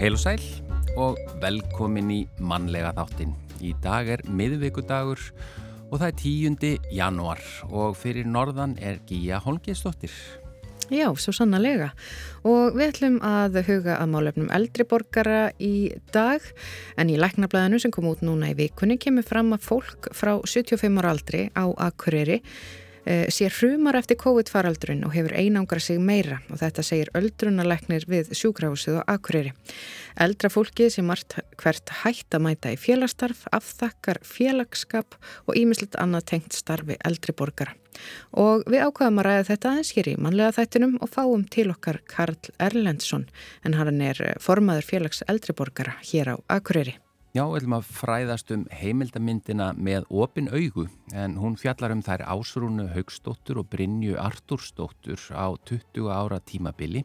Heil 0.00 0.14
og 0.16 0.20
sæl 0.22 0.44
og 0.96 1.18
velkomin 1.42 2.06
í 2.08 2.22
mannlega 2.40 2.94
þáttin. 2.96 3.34
Í 3.60 3.74
dag 3.84 4.08
er 4.08 4.22
miðvíkudagur 4.24 5.20
og 5.90 5.98
það 6.00 6.06
er 6.06 6.14
10. 6.22 6.70
januar 6.96 7.42
og 7.68 7.98
fyrir 8.00 8.24
norðan 8.24 8.78
er 8.80 9.02
Gíja 9.04 9.42
Holmgeistóttir. 9.44 10.14
Já, 10.88 11.04
svo 11.20 11.36
sannarlega. 11.36 11.90
Og 12.48 12.80
við 12.80 12.94
ætlum 12.94 13.20
að 13.20 13.60
huga 13.68 13.98
að 14.00 14.12
málefnum 14.16 14.48
eldri 14.56 14.88
borgara 14.88 15.50
í 15.60 15.92
dag 16.16 16.48
en 16.96 17.12
í 17.12 17.20
læknablaðinu 17.20 17.84
sem 17.84 17.92
kom 17.92 18.08
út 18.08 18.24
núna 18.24 18.54
í 18.54 18.56
vikunni 18.56 18.96
kemur 18.96 19.28
fram 19.28 19.52
að 19.52 19.68
fólk 19.68 20.14
frá 20.16 20.38
75 20.40 20.96
ára 20.96 21.12
aldri 21.12 21.50
á 21.52 21.68
Akureyri 21.76 22.40
Eh, 23.10 23.26
sé 23.26 23.48
hrumar 23.50 23.96
eftir 23.98 24.20
COVID-faraldrun 24.20 25.00
og 25.02 25.14
hefur 25.16 25.32
einangra 25.34 25.80
sig 25.82 25.98
meira 25.98 26.36
og 26.46 26.60
þetta 26.60 26.84
segir 26.86 27.08
öldrunarleiknir 27.18 28.04
við 28.06 28.30
sjúkrahúsið 28.38 29.00
og 29.00 29.10
akureyri. 29.10 29.50
Eldra 30.14 30.50
fólkið 30.52 30.92
sem 30.94 31.08
margt 31.10 31.34
hvert 31.58 31.90
hætt 32.04 32.36
að 32.38 32.44
mæta 32.46 32.70
í 32.70 32.78
félagstarf, 32.78 33.42
afþakkar 33.50 34.22
félagskap 34.22 35.18
og 35.48 35.58
ímislegt 35.58 35.98
annað 35.98 36.28
tengt 36.36 36.54
starfi 36.54 37.00
eldri 37.02 37.34
borgara. 37.34 37.74
Og 38.30 38.62
við 38.70 38.86
ákvaðum 38.86 39.18
að 39.24 39.26
ræða 39.26 39.44
þetta 39.50 39.74
aðeins 39.74 39.94
hér 39.98 40.14
í 40.14 40.16
manlega 40.28 40.54
þættinum 40.60 40.98
og 41.02 41.10
fáum 41.10 41.46
til 41.50 41.70
okkar 41.74 42.04
Karl 42.06 42.54
Erlendsson 42.62 43.26
en 43.66 43.74
hann 43.74 44.04
er 44.06 44.36
formaður 44.38 44.86
félags 44.86 45.26
eldri 45.26 45.56
borgara 45.58 45.98
hér 46.06 46.36
á 46.38 46.60
akureyri. 46.60 47.00
Já, 47.30 47.44
við 47.46 47.60
ætlum 47.60 47.74
að 47.76 47.90
fræðast 47.94 48.48
um 48.50 48.62
heimildamindina 48.74 49.68
með 49.78 50.08
opin 50.10 50.48
augu 50.50 50.88
en 51.14 51.36
hún 51.38 51.54
fjallar 51.54 51.92
um 51.94 52.02
þær 52.02 52.24
ásrúnu 52.26 52.88
Haugstóttur 52.90 53.60
og 53.62 53.68
Brynju 53.70 54.16
Artúrstóttur 54.18 55.22
á 55.30 55.54
20 55.70 56.10
ára 56.10 56.40
tímabili. 56.42 57.04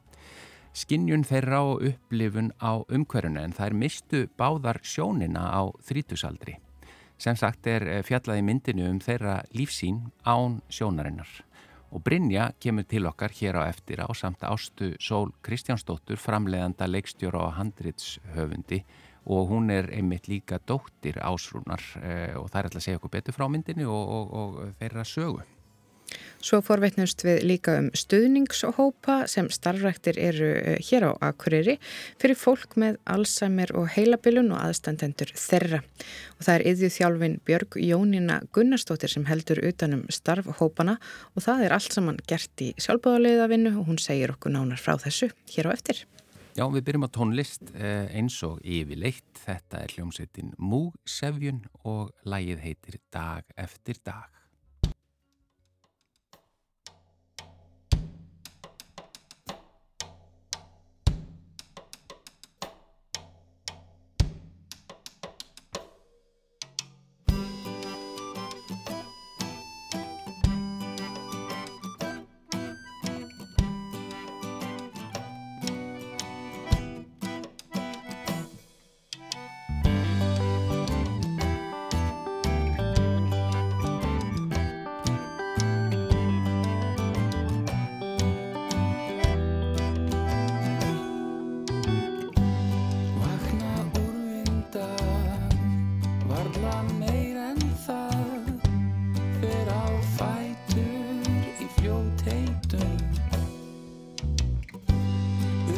Skinnjun 0.73 1.27
þeirra 1.29 1.61
á 1.61 1.65
upplifun 1.91 2.49
á 2.57 2.81
umhverjunu 2.89 3.43
en 3.43 3.53
þær 3.53 3.77
mistu 3.77 4.25
báðar 4.33 4.81
sjónina 4.81 5.45
á 5.45 5.69
þrítusaldri. 5.85 6.57
Sem 7.21 7.37
sagt 7.37 7.69
er 7.69 7.85
eh, 7.85 8.01
fjallaði 8.01 8.49
myndinu 8.49 8.89
um 8.89 8.97
þeirra 8.97 9.43
lífsín 9.53 10.07
án 10.25 10.63
sjónarinnar. 10.73 11.29
Og 11.93 12.01
Brynja 12.01 12.49
kemur 12.57 12.89
til 12.89 13.05
okkar 13.05 13.29
hér 13.29 13.61
á 13.61 13.69
eftir 13.69 14.01
á 14.01 14.09
samt 14.17 14.41
ástu 14.41 14.95
Sól 14.97 15.29
Kristjánsdóttur, 15.45 16.17
framleiðanda 16.17 16.89
leikstjóra 16.89 17.45
og 17.45 17.59
handritshöfundi 17.61 18.81
og 19.25 19.49
hún 19.49 19.71
er 19.73 19.89
einmitt 19.93 20.29
líka 20.29 20.59
dóttir 20.67 21.19
ásrúnar 21.21 21.81
eh, 22.01 22.37
og 22.37 22.49
það 22.51 22.59
er 22.59 22.69
alltaf 22.69 22.81
að 22.81 22.87
segja 22.87 23.01
okkur 23.01 23.15
betur 23.17 23.37
frá 23.37 23.47
myndinni 23.49 23.85
og, 23.89 24.15
og, 24.17 24.33
og 24.39 24.79
þeirra 24.79 25.05
sögu. 25.07 25.43
Svo 26.45 26.59
forveitnust 26.61 27.23
við 27.25 27.39
líka 27.49 27.73
um 27.79 27.87
stuðningshópa 27.97 29.15
sem 29.31 29.47
starfræktir 29.49 30.19
eru 30.21 30.51
eh, 30.59 30.77
hér 30.85 31.07
á 31.09 31.11
Akureyri 31.31 31.77
fyrir 32.21 32.37
fólk 32.37 32.77
með 32.81 32.99
Alzheimer 33.09 33.73
og 33.77 33.89
heilabilun 33.95 34.53
og 34.53 34.61
aðstandendur 34.61 35.33
þeirra. 35.33 35.81
Og 36.37 36.45
það 36.45 36.55
er 36.55 36.65
yðju 36.71 36.91
þjálfin 36.99 37.39
Björg 37.49 37.79
Jónina 37.81 38.41
Gunnarsdóttir 38.53 39.15
sem 39.15 39.25
heldur 39.29 39.63
utanum 39.65 40.05
starfhópana 40.13 40.99
og 41.33 41.47
það 41.47 41.65
er 41.65 41.77
allt 41.79 41.97
saman 41.97 42.21
gert 42.29 42.61
í 42.61 42.73
sjálfbáðarleiðavinnu 42.77 43.73
og 43.79 43.89
hún 43.89 44.01
segir 44.01 44.35
okkur 44.35 44.53
nánar 44.53 44.81
frá 44.81 44.99
þessu 45.01 45.33
hér 45.55 45.73
á 45.73 45.75
eftir. 45.75 46.05
Já, 46.56 46.64
við 46.72 46.86
byrjum 46.88 47.03
á 47.03 47.11
tónlist 47.11 47.72
eh, 47.75 48.06
eins 48.16 48.38
og 48.48 48.61
yfirleitt. 48.64 49.25
Þetta 49.42 49.81
er 49.84 49.92
hljómsveitin 49.92 50.53
Músefjun 50.56 51.58
og 51.83 52.14
lægið 52.23 52.61
heitir 52.64 52.95
Dag 53.11 53.49
eftir 53.60 53.99
dag. 54.08 54.32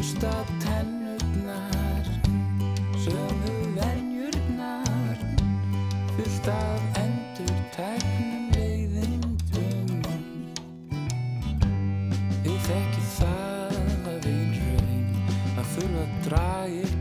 bursta 0.07 0.45
tennurnar 0.63 2.05
sömu 3.03 3.55
venjurnar 3.75 5.17
fyrst 6.15 6.47
af 6.47 6.81
endur 7.03 7.57
tæknum 7.75 8.45
leiðindum. 8.55 9.89
Ég 12.45 12.59
þekki 12.69 13.03
það 13.17 13.75
að 14.13 14.29
einn 14.31 14.55
raun 14.61 15.11
að 15.57 15.75
þurfa 15.75 16.05
að 16.05 16.15
dragi 16.29 16.96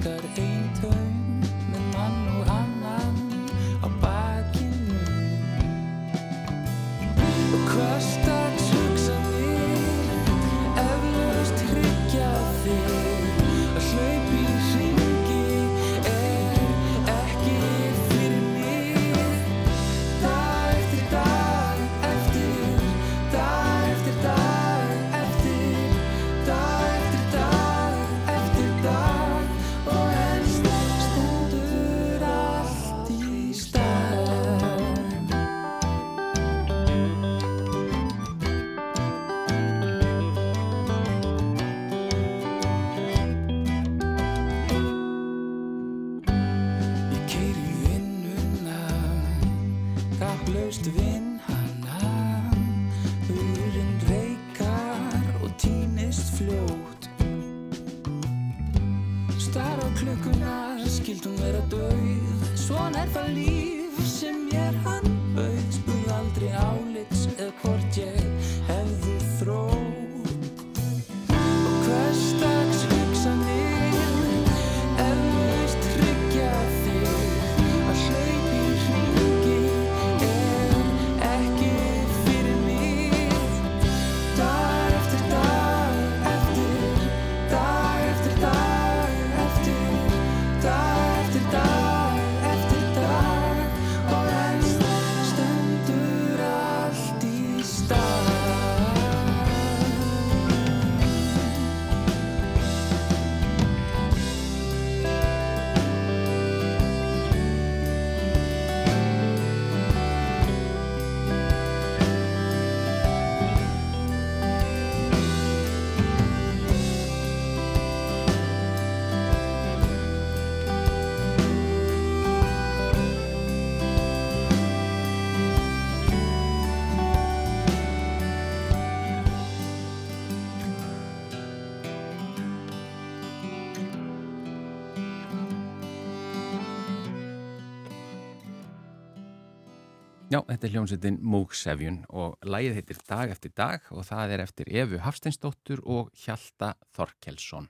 þetta 140.56 140.68
er 140.70 140.72
hljómsveitin 140.72 141.16
Múksefjun 141.20 141.97
og 142.16 142.36
lægið 142.48 142.78
heitir 142.78 143.00
Dag 143.04 143.32
eftir 143.34 143.53
dag 143.53 143.84
og 143.92 144.06
það 144.08 144.30
er 144.32 144.42
eftir 144.47 144.70
Efu 144.72 145.00
Hafsteinsdóttur 145.04 145.82
og 145.84 146.08
Hjalta 146.16 146.70
Þorkelsson. 146.97 147.68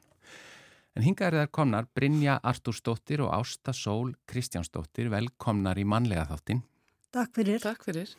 En 0.95 1.05
hinga 1.05 1.27
er 1.27 1.39
þær 1.41 1.51
komnar 1.59 1.89
Brynja 1.99 2.39
Artúrsdóttir 2.47 3.25
og 3.27 3.35
Ásta 3.35 3.75
Sól 3.75 4.15
Kristjánsdóttir 4.31 5.11
velkomnar 5.11 5.81
í 5.83 5.85
manlega 5.85 6.29
þáttin. 6.31 6.63
Takk 7.11 7.35
fyrir. 7.41 7.61
Takk 7.65 7.83
fyrir. 7.89 8.15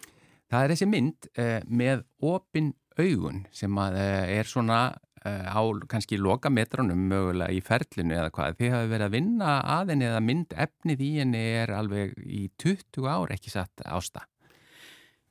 Það 0.51 0.63
er 0.65 0.75
þessi 0.75 0.91
mynd 0.91 1.31
eh, 1.39 1.57
með 1.63 2.03
opin 2.27 2.73
augun 2.99 3.45
sem 3.55 3.79
að, 3.79 3.99
eh, 4.03 4.37
er 4.41 4.51
svona 4.51 4.83
eh, 5.23 5.47
á 5.47 5.63
kannski 5.87 6.19
loka 6.19 6.51
metrónum 6.51 7.07
mögulega 7.07 7.55
í 7.55 7.63
ferlinu 7.63 8.19
eða 8.19 8.35
hvað. 8.35 8.59
Þið 8.59 8.75
hafi 8.75 8.95
verið 8.97 9.07
að 9.07 9.15
vinna 9.15 9.59
að 9.79 9.93
henni 9.95 10.11
eða 10.11 10.23
mynd 10.27 10.57
efnið 10.67 11.05
í 11.07 11.11
henni 11.21 11.45
er 11.63 11.77
alveg 11.79 12.17
í 12.19 12.49
20 12.59 13.07
ár 13.07 13.31
ekki 13.37 13.55
satt 13.55 13.87
ásta. 13.87 14.27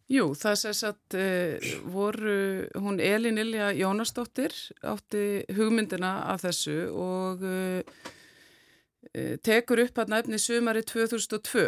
Jú, 0.06 0.28
það 0.38 0.58
sést 0.60 0.84
að 0.86 1.16
uh, 1.18 1.70
voru, 1.90 2.34
hún 2.78 3.00
Elin 3.02 3.40
Ilja 3.42 3.72
Jónasdóttir 3.74 4.54
átti 4.86 5.42
hugmyndina 5.56 6.12
af 6.30 6.44
þessu 6.44 6.76
og 6.94 7.42
uh, 7.42 8.04
tekur 9.42 9.82
upp 9.82 9.98
að 9.98 10.12
nefni 10.14 10.38
sumari 10.38 10.84
2002 10.86 11.66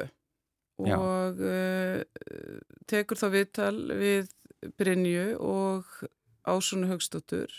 Já. 0.87 0.95
og 0.95 1.41
tekur 2.87 3.19
þá 3.19 3.27
viðtal 3.33 3.77
við 3.99 4.29
Brynju 4.79 5.25
og 5.43 5.89
Ásunu 6.47 6.91
Högstóttur 6.91 7.51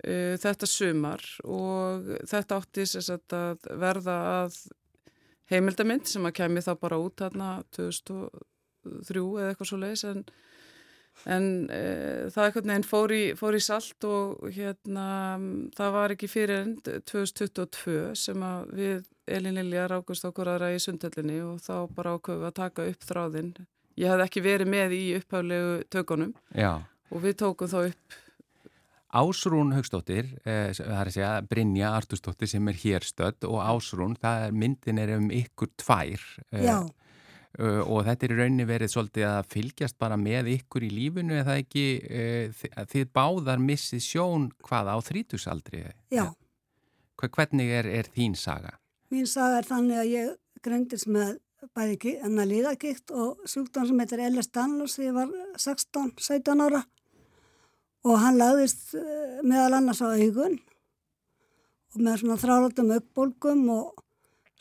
þetta 0.00 0.68
sumar 0.68 1.24
og 1.44 2.06
þetta 2.30 2.60
átti 2.60 2.86
sérst 2.88 3.34
að 3.36 3.66
verða 3.80 4.16
að 4.44 4.56
heimildamind 5.52 6.08
sem 6.08 6.24
að 6.28 6.36
kemi 6.38 6.62
þá 6.64 6.72
bara 6.80 7.00
út 7.02 7.24
hérna 7.24 7.50
2002 7.74 8.30
þrjú 9.08 9.26
eða 9.40 9.52
eitthvað 9.52 9.70
svo 9.70 9.78
leiðis 9.82 10.04
en, 10.08 10.22
en 11.34 11.48
e, 11.72 11.82
það 12.34 12.46
eitthvað 12.46 12.70
nefn 12.70 12.86
fór, 12.88 13.14
fór 13.40 13.58
í 13.58 13.62
salt 13.64 14.08
og 14.08 14.46
hérna 14.56 15.06
það 15.76 15.94
var 15.98 16.16
ekki 16.16 16.30
fyrir 16.30 16.64
end 16.64 16.92
2022 17.10 17.98
sem 18.18 18.46
að 18.46 18.72
við 18.78 19.10
Elin 19.32 19.60
Lilja 19.60 19.86
rákust 19.92 20.26
okkur 20.26 20.54
aðra 20.54 20.72
í 20.74 20.80
sundhöllinni 20.82 21.38
og 21.46 21.62
þá 21.62 21.76
bara 21.94 22.16
ákveðum 22.16 22.48
að 22.48 22.58
taka 22.58 22.88
upp 22.90 23.06
þráðinn. 23.06 23.52
Ég 24.00 24.10
hafði 24.10 24.26
ekki 24.26 24.42
verið 24.42 24.72
með 24.72 24.96
í 24.96 25.04
upphæflegu 25.18 25.72
tökunum 25.92 26.34
Já. 26.56 26.80
og 27.12 27.22
við 27.22 27.38
tókum 27.44 27.70
þá 27.70 27.80
upp 27.84 28.20
Ásrún 29.12 29.74
Högstóttir, 29.76 30.24
eh, 30.48 30.72
það 30.72 30.96
er 30.96 31.08
að 31.08 31.12
segja 31.12 31.32
Brynja 31.44 31.90
Artustóttir 31.98 32.48
sem 32.48 32.68
er 32.68 32.78
hér 32.80 33.04
stödd 33.04 33.44
og 33.44 33.60
Ásrún, 33.60 34.16
það 34.16 34.46
er 34.46 34.54
myndin 34.56 34.98
er 34.98 35.18
um 35.18 35.28
ykkur 35.28 35.68
tvær. 35.76 36.22
Eh, 36.50 36.64
Já. 36.64 36.88
Uh, 37.60 37.82
og 37.84 38.06
þetta 38.06 38.24
er 38.24 38.32
í 38.32 38.36
rauninni 38.38 38.64
verið 38.64 38.88
svolítið 38.94 39.26
að 39.28 39.48
fylgjast 39.52 39.98
bara 40.00 40.16
með 40.16 40.46
ykkur 40.54 40.86
í 40.86 40.88
lífunu 40.88 41.34
eða 41.36 41.58
ekki 41.60 41.82
uh, 42.00 42.62
þið 42.88 43.10
báðar 43.12 43.60
missið 43.60 44.00
sjón 44.06 44.46
hvað 44.64 44.88
á 44.88 44.96
þrítusaldri 45.04 45.82
Já 46.08 46.30
Hvernig 47.22 47.68
er, 47.70 47.86
er 47.86 48.08
þín 48.10 48.32
saga? 48.34 48.72
Mín 49.12 49.28
saga 49.30 49.60
er 49.60 49.68
þannig 49.68 50.00
að 50.00 50.08
ég 50.10 50.30
gröndis 50.64 51.04
með 51.04 51.36
bæði 51.76 52.14
enna 52.24 52.46
líðagikt 52.48 53.12
og 53.14 53.44
sjúkdán 53.44 53.86
sem 53.86 54.00
heitir 54.00 54.24
L.S. 54.30 54.48
Danlus 54.50 54.96
þegar 54.96 55.10
ég 55.10 55.18
var 55.20 55.60
16-17 55.60 56.64
ára 56.64 56.80
og 58.08 58.16
hann 58.24 58.40
lagðist 58.40 58.96
meðal 59.44 59.76
annars 59.76 60.00
á 60.00 60.08
augun 60.08 60.56
og 61.92 62.00
með 62.00 62.22
svona 62.24 62.40
þrálatum 62.40 62.96
aukbólgum 62.96 63.68
og 63.76 64.02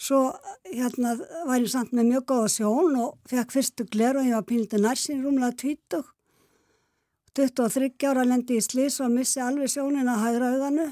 Svo 0.02 0.22
hérna 0.66 1.14
var 1.46 1.62
ég 1.62 1.70
samt 1.70 1.92
með 1.94 2.08
mjög 2.10 2.24
góða 2.32 2.48
sjón 2.56 2.96
og 3.04 3.18
fekk 3.30 3.54
fyrstu 3.54 3.86
gler 3.86 4.18
og 4.18 4.26
ég 4.26 4.34
var 4.34 4.48
pílitið 4.50 4.82
nærsin 4.82 5.22
rúmlega 5.22 5.54
20. 5.62 6.08
23 7.38 8.08
ára 8.10 8.24
lendi 8.26 8.58
í 8.58 8.64
slís 8.66 8.98
og 9.04 9.14
missi 9.14 9.40
alveg 9.40 9.70
sjónin 9.72 10.10
að 10.10 10.24
hægra 10.26 10.50
auganu 10.56 10.88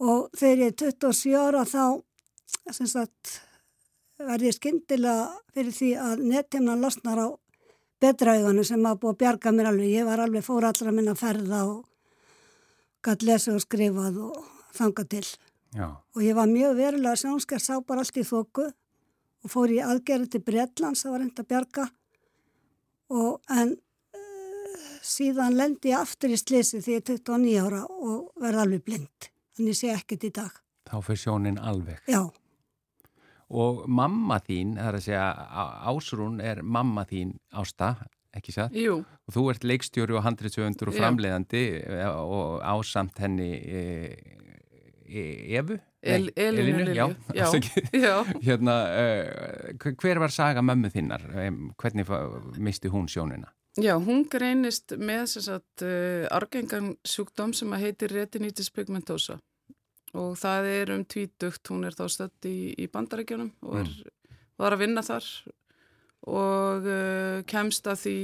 og 0.00 0.26
þegar 0.36 0.64
ég 0.64 0.72
er 0.72 0.76
27 0.82 1.38
ára 1.38 1.62
þá 1.68 1.84
verði 4.20 4.50
ég 4.50 4.56
skindilega 4.56 5.28
fyrir 5.54 5.76
því 5.76 5.90
að 6.08 6.24
nettimnan 6.32 6.82
losnar 6.82 7.22
á 7.22 7.28
betra 8.00 8.34
auganu 8.36 8.64
sem 8.64 8.82
hafa 8.84 9.00
búið 9.00 9.14
að 9.14 9.20
bjarga 9.22 9.52
mér 9.54 9.70
alveg. 9.70 9.94
Ég 9.94 10.08
var 10.08 10.24
alveg 10.24 10.44
fór 10.44 10.66
allra 10.68 10.92
minna 10.94 11.14
að 11.14 11.22
ferða 11.22 11.62
og 11.68 11.86
gæti 13.04 13.28
lesa 13.28 13.54
og 13.54 13.62
skrifað 13.64 14.20
og 14.26 14.42
þanga 14.76 15.06
til. 15.14 15.24
Já. 15.76 15.86
og 15.86 16.22
ég 16.22 16.34
var 16.34 16.50
mjög 16.50 16.76
verulega 16.80 17.16
sjónskjær 17.20 17.62
sá 17.62 17.76
bara 17.86 18.02
allt 18.02 18.16
í 18.18 18.24
þóku 18.26 18.66
og 19.44 19.52
fór 19.52 19.70
í 19.70 19.78
aðgerði 19.84 20.32
til 20.32 20.42
Breitlands 20.42 21.04
það 21.04 21.14
var 21.14 21.22
reynd 21.22 21.42
að 21.42 21.48
bjarga 21.52 21.84
og 23.10 23.54
en 23.54 23.76
uh, 23.76 24.88
síðan 25.06 25.56
lendi 25.58 25.92
ég 25.92 26.02
aftur 26.02 26.34
í 26.34 26.40
slisi 26.40 26.82
því 26.82 26.96
ég 26.96 27.04
er 27.04 27.14
29 27.22 27.54
ára 27.62 27.84
og 27.86 28.32
verði 28.42 28.64
alveg 28.64 28.84
blind 28.88 29.30
en 29.60 29.70
ég 29.70 29.78
sé 29.78 29.94
ekkert 29.94 30.26
í 30.26 30.32
dag 30.40 30.58
Þá 30.90 30.96
fyrir 31.06 31.22
sjónin 31.22 31.58
alveg 31.62 32.02
Já 32.10 32.24
Og 33.50 33.80
mamma 33.90 34.36
þín, 34.46 34.76
það 34.78 34.88
er 34.88 34.96
að 34.96 35.02
segja 35.02 35.22
Ásrún 35.90 36.36
er 36.38 36.60
mamma 36.62 37.02
þín 37.02 37.32
ásta 37.50 37.96
ekki 38.30 38.52
satt? 38.54 38.76
Jú. 38.78 39.00
Og 39.26 39.34
þú 39.34 39.42
ert 39.50 39.64
leikstjóri 39.66 40.14
og 40.14 40.22
handriðsöfundur 40.22 40.92
og 40.92 40.94
framleiðandi 40.94 41.62
Já. 41.82 42.12
og 42.14 42.60
ásamt 42.62 43.18
henni 43.18 43.48
E- 43.58 44.49
Evu? 45.10 45.78
El, 46.00 46.30
Elinu 46.36 46.84
Lilju, 46.84 46.94
já. 47.34 47.44
já. 47.44 47.46
já. 48.06 48.24
Hérna, 48.42 48.76
uh, 48.88 49.92
hver 50.00 50.20
var 50.22 50.32
saga 50.32 50.62
mömmu 50.62 50.90
þinnar? 50.92 51.26
Hvernig 51.76 52.08
misti 52.56 52.88
hún 52.88 53.08
sjónina? 53.08 53.52
Já, 53.78 53.94
hún 54.02 54.24
greinist 54.30 54.96
með 54.98 55.26
sagt, 55.36 55.84
uh, 55.84 56.26
argengan 56.30 56.94
sjúkdóm 57.06 57.52
sem 57.54 57.72
heitir 57.78 58.14
retinitis 58.14 58.70
pigmentosa 58.74 59.38
og 60.18 60.34
það 60.40 60.66
er 60.66 60.90
um 60.96 61.04
tvítugt, 61.06 61.68
hún 61.70 61.86
er 61.86 61.94
þá 61.94 62.08
stödd 62.10 62.48
í, 62.50 62.74
í 62.74 62.88
bandarækjunum 62.90 63.52
og 63.62 63.76
er, 63.84 63.92
mm. 63.92 64.38
var 64.58 64.74
að 64.74 64.82
vinna 64.82 65.04
þar 65.06 65.28
og 66.30 66.88
uh, 66.90 67.42
kemst 67.48 67.86
að 67.86 68.02
því 68.02 68.18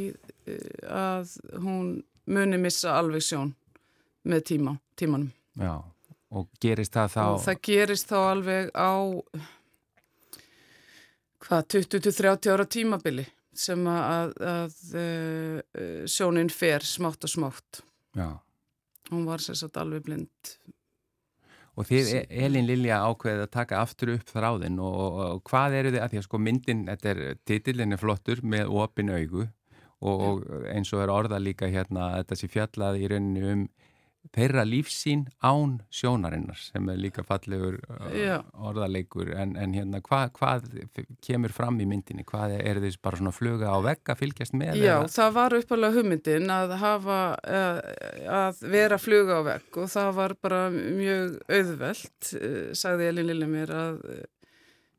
að 0.90 1.37
hún 1.62 1.93
muni 2.26 2.59
missa 2.59 2.97
alveg 2.99 3.23
sjón 3.23 3.55
með 4.26 4.43
tíma, 4.50 4.75
tímanum. 4.99 5.31
Já. 5.55 5.78
Og 6.35 6.49
gerist 6.62 6.97
það 6.97 7.12
þá? 7.14 7.23
Og 7.26 7.42
það 7.45 7.61
gerist 7.68 8.11
þá 8.11 8.16
alveg 8.18 8.71
á 8.75 8.92
hvað 11.47 11.68
20-30 11.76 12.54
ára 12.54 12.66
tímabili 12.66 13.26
sem 13.56 13.87
að, 13.88 14.02
að, 14.12 14.33
að 14.52 14.97
uh, 15.00 16.00
sjónin 16.11 16.50
fer 16.52 16.85
smátt 16.85 17.25
og 17.25 17.33
smátt. 17.33 17.83
Já. 18.16 18.35
Hún 19.12 19.28
var 19.28 19.45
sérstaklega 19.45 19.87
alveg 19.87 20.09
blind. 20.09 20.56
Og 21.76 21.87
þið, 21.87 22.11
e- 22.18 22.45
Elin 22.47 22.66
Lilja, 22.66 23.02
ákveðið 23.04 23.45
að 23.45 23.52
taka 23.52 23.80
aftur 23.85 24.14
upp 24.16 24.30
þráðin 24.33 24.80
og, 24.83 24.95
og, 24.97 25.18
og 25.26 25.42
hvað 25.50 25.78
eru 25.80 25.92
þið, 25.95 26.02
að 26.02 26.12
því 26.12 26.21
að 26.21 26.26
sko 26.26 26.40
myndin, 26.42 26.85
þetta 26.88 27.12
er, 27.12 27.23
titillin 27.49 27.97
er 27.97 28.00
flottur 28.00 28.42
með 28.42 28.73
opin 28.83 29.12
augu 29.12 29.45
og, 29.45 30.23
og 30.28 30.47
eins 30.73 30.92
og 30.97 31.04
er 31.04 31.12
orða 31.12 31.40
líka 31.40 31.68
hérna 31.73 32.14
þetta 32.18 32.38
sé 32.40 32.49
fjallað 32.52 33.00
í 33.00 33.11
rauninu 33.12 33.52
um 33.52 33.66
þeirra 34.35 34.64
lífsín 34.66 35.26
án 35.45 35.78
sjónarinnar 35.95 36.59
sem 36.61 36.88
er 36.92 37.00
líka 37.00 37.25
fallegur 37.26 37.78
uh, 37.87 38.42
orðaleikur 38.68 39.33
en, 39.37 39.56
en 39.61 39.75
hérna 39.76 40.00
hva, 40.04 40.26
hvað 40.37 40.68
kemur 41.25 41.54
fram 41.54 41.80
í 41.83 41.88
myndinni, 41.88 42.26
hvað 42.26 42.56
er, 42.59 42.80
þess 42.85 43.00
bara 43.02 43.21
svona 43.21 43.35
fluga 43.35 43.73
á 43.73 43.78
vegg 43.85 44.12
að 44.12 44.23
fylgjast 44.23 44.56
með? 44.59 44.80
Já, 44.83 44.97
eða? 44.99 45.11
það 45.16 45.35
var 45.38 45.59
uppalega 45.61 45.99
hugmyndin 45.99 46.54
að 46.56 46.76
hafa 46.83 47.21
uh, 47.40 47.83
að 48.42 48.64
vera 48.76 49.00
fluga 49.02 49.40
á 49.40 49.42
vegg 49.52 49.83
og 49.83 49.92
það 49.92 50.14
var 50.21 50.37
bara 50.47 50.62
mjög 50.75 51.37
auðvelt, 51.50 52.33
uh, 52.40 52.64
sagði 52.76 53.12
Elin 53.12 53.30
Lillemir 53.33 53.75
að 53.75 54.00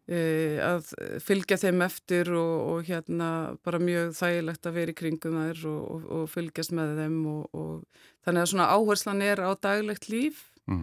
að 0.08 0.92
fylgja 1.20 1.58
þeim 1.60 1.82
eftir 1.84 2.30
og, 2.32 2.54
og 2.72 2.86
hérna 2.88 3.58
bara 3.68 3.82
mjög 3.84 4.14
þægilegt 4.16 4.70
að 4.70 4.78
vera 4.78 4.94
í 4.94 4.96
kringum 4.96 5.36
þær 5.36 5.66
og, 5.68 5.82
og, 5.92 6.06
og 6.16 6.30
fylgjast 6.32 6.72
með 6.78 6.94
þeim 7.02 7.18
og 7.28 7.82
Þannig 8.28 8.44
að 8.44 8.50
svona 8.52 8.72
áherslan 8.76 9.22
er 9.24 9.40
á 9.40 9.56
daglegt 9.56 10.10
líf 10.12 10.42
mm. 10.68 10.82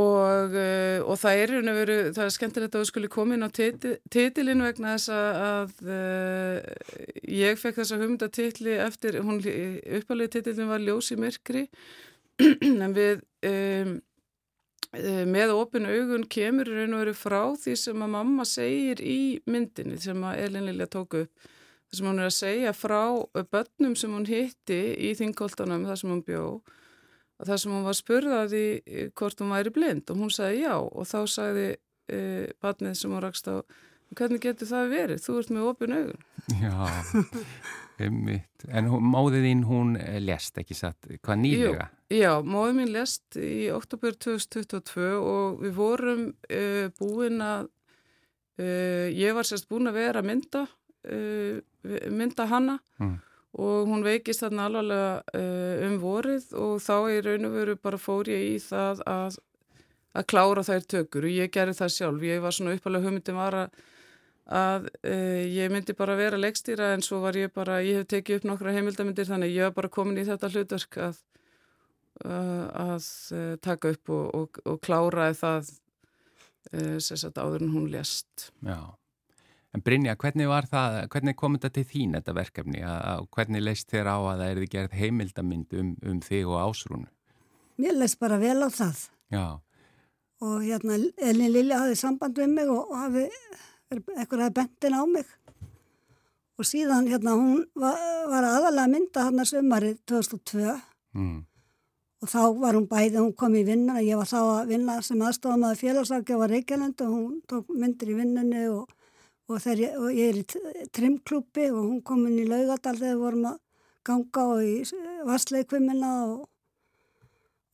og, 0.00 0.54
og 1.04 1.18
það 1.20 1.40
er 1.42 1.50
og 1.58 1.76
veru, 1.76 1.96
það 2.16 2.24
er 2.24 2.32
skemmtilegt 2.38 2.78
að 2.78 2.80
við 2.80 2.88
skulle 2.88 3.10
koma 3.12 3.36
inn 3.36 3.44
á 3.44 3.52
titilinu 3.52 4.64
vegna 4.64 4.94
þess 4.94 5.12
að 5.12 5.74
uh, 5.84 6.56
ég 7.28 7.60
fekk 7.60 7.82
þessa 7.82 8.00
humdatitli 8.00 8.78
eftir, 8.86 9.20
hún 9.20 9.42
uppalegi 9.44 10.38
titilin 10.38 10.72
var 10.72 10.80
Ljós 10.80 11.12
í 11.12 11.20
myrkri 11.20 11.66
en 12.86 12.96
við 12.96 13.20
um, 13.44 13.94
með 15.28 15.54
opinu 15.56 15.90
augun 15.90 16.26
kemur 16.30 16.68
raun 16.70 16.94
og 16.94 17.02
veru 17.02 17.16
frá 17.18 17.40
því 17.60 17.74
sem 17.80 18.04
að 18.06 18.14
mamma 18.14 18.46
segir 18.48 19.02
í 19.02 19.18
myndinni 19.50 19.98
sem 20.02 20.24
að 20.26 20.44
Elin 20.46 20.68
Lilja 20.70 20.88
tók 20.92 21.18
upp 21.24 21.48
þar 21.88 21.98
sem 21.98 22.08
hún 22.10 22.20
er 22.22 22.30
að 22.30 22.36
segja 22.38 22.74
frá 22.76 23.02
börnum 23.52 23.96
sem 23.98 24.14
hún 24.14 24.28
hitti 24.28 24.80
í 24.98 25.14
þingkoltanum 25.18 25.86
þar 25.88 26.00
sem 26.00 26.12
hún 26.14 26.24
bjó 26.26 26.44
og 27.34 27.48
þar 27.48 27.60
sem 27.60 27.74
hún 27.74 27.88
var 27.88 27.98
spurðaði 27.98 28.66
hvort 29.18 29.42
hún 29.42 29.54
væri 29.54 29.74
blind 29.74 30.10
og 30.10 30.22
hún 30.22 30.32
sagði 30.32 30.62
já 30.64 30.76
og 30.78 31.10
þá 31.10 31.18
sagði 31.30 31.66
e, 32.08 32.20
barnið 32.62 32.96
sem 33.00 33.14
hún 33.14 33.24
rakst 33.24 33.50
á 33.50 33.62
hvernig 34.14 34.42
getur 34.44 34.68
það 34.68 34.92
verið? 34.92 35.22
Þú 35.24 35.38
ert 35.40 35.52
með 35.54 35.68
opin 35.70 35.96
augun. 35.98 36.24
Já, 36.60 36.74
ummitt. 38.02 38.64
En 38.68 38.88
móðið 38.88 39.46
þín, 39.48 39.64
hún 39.68 39.94
lest, 40.24 40.58
ekki 40.60 40.76
satt, 40.76 41.08
hvað 41.24 41.40
nýlega? 41.42 41.86
Jú, 42.10 42.18
já, 42.20 42.30
móðið 42.42 42.78
mín 42.78 42.92
lest 42.94 43.38
í 43.38 43.68
oktober 43.74 44.16
2022 44.18 45.10
og 45.20 45.62
við 45.62 45.76
vorum 45.76 46.24
uh, 46.48 46.88
búin 46.98 47.44
að, 47.44 47.68
uh, 48.60 49.06
ég 49.14 49.36
var 49.36 49.48
sérst 49.48 49.68
búin 49.70 49.90
að 49.90 50.00
vera 50.00 50.24
að 50.24 50.30
mynda, 50.32 50.66
uh, 51.06 51.62
mynda 52.10 52.48
hanna 52.50 52.78
mm. 52.98 53.16
og 53.62 53.90
hún 53.90 54.04
veikist 54.06 54.42
þarna 54.42 54.68
alvarlega 54.70 55.40
um 55.84 55.98
vorið 56.00 56.54
og 56.56 56.78
þá 56.82 56.94
í 57.12 57.18
raun 57.26 57.50
og 57.50 57.58
veru 57.58 57.74
bara 57.76 58.00
fór 58.00 58.30
ég 58.32 58.54
í 58.54 58.60
það 58.64 59.02
að, 59.10 59.36
að 60.16 60.30
klára 60.32 60.64
þær 60.64 60.88
tökur 60.94 61.28
og 61.28 61.36
ég 61.36 61.52
gerði 61.52 61.76
það 61.82 61.92
sjálf. 61.98 62.24
Ég 62.24 62.40
var 62.40 62.56
svona 62.56 62.78
uppalega 62.78 63.04
hugmyndin 63.04 63.36
var 63.36 63.58
að 63.66 63.84
að 64.44 64.88
uh, 65.08 65.44
ég 65.48 65.72
myndi 65.72 65.94
bara 65.96 66.16
vera 66.18 66.40
leikstýra 66.40 66.92
en 66.94 67.04
svo 67.04 67.22
var 67.22 67.36
ég 67.38 67.52
bara, 67.54 67.80
ég 67.84 68.02
hef 68.02 68.10
tekið 68.12 68.40
upp 68.40 68.50
nokkra 68.50 68.74
heimildamindir 68.76 69.28
þannig 69.28 69.54
ég 69.54 69.70
var 69.70 69.78
bara 69.78 69.92
komin 69.92 70.20
í 70.20 70.26
þetta 70.28 70.50
hlutverk 70.52 70.98
að, 71.00 71.22
uh, 72.26 72.66
að 72.68 73.06
uh, 73.32 73.54
taka 73.64 73.94
upp 73.94 74.12
og, 74.12 74.26
og, 74.34 74.60
og 74.64 74.84
kláraði 74.84 75.40
það 75.40 75.72
sérsagt 76.74 77.36
áður 77.36 77.66
en 77.66 77.74
hún 77.74 77.90
lést. 77.92 78.46
Já, 78.64 78.96
en 79.76 79.82
Brynja, 79.84 80.14
hvernig 80.16 80.48
var 80.48 80.64
það, 80.66 80.94
hvernig 81.12 81.36
kom 81.36 81.58
þetta 81.58 81.70
til 81.76 81.84
þín 81.90 82.16
þetta 82.16 82.34
verkefni 82.38 82.80
og 82.88 83.26
hvernig 83.36 83.60
leist 83.60 83.92
þér 83.92 84.08
á 84.08 84.16
að 84.16 84.40
það 84.40 84.44
erði 84.46 84.68
gerð 84.72 84.96
heimildamind 84.96 85.76
um, 85.76 85.90
um 86.08 86.22
þig 86.24 86.48
og 86.48 86.56
ásrúnu? 86.62 87.10
Mér 87.84 88.00
leist 88.00 88.16
bara 88.18 88.40
vel 88.40 88.56
á 88.64 88.68
það. 88.72 89.04
Já. 89.36 89.44
Og 90.48 90.64
hérna 90.64 90.96
Elin 91.28 91.52
Lilja 91.52 91.82
hafið 91.84 92.00
samband 92.00 92.40
við 92.40 92.56
mig 92.56 92.72
og 92.72 92.96
hafið 92.96 93.36
eitthvað 94.02 94.46
að 94.48 94.54
bentin 94.58 94.96
á 94.96 95.02
mig 95.06 95.32
og 96.58 96.68
síðan 96.68 97.08
hérna 97.10 97.34
hún 97.38 97.64
var, 97.78 97.98
var 98.30 98.46
aðalega 98.46 98.90
mynda 98.92 99.26
hann 99.26 99.42
að 99.42 99.50
sömarið 99.50 99.96
2002 100.10 100.74
mm. 101.18 101.38
og 102.22 102.30
þá 102.30 102.40
var 102.62 102.78
hún 102.78 102.88
bæði, 102.90 103.18
hún 103.18 103.34
kom 103.38 103.56
í 103.58 103.64
vinnuna, 103.66 104.04
ég 104.04 104.20
var 104.20 104.30
þá 104.30 104.38
að 104.42 104.74
vinna 104.74 104.98
sem 105.02 105.24
aðstofam 105.26 105.66
að 105.68 105.80
félagsarki 105.82 106.38
á 106.38 106.46
Reykjavík 106.54 107.04
og 107.06 107.16
hún 107.16 107.40
tók 107.50 107.74
myndir 107.74 108.14
í 108.14 108.18
vinnunni 108.20 108.64
og, 108.70 108.86
og, 109.50 109.58
þeir, 109.64 109.84
og 109.98 110.08
ég 110.14 110.30
er 110.30 110.40
í 110.42 110.88
trimklúpi 110.94 111.68
og 111.72 111.82
hún 111.82 112.02
kom 112.06 112.26
inn 112.28 112.40
í 112.44 112.48
laugadal 112.48 112.96
þegar 113.00 113.14
við 113.16 113.22
vorum 113.26 113.50
að 113.50 113.60
ganga 114.04 114.48
og 114.54 114.62
í 114.62 114.74
vassleikvimina 115.26 116.14
og 116.28 116.42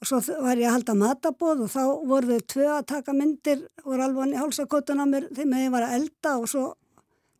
og 0.00 0.08
svo 0.08 0.20
var 0.40 0.60
ég 0.60 0.68
að 0.68 0.78
halda 0.78 0.96
matabóð 0.96 1.64
og 1.66 1.72
þá 1.72 1.82
voru 2.08 2.36
þau 2.36 2.46
tvö 2.54 2.68
að 2.76 2.86
taka 2.94 3.14
myndir 3.16 3.64
voru 3.84 4.06
alveg 4.06 4.34
í 4.34 4.38
hálsakotun 4.40 5.02
á 5.04 5.06
mér 5.08 5.26
þegar 5.32 5.64
ég 5.64 5.74
var 5.74 5.88
að 5.88 5.96
elda 5.98 6.36
og 6.40 6.46
svo 6.48 6.68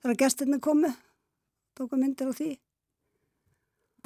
þegar 0.03 0.21
gestirni 0.25 0.61
komu 0.61 0.91
tóku 1.79 2.01
myndir 2.01 2.29
á 2.29 2.35
því 2.37 2.51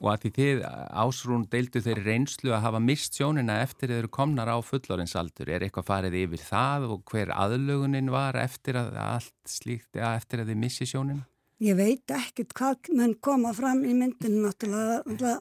Og 0.02 0.08
að 0.10 0.24
því 0.24 0.30
þið 0.34 0.62
ásrún 1.04 1.44
deildu 1.50 1.80
þeirri 1.84 2.02
reynslu 2.02 2.50
að 2.50 2.64
hafa 2.64 2.80
mist 2.82 3.14
sjónina 3.14 3.60
eftir 3.62 3.92
þeir 3.92 4.00
eru 4.02 4.10
komnar 4.16 4.50
á 4.50 4.58
fullorинsaldur 4.66 5.52
er 5.54 5.62
eitthvað 5.62 5.86
farið 5.86 6.16
yfir 6.24 6.42
það 6.42 6.88
og 6.90 7.04
hver 7.12 7.30
aðlögunin 7.30 8.10
var 8.10 8.34
eftir 8.40 8.80
að 8.80 8.98
allt 8.98 9.34
slíkt 9.46 9.94
eftir 9.94 10.42
að 10.42 10.50
þið 10.50 10.60
missi 10.64 10.88
sjónina? 10.90 11.22
Ég 11.62 11.78
veit 11.78 12.10
ekkert 12.10 12.56
hvað 12.58 12.90
menn 12.98 13.14
koma 13.22 13.54
fram 13.54 13.84
í 13.86 13.94
myndinu 13.94 14.42
náttúrulega 14.42 15.38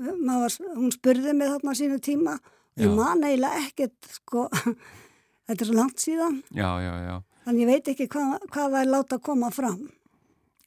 var, 0.00 0.56
hún 0.76 0.92
spurði 0.94 1.34
mig 1.36 1.50
þarna 1.52 1.74
sínu 1.78 1.98
tíma 2.02 2.36
og 2.38 2.84
ég 2.84 2.94
man 2.96 3.24
eiginlega 3.26 3.64
ekkert 3.66 4.12
sko, 4.16 4.46
þetta 5.46 5.58
er 5.58 5.68
svo 5.68 5.76
langt 5.76 6.02
síðan. 6.02 6.38
Já, 6.56 6.70
já, 6.82 6.92
já. 7.06 7.16
þannig 7.46 7.64
ég 7.64 7.72
veit 7.72 7.90
ekki 7.94 8.08
hvað, 8.12 8.46
hvað 8.48 8.68
það 8.76 8.78
er 8.80 8.92
láta 8.94 9.18
að 9.18 9.26
koma 9.28 9.50
fram. 9.54 9.82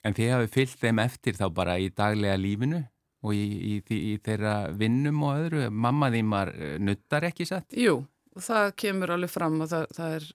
En 0.05 0.13
þið 0.13 0.33
hafið 0.35 0.51
fyllt 0.53 0.81
þeim 0.83 1.01
eftir 1.01 1.39
þá 1.39 1.45
bara 1.55 1.79
í 1.81 1.89
daglega 1.89 2.37
lífinu 2.37 2.83
og 3.25 3.33
í, 3.33 3.45
í, 3.45 3.77
í, 3.81 4.01
í 4.11 4.17
þeirra 4.21 4.55
vinnum 4.77 5.23
og 5.25 5.39
öðru? 5.41 5.69
Mamma 5.73 6.11
þýmar 6.13 6.51
eh, 6.53 6.75
nuttar 6.77 7.25
ekki 7.31 7.47
satt? 7.49 7.73
Jú, 7.73 8.03
og 8.35 8.45
það 8.45 8.75
kemur 8.83 9.15
alveg 9.15 9.33
fram 9.33 9.57
og 9.65 9.71
það, 9.71 9.87
það 9.97 10.17
er 10.19 10.27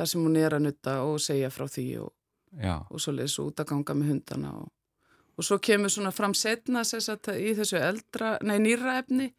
það 0.00 0.10
sem 0.12 0.26
hún 0.26 0.40
er 0.40 0.56
að 0.56 0.66
nutta 0.66 0.96
og 1.06 1.22
segja 1.22 1.52
frá 1.54 1.66
því 1.70 1.86
og, 2.02 2.12
og 2.90 3.02
svo 3.02 3.14
lesa 3.14 3.44
út 3.44 3.62
að 3.62 3.70
ganga 3.74 3.96
með 4.00 4.14
hundana 4.14 4.52
og 4.62 4.70
og 5.40 5.46
svo 5.46 5.56
kemur 5.62 5.92
svona 5.92 6.12
fram 6.12 6.36
setna 6.36 6.84
sagt, 6.84 7.32
í 7.32 7.54
þessu 7.56 7.80
eldra, 7.80 8.36
nei 8.44 8.58
nýra 8.60 8.98
efni 9.00 9.30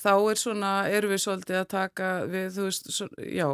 þá 0.00 0.12
er 0.30 0.38
svona, 0.38 0.70
erum 0.90 1.12
við 1.14 1.22
svolítið 1.24 1.58
að 1.60 1.68
taka 1.70 2.08
við, 2.30 2.46
þú 2.56 2.66
veist, 2.68 2.88
svo, 2.94 3.08
já 3.18 3.46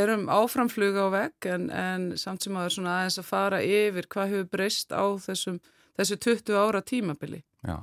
erum 0.00 0.26
áframfluga 0.32 1.08
á 1.08 1.14
vegg 1.14 1.48
en, 1.52 1.68
en 1.72 2.08
samt 2.20 2.44
sem 2.44 2.56
að 2.56 2.64
það 2.64 2.70
er 2.70 2.76
svona 2.76 2.96
aðeins 2.96 3.20
að 3.20 3.28
fara 3.28 3.60
yfir 3.64 4.08
hvað 4.12 4.34
hefur 4.34 4.50
breyst 4.56 4.92
á 4.92 5.04
þessum 5.24 5.60
þessu 5.98 6.18
20 6.22 6.58
ára 6.60 6.82
tímabili. 6.86 7.40
Já, 7.66 7.78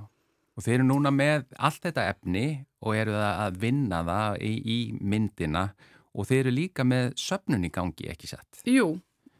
og 0.55 0.63
þeir 0.63 0.77
eru 0.77 0.87
núna 0.87 1.11
með 1.11 1.49
allt 1.57 1.81
þetta 1.83 2.05
efni 2.13 2.45
og 2.85 2.95
eru 2.95 3.17
það 3.17 3.41
að 3.47 3.57
vinna 3.65 4.03
það 4.07 4.37
í, 4.47 4.53
í 4.61 4.77
myndina 5.01 5.65
og 6.15 6.29
þeir 6.29 6.45
eru 6.45 6.55
líka 6.55 6.85
með 6.87 7.09
söpnun 7.19 7.67
í 7.67 7.73
gangi, 7.75 8.07
ekki 8.13 8.29
satt? 8.31 8.61
Jú, 8.69 8.93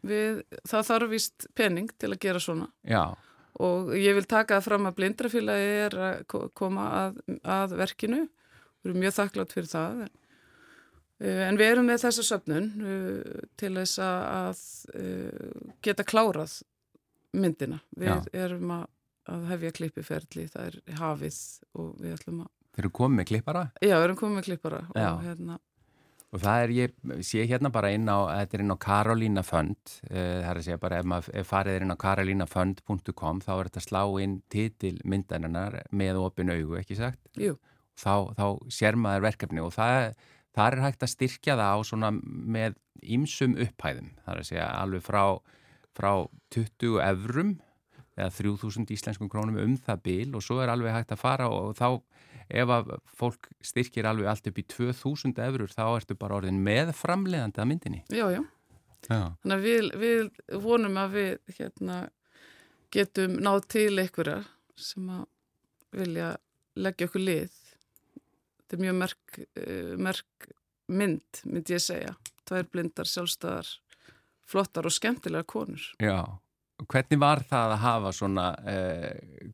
við, 0.04 0.44
það 0.68 0.90
þarf 0.90 1.14
vist 1.14 1.48
pening 1.56 1.94
til 1.96 2.12
að 2.12 2.22
gera 2.28 2.44
svona. 2.44 2.68
Já 2.84 3.16
og 3.64 3.94
ég 3.96 4.16
vil 4.18 4.28
taka 4.28 4.60
það 4.60 4.68
fram 4.68 4.90
að 4.90 4.98
blindrafélagi 5.00 5.74
er 5.86 5.98
að 6.08 6.48
koma 6.58 6.86
að, 7.00 7.20
að 7.42 7.76
verkinu 7.80 8.22
við 8.26 8.92
erum 8.92 9.02
mjög 9.04 9.16
þakklátt 9.18 9.56
fyrir 9.56 9.70
það 9.72 10.02
eh, 10.06 11.44
en 11.48 11.60
við 11.60 11.72
erum 11.72 11.88
með 11.90 12.02
þessa 12.06 12.26
söpnun 12.30 12.68
eh, 12.86 13.46
til 13.60 13.72
þess 13.78 14.02
að 14.06 14.66
eh, 15.00 15.70
geta 15.86 16.08
klárað 16.08 16.60
myndina 17.36 17.80
við 17.96 18.12
Já. 18.12 18.18
erum 18.46 18.76
að, 18.78 18.86
að 19.32 19.48
hefja 19.54 19.78
klippiferðli, 19.80 20.50
það 20.52 20.68
er 20.70 21.00
hafið 21.00 21.40
og 21.80 21.96
við 22.02 22.20
ætlum 22.20 22.44
að 22.46 22.52
Þeir 22.76 22.84
eru 22.84 22.92
komið 22.92 23.16
með 23.16 23.28
klippara? 23.30 23.60
Já, 23.80 23.94
við 23.96 24.02
erum 24.04 24.18
komið 24.20 24.36
með 24.36 24.48
klippara 24.50 24.80
og 24.92 25.22
hérna 25.24 25.54
Og 26.36 26.42
það 26.44 26.62
er, 26.62 26.72
ég 26.75 27.24
sé 27.24 27.46
hérna 27.48 27.70
bara 27.72 27.94
inn 27.96 28.10
á, 28.12 28.27
þetta 28.42 28.58
er 28.58 28.63
inn 28.65 28.75
á 28.75 28.84
Karolína 28.84 29.44
Fund, 29.46 29.94
uh, 30.10 30.15
það 30.18 30.50
er 30.50 30.60
að 30.60 30.65
segja 30.65 30.82
bara 30.82 30.98
ef 31.00 31.08
maður 31.08 31.48
farið 31.48 31.77
er 31.77 31.86
inn 31.86 31.96
á 31.96 32.04
karolínafund.com 32.04 33.39
þá 33.46 33.51
er 33.56 33.70
þetta 33.70 33.84
slá 33.86 34.01
inn 34.20 34.34
titil 34.51 34.98
myndaninnar 35.08 35.77
með 35.96 36.20
opin 36.20 36.51
augu, 36.51 36.75
ekki 36.82 37.00
sagt? 37.00 37.22
Jú. 37.39 37.56
Þá, 37.96 38.36
þá 38.36 38.48
sér 38.75 39.00
maður 39.00 39.30
verkefni 39.30 39.63
og 39.63 39.72
það, 39.77 40.10
það 40.58 40.68
er 40.74 40.84
hægt 40.84 41.06
að 41.08 41.13
styrkja 41.13 41.56
það 41.62 41.72
á 41.72 41.80
svona 41.88 42.12
með 42.12 42.75
ýmsum 43.15 43.56
upphæðum, 43.63 44.12
það 44.25 44.34
er 44.34 44.42
að 44.42 44.50
segja 44.50 44.68
alveg 44.82 45.06
frá, 45.08 45.24
frá 45.96 46.12
20 46.51 47.00
evrum 47.06 47.56
eða 48.15 48.32
3000 48.42 48.92
íslenskum 48.92 49.32
krónum 49.32 49.62
um 49.63 49.80
það 49.80 50.04
bíl 50.04 50.36
og 50.36 50.44
svo 50.44 50.60
er 50.63 50.72
alveg 50.72 50.96
hægt 50.96 51.15
að 51.15 51.24
fara 51.24 51.48
og 51.51 51.75
þá 51.80 51.88
ef 52.50 52.72
að 52.72 52.92
fólk 53.18 53.50
styrkir 53.66 54.08
alveg 54.10 54.30
allt 54.30 54.50
upp 54.50 54.60
í 54.62 54.66
2000 54.75 55.40
eurur 55.48 55.72
þá 55.72 55.86
ertu 55.88 56.18
bara 56.20 56.40
orðin 56.40 56.62
með 56.64 56.94
framleiðandi 56.98 57.62
að 57.62 57.70
myndinni. 57.72 58.02
Já, 58.10 58.28
já. 58.34 58.42
já. 59.10 59.22
Þannig 59.42 59.56
að 59.56 59.66
við, 59.66 59.90
við 60.04 60.60
vonum 60.66 61.00
að 61.02 61.18
við 61.18 61.56
hérna, 61.60 62.00
getum 62.94 63.40
náð 63.42 63.62
til 63.75 63.92
einhverja 64.04 64.42
sem 64.75 65.10
að 65.10 65.25
vilja 65.96 66.36
leggja 66.75 67.10
okkur 67.10 67.24
lið. 67.24 67.60
Þetta 68.60 68.78
er 68.78 68.84
mjög 68.84 68.96
merk, 69.00 69.40
eh, 69.56 69.92
merk 69.98 70.50
mynd, 70.88 71.44
myndi 71.46 71.75
ég 71.75 71.84
segja. 71.84 72.16
Tvær 72.46 72.68
blindar, 72.70 73.10
sjálfstæðar, 73.10 73.70
flottar 74.46 74.86
og 74.86 74.94
skemmtilega 74.94 75.48
konur. 75.50 75.82
Já. 76.02 76.38
Hvernig 76.84 77.20
var 77.22 77.39
það 77.48 77.74
að 77.74 77.84
hafa 77.86 78.12
svona 78.15 78.46
uh, 78.60 79.12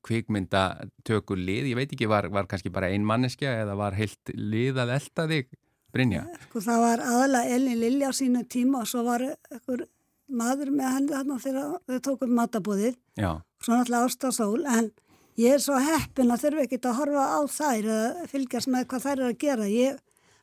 kvikmyndatökur 0.08 1.38
lið? 1.38 1.70
Ég 1.70 1.78
veit 1.78 1.92
ekki, 1.94 2.10
var, 2.10 2.28
var 2.34 2.48
kannski 2.50 2.72
bara 2.74 2.90
ein 2.90 3.06
manneskja 3.06 3.54
eða 3.62 3.76
var 3.78 3.98
heilt 3.98 4.34
lið 4.34 4.80
að 4.82 4.96
elda 4.98 5.28
þig, 5.30 5.52
Brynja? 5.94 6.24
Sko 6.48 6.64
það 6.66 6.82
var 6.86 7.04
aðalega 7.06 7.58
Elin 7.58 7.82
Lilja 7.84 8.10
á 8.10 8.14
sínu 8.18 8.42
tíma 8.50 8.82
og 8.82 8.90
svo 8.90 9.06
var 9.06 9.28
einhver 9.30 9.86
maður 10.32 10.72
með 10.74 10.94
henni 10.96 11.14
þarna 11.14 11.40
þegar 11.44 11.72
við 11.92 12.04
tókum 12.08 12.36
matabúðið 12.40 12.94
Já. 13.20 13.32
svo 13.62 13.76
náttúrulega 13.76 14.08
ástasól 14.08 14.62
en 14.72 14.88
ég 15.42 15.58
er 15.58 15.64
svo 15.64 15.80
heppin 15.82 16.32
að 16.32 16.46
þurfa 16.46 16.66
ekki 16.66 16.80
að 16.82 16.98
horfa 17.02 17.26
á 17.28 17.40
þær 17.52 17.92
eða 17.98 18.30
fylgjast 18.32 18.72
með 18.72 18.88
hvað 18.88 19.06
þær 19.06 19.18
er 19.18 19.28
að 19.28 19.38
gera. 19.44 19.68
Ég 19.68 20.00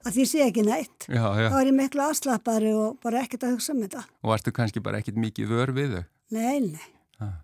að 0.07 0.15
því 0.15 0.27
sé 0.31 0.45
ekki 0.47 0.65
neitt. 0.67 1.09
Já, 1.09 1.25
já. 1.41 1.49
Þá 1.51 1.59
er 1.59 1.71
ég 1.71 1.77
miklu 1.77 2.05
afslappari 2.05 2.71
og 2.77 3.01
bara 3.03 3.25
ekkert 3.25 3.49
að 3.49 3.57
hugsa 3.57 3.75
um 3.75 3.83
þetta. 3.85 4.05
Og 4.23 4.33
varstu 4.33 4.55
kannski 4.55 4.83
bara 4.85 5.03
ekkert 5.03 5.19
mikið 5.21 5.53
vör 5.53 5.75
við 5.77 5.97
þau? 5.97 6.05
Nei, 6.35 6.61
nei. 6.61 6.89
Ah. 7.23 7.39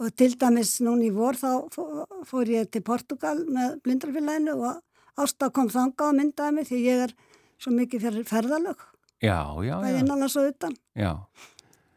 Og 0.00 0.14
til 0.16 0.36
dæmis 0.38 0.76
núni 0.84 1.08
í 1.10 1.14
vor 1.14 1.38
þá 1.38 1.66
fór 2.28 2.52
ég 2.52 2.70
til 2.70 2.84
Portugal 2.86 3.42
með 3.50 3.80
blindarfélaginu 3.84 4.56
og 4.58 4.80
Ásta 5.20 5.50
kom 5.52 5.68
þanga 5.68 6.06
og 6.06 6.16
myndaði 6.16 6.56
mig 6.56 6.68
því 6.68 6.78
ég 6.86 7.04
er 7.08 7.14
svo 7.60 7.72
mikið 7.76 8.06
fyrir 8.06 8.28
ferðalög. 8.28 8.84
Já, 9.20 9.36
já, 9.60 9.66
já. 9.66 9.74
Það 9.82 9.88
er 9.90 9.98
innanlega 10.00 10.32
svo 10.32 10.44
utan. 10.48 10.76
Já. 10.96 11.10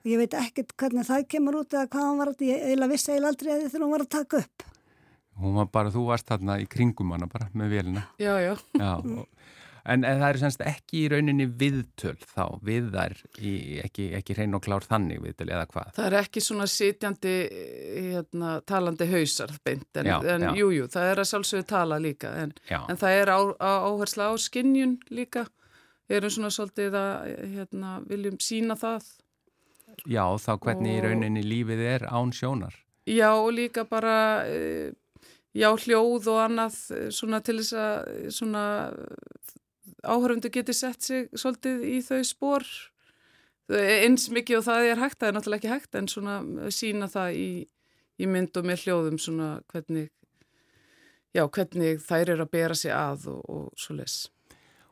Og 0.04 0.10
ég 0.12 0.20
veit 0.20 0.34
ekkert 0.36 0.74
hvernig 0.76 1.08
það 1.08 1.28
kemur 1.32 1.62
út 1.62 1.76
eða 1.78 1.88
hvað 1.94 2.08
hann 2.10 2.20
var 2.20 2.32
að, 2.34 2.42
ég 2.50 2.66
eiginlega 2.68 2.92
vissi 2.92 3.14
eiginlega 3.14 3.32
aldrei 3.32 3.52
að 3.54 3.62
því 3.62 3.70
þegar 3.70 3.86
hún 3.86 3.94
var 3.94 4.04
að 4.04 4.12
taka 4.18 4.42
upp. 4.44 4.66
Hún 5.44 5.56
var 5.58 5.70
bara, 5.74 5.94
þú 5.94 6.04
varst 6.10 6.28
þarna 6.30 6.58
í 6.62 6.66
kringum 6.70 7.14
hana 7.16 7.30
bara 7.32 7.48
með 7.58 7.78
velina. 7.78 8.04
Já, 8.22 8.34
já. 8.44 8.52
Já, 8.76 8.92
og 9.00 9.24
en, 9.86 10.04
en 10.08 10.20
það 10.22 10.28
er 10.30 10.38
semst 10.42 10.62
ekki 10.64 11.00
í 11.04 11.10
rauninni 11.12 11.46
viðtöl 11.60 12.16
þá, 12.24 12.44
við 12.64 12.90
þær, 12.94 13.16
í, 13.40 13.54
ekki, 13.84 14.06
ekki 14.20 14.36
hrein 14.38 14.56
og 14.58 14.64
klár 14.64 14.86
þannig 14.88 15.20
viðtöl 15.26 15.50
eða 15.52 15.66
hvað? 15.72 15.90
Það 15.98 16.06
er 16.10 16.18
ekki 16.22 16.44
svona 16.46 16.68
sitjandi, 16.72 17.34
hérna, 18.14 18.54
talandi 18.70 19.08
hausar 19.12 19.52
beint, 19.66 19.90
en, 20.00 20.06
Já, 20.06 20.18
en 20.36 20.48
já. 20.48 20.54
jú, 20.62 20.70
jú, 20.78 20.88
það 20.94 21.10
er 21.12 21.24
að 21.24 21.30
sjálfsögðu 21.34 21.68
tala 21.74 22.00
líka, 22.00 22.32
en, 22.46 22.54
en 22.80 23.02
það 23.04 23.18
er 23.24 23.34
á, 23.36 23.40
á, 23.60 23.72
áhersla 23.92 24.30
á 24.32 24.34
skinnjun 24.40 24.98
líka, 25.12 25.46
erum 26.10 26.30
svona 26.36 26.52
svolítið 26.54 26.96
að, 27.00 27.36
hérna, 27.58 27.98
viljum 28.08 28.40
sína 28.44 28.76
það. 28.80 29.04
já, 30.10 30.24
þá 30.42 30.52
hvernig 30.60 30.96
í 30.96 31.00
Og- 31.00 31.06
rauninni 31.06 31.44
lífið 31.46 31.82
er 31.96 32.08
án 32.10 32.32
sjónar. 32.34 32.74
Já, 33.06 33.30
og 33.36 33.52
líka 33.54 33.84
bara, 33.90 34.48
eh, 34.48 34.92
já, 35.54 35.68
hljóð 35.76 36.28
og 36.32 36.40
annað, 36.48 36.78
eh, 36.96 37.10
svona 37.12 37.42
til 37.44 37.58
þess 37.60 37.74
að, 37.76 38.08
eh, 38.08 38.30
svona, 38.32 38.64
áhörfundu 40.04 40.52
geti 40.54 40.76
sett 40.76 41.02
sig 41.04 41.30
svolítið 41.34 41.86
í 41.88 42.00
þau 42.06 42.20
spór, 42.28 42.66
eins 43.74 44.28
mikið 44.34 44.60
og 44.60 44.66
það 44.68 44.90
er 44.90 45.02
hægt, 45.02 45.20
það 45.22 45.30
er 45.30 45.38
náttúrulega 45.38 45.62
ekki 45.62 45.72
hægt, 45.72 45.96
en 45.96 46.10
svona 46.12 46.36
sína 46.74 47.08
það 47.12 47.40
í, 47.40 47.48
í 48.20 48.30
mynd 48.30 48.60
og 48.60 48.68
með 48.68 48.86
hljóðum 48.86 49.20
svona 49.22 49.50
hvernig, 49.72 50.10
já, 51.34 51.46
hvernig 51.48 52.02
þær 52.04 52.34
eru 52.36 52.48
að 52.48 52.54
bera 52.58 52.78
sig 52.78 52.94
að 52.96 53.30
og, 53.34 53.44
og 53.48 53.70
svo 53.80 53.98
les. 53.98 54.18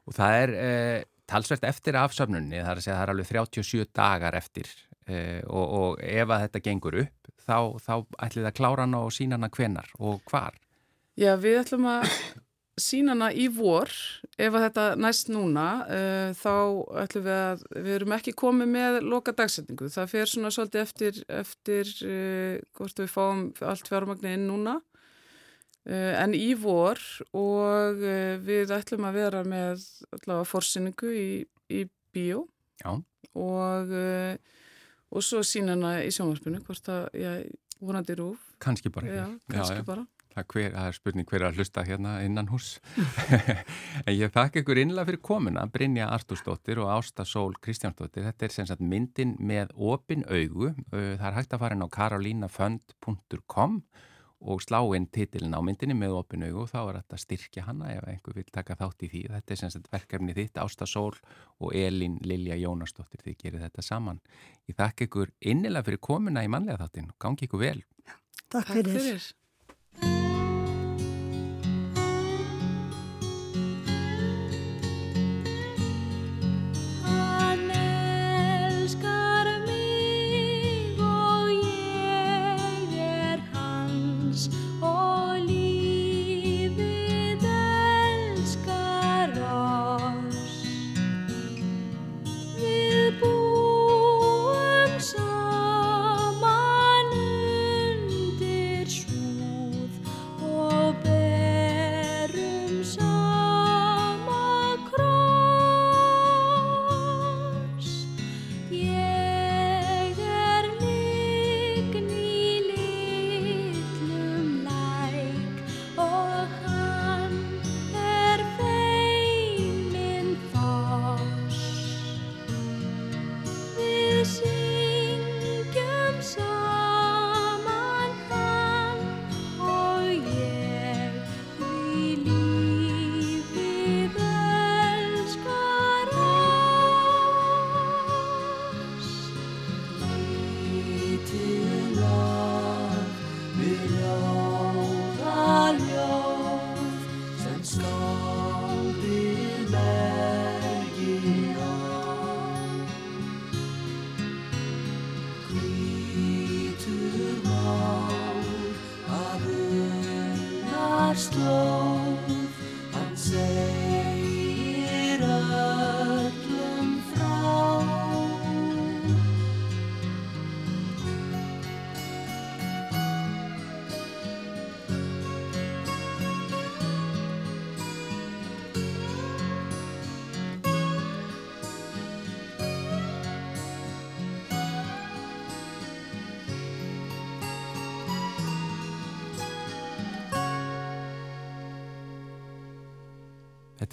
Og 0.08 0.15
það 0.18 0.38
er 0.44 0.56
eh, 0.58 1.00
talsvert 1.30 1.68
eftir 1.68 2.00
afsöfnunni, 2.00 2.62
það 2.62 2.72
er 2.72 2.80
að 2.80 2.86
segja 2.88 2.98
það 2.98 3.03
er 3.03 3.13
alveg 3.15 3.32
37 3.32 3.91
dagar 3.96 4.38
eftir 4.39 4.72
eh, 5.08 5.41
og, 5.46 5.65
og 5.82 6.06
ef 6.06 6.27
að 6.32 6.46
þetta 6.48 6.63
gengur 6.68 7.01
upp, 7.03 7.34
þá, 7.41 7.58
þá 7.84 7.94
ætlið 8.27 8.50
að 8.50 8.58
klára 8.58 8.88
hana 8.88 9.03
og 9.06 9.13
sína 9.15 9.38
hana 9.38 9.51
hvenar 9.51 9.91
og 10.00 10.24
hvar. 10.32 10.56
Já, 11.20 11.36
við 11.36 11.60
ætlum 11.65 11.89
að 11.91 12.08
sína 12.81 13.13
hana 13.15 13.29
í 13.33 13.47
vor, 13.53 13.91
ef 14.35 14.55
að 14.55 14.65
þetta 14.65 14.85
næst 15.00 15.31
núna, 15.31 15.65
uh, 15.85 16.29
þá 16.38 16.53
ætlum 17.03 17.25
við 17.27 17.38
að, 17.38 17.65
við 17.77 17.97
erum 17.97 18.15
ekki 18.17 18.33
komið 18.41 18.71
með 18.73 19.00
loka 19.05 19.33
dagsetningu. 19.38 19.89
Það 19.93 20.11
fer 20.13 20.31
svona 20.31 20.53
svolítið 20.53 20.83
eftir, 20.83 21.19
eftir 21.41 21.91
uh, 22.07 22.55
hvort 22.77 23.03
við 23.03 23.11
fáum 23.13 23.43
allt 23.71 23.91
fjármagni 23.91 24.35
inn 24.38 24.47
núna, 24.50 24.77
uh, 24.81 26.13
en 26.21 26.38
í 26.38 26.51
vor 26.59 27.01
og 27.38 28.03
við 28.45 28.75
ætlum 28.75 29.09
að 29.09 29.19
vera 29.21 29.43
með 29.47 29.88
allavega 30.11 30.51
forsinningu 30.51 31.15
í, 31.15 31.27
í 31.71 31.83
bíó 32.11 32.45
Já. 32.81 32.97
og, 33.39 33.97
og 35.11 35.23
svo 35.23 35.43
sína 35.47 35.77
hana 35.77 36.00
í 36.03 36.09
sjónvarpinu, 36.11 36.63
hvort 36.65 36.89
að, 36.91 37.05
já, 37.15 37.35
vonandi 37.81 38.17
rúf, 38.19 38.51
Kanski 38.61 38.91
bara 38.93 39.07
já, 39.09 39.25
kannski 39.50 39.81
bara. 39.85 40.05
Það, 40.31 40.45
hver, 40.53 40.67
það 40.71 40.85
er 40.88 40.95
spurning 40.95 41.27
hver 41.27 41.41
er 41.41 41.47
að 41.50 41.57
hlusta 41.59 41.83
hérna 41.83 42.11
innan 42.23 42.47
hús. 42.51 42.67
en 44.07 44.13
ég 44.15 44.31
þakka 44.31 44.61
ykkur 44.61 44.79
innlega 44.79 45.09
fyrir 45.09 45.23
komuna, 45.27 45.65
Brynja 45.71 46.07
Artúrsdóttir 46.15 46.79
og 46.79 46.91
Ásta 46.93 47.25
Sól 47.27 47.57
Kristjánsdóttir. 47.59 48.24
Þetta 48.29 48.48
er 48.48 48.55
sem 48.55 48.70
sagt 48.70 48.85
myndin 48.85 49.35
með 49.44 49.74
opin 49.75 50.24
augu. 50.29 50.72
Uh, 50.94 51.17
Það 51.20 51.27
er 51.27 51.37
hægt 51.39 51.57
að 51.57 51.65
fara 51.65 51.75
inn 51.75 51.83
á 51.83 51.96
karolínafönd.com 51.98 53.81
og 54.41 54.61
slá 54.63 54.79
inn 54.98 55.05
titilin 55.13 55.53
á 55.53 55.61
myndinni 55.61 55.94
með 56.00 56.15
opin 56.17 56.48
augu 56.48 56.63
og 56.63 56.72
þá 56.72 56.79
er 56.79 57.01
þetta 57.01 57.20
styrkja 57.22 57.65
hana 57.67 57.91
ef 57.94 58.07
einhver 58.09 58.39
vil 58.39 58.48
taka 58.55 58.79
þátt 58.79 59.05
í 59.05 59.11
því. 59.11 59.25
Þetta 59.35 59.53
er 59.53 59.59
sem 59.59 59.74
sagt 59.75 59.91
verkefni 59.91 60.37
þitt, 60.37 60.63
Ásta 60.63 60.87
Sól 60.89 61.13
og 61.59 61.75
Elin 61.77 62.17
Lilja 62.25 62.57
Jónasdóttir, 62.61 63.22
þið 63.27 63.37
gerir 63.44 63.67
þetta 63.67 63.85
saman. 63.85 64.24
Ég 64.72 64.79
þakka 64.79 65.09
ykkur 65.09 65.35
innilega 65.44 65.91
fyrir 65.91 66.01
komuna 66.07 66.48
í 66.48 66.50
mannlega 66.50 66.85
þáttin 66.85 67.13
gangi 67.22 67.50
ykkur 67.50 67.63
vel. 67.67 67.77
Takk 68.51 68.74
fyrir. 68.74 69.29
Hann 70.00 70.30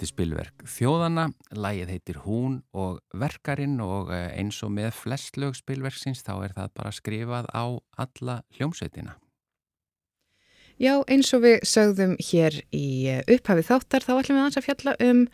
spilverk 0.07 0.63
Þjóðana, 0.69 1.25
lægið 1.51 1.89
heitir 1.91 2.19
Hún 2.23 2.61
og 2.71 3.01
verkarinn 3.11 3.81
og 3.83 4.13
eh, 4.15 4.29
eins 4.39 4.61
og 4.63 4.71
með 4.77 4.93
flest 4.95 5.35
lög 5.41 5.57
spilverksins 5.59 6.23
þá 6.23 6.33
er 6.45 6.53
það 6.55 6.75
bara 6.79 6.93
skrifað 6.95 7.49
á 7.51 7.65
alla 7.99 8.37
hljómsveitina. 8.55 9.17
Já, 10.79 10.93
eins 11.11 11.33
og 11.35 11.43
við 11.43 11.57
sögðum 11.67 12.15
hér 12.23 12.61
í 12.71 12.87
eh, 13.11 13.23
upphafi 13.27 13.65
þáttar 13.67 14.05
þá 14.05 14.13
ætlum 14.15 14.39
við 14.39 14.61
að 14.61 14.67
fjalla 14.69 14.95
um 15.03 15.25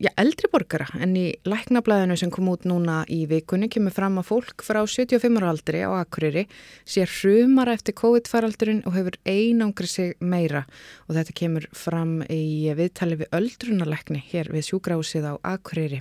já, 0.00 0.10
eldri 0.20 0.48
borgara 0.52 0.86
en 1.02 1.12
í 1.18 1.26
læknablaðinu 1.48 2.16
sem 2.18 2.32
kom 2.32 2.48
út 2.52 2.64
núna 2.68 3.02
í 3.12 3.22
vikunni 3.30 3.68
kemur 3.72 3.94
fram 3.94 4.18
að 4.20 4.30
fólk 4.30 4.64
frá 4.64 4.80
75 4.88 5.40
ára 5.40 5.50
aldri 5.52 5.82
á 5.84 5.90
Akureyri 6.00 6.46
sé 6.88 7.04
hrumara 7.04 7.74
eftir 7.76 7.96
COVID-faraldurinn 8.00 8.82
og 8.88 8.96
hefur 8.96 9.18
einangri 9.28 9.90
sig 9.90 10.14
meira 10.20 10.64
og 11.06 11.18
þetta 11.18 11.36
kemur 11.42 11.68
fram 11.76 12.20
í 12.32 12.72
viðtali 12.76 13.20
við 13.20 13.36
öldrunarleikni 13.40 14.22
hér 14.32 14.52
við 14.54 14.70
sjúgrásið 14.70 15.28
á 15.28 15.34
Akureyri. 15.52 16.00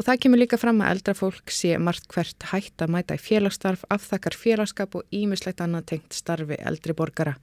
Og 0.00 0.06
það 0.06 0.20
kemur 0.24 0.40
líka 0.40 0.56
fram 0.56 0.78
að 0.80 0.94
eldra 0.94 1.12
fólk 1.12 1.52
sé 1.52 1.74
margt 1.76 2.06
hvert 2.08 2.44
hætt 2.48 2.80
að 2.80 2.92
mæta 2.94 3.18
í 3.18 3.20
félagsstarf, 3.20 3.82
afþakkar 3.92 4.32
félagskap 4.32 4.94
og 4.96 5.12
ímislegt 5.12 5.60
annað 5.60 5.90
tengt 5.90 6.16
starfi 6.16 6.56
eldri 6.56 6.94
borgara. 6.96 7.34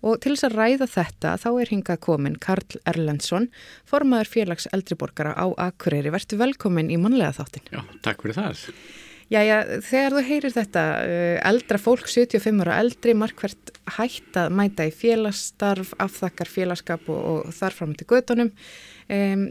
Og 0.00 0.16
til 0.24 0.32
þess 0.32 0.46
að 0.48 0.56
ræða 0.56 0.88
þetta 0.88 1.34
þá 1.42 1.48
er 1.50 1.72
hingað 1.74 1.98
komin 2.06 2.38
Karl 2.40 2.78
Erlendsson, 2.88 3.50
formaður 3.90 4.30
félags 4.38 4.70
eldri 4.72 4.96
borgara 4.96 5.34
á 5.36 5.52
Akureyri. 5.66 6.14
Vertu 6.14 6.38
velkomin 6.40 6.88
í 6.88 6.96
mannlega 6.96 7.42
þáttin. 7.42 7.68
Já, 7.76 7.84
takk 8.06 8.24
fyrir 8.24 8.38
það. 8.38 8.64
Jæja, 9.28 9.60
þegar 9.84 10.14
þú 10.16 10.24
heyrir 10.30 10.56
þetta, 10.56 10.86
uh, 11.04 11.36
eldra 11.50 11.82
fólk, 11.84 12.08
75 12.08 12.64
ára 12.64 12.80
eldri, 12.80 13.12
markvært 13.12 13.74
hætt 13.98 14.40
að 14.40 14.56
mæta 14.56 14.88
í 14.88 14.94
félagsstarf, 14.96 15.92
afþakkar 16.00 16.48
félagskap 16.48 17.12
og, 17.12 17.20
og 17.44 17.52
þar 17.58 17.76
fram 17.82 17.92
til 17.98 18.08
gödunum. 18.08 18.54
Um, 19.12 19.50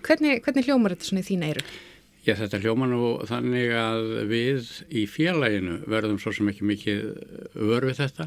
hvernig, 0.00 0.40
hvernig 0.46 0.64
hljómar 0.64 0.96
þetta 0.96 1.12
svona 1.12 1.26
í 1.26 1.28
þín 1.28 1.48
eiru? 1.50 1.68
Já, 2.20 2.34
þetta 2.36 2.58
hljóma 2.60 2.84
nú 2.84 3.04
þannig 3.24 3.70
að 3.80 4.06
við 4.28 4.66
í 4.92 5.06
félaginu 5.08 5.78
verðum 5.88 6.18
svo 6.20 6.34
sem 6.36 6.50
ekki 6.52 6.66
mikið 6.68 6.98
vör 7.56 7.86
við 7.88 8.02
þetta. 8.02 8.26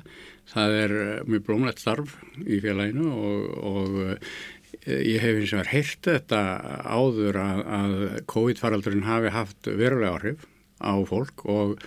Það 0.49 0.77
er 0.79 0.93
mjög 1.29 1.43
blómlegt 1.45 1.83
starf 1.83 2.15
í 2.41 2.57
félaginu 2.63 3.11
og, 3.13 3.43
og 3.69 3.99
eh, 4.07 4.97
ég 4.97 5.21
hef 5.21 5.37
eins 5.37 5.53
og 5.53 5.61
verið 5.61 5.75
heyrt 5.75 6.09
þetta 6.09 6.41
áður 6.89 7.39
að, 7.43 7.61
að 7.77 7.95
COVID-faraldurinn 8.33 9.05
hafi 9.05 9.35
haft 9.37 9.69
verulega 9.69 10.17
áhrif 10.17 10.49
á 10.81 10.93
fólk 11.05 11.45
og 11.45 11.77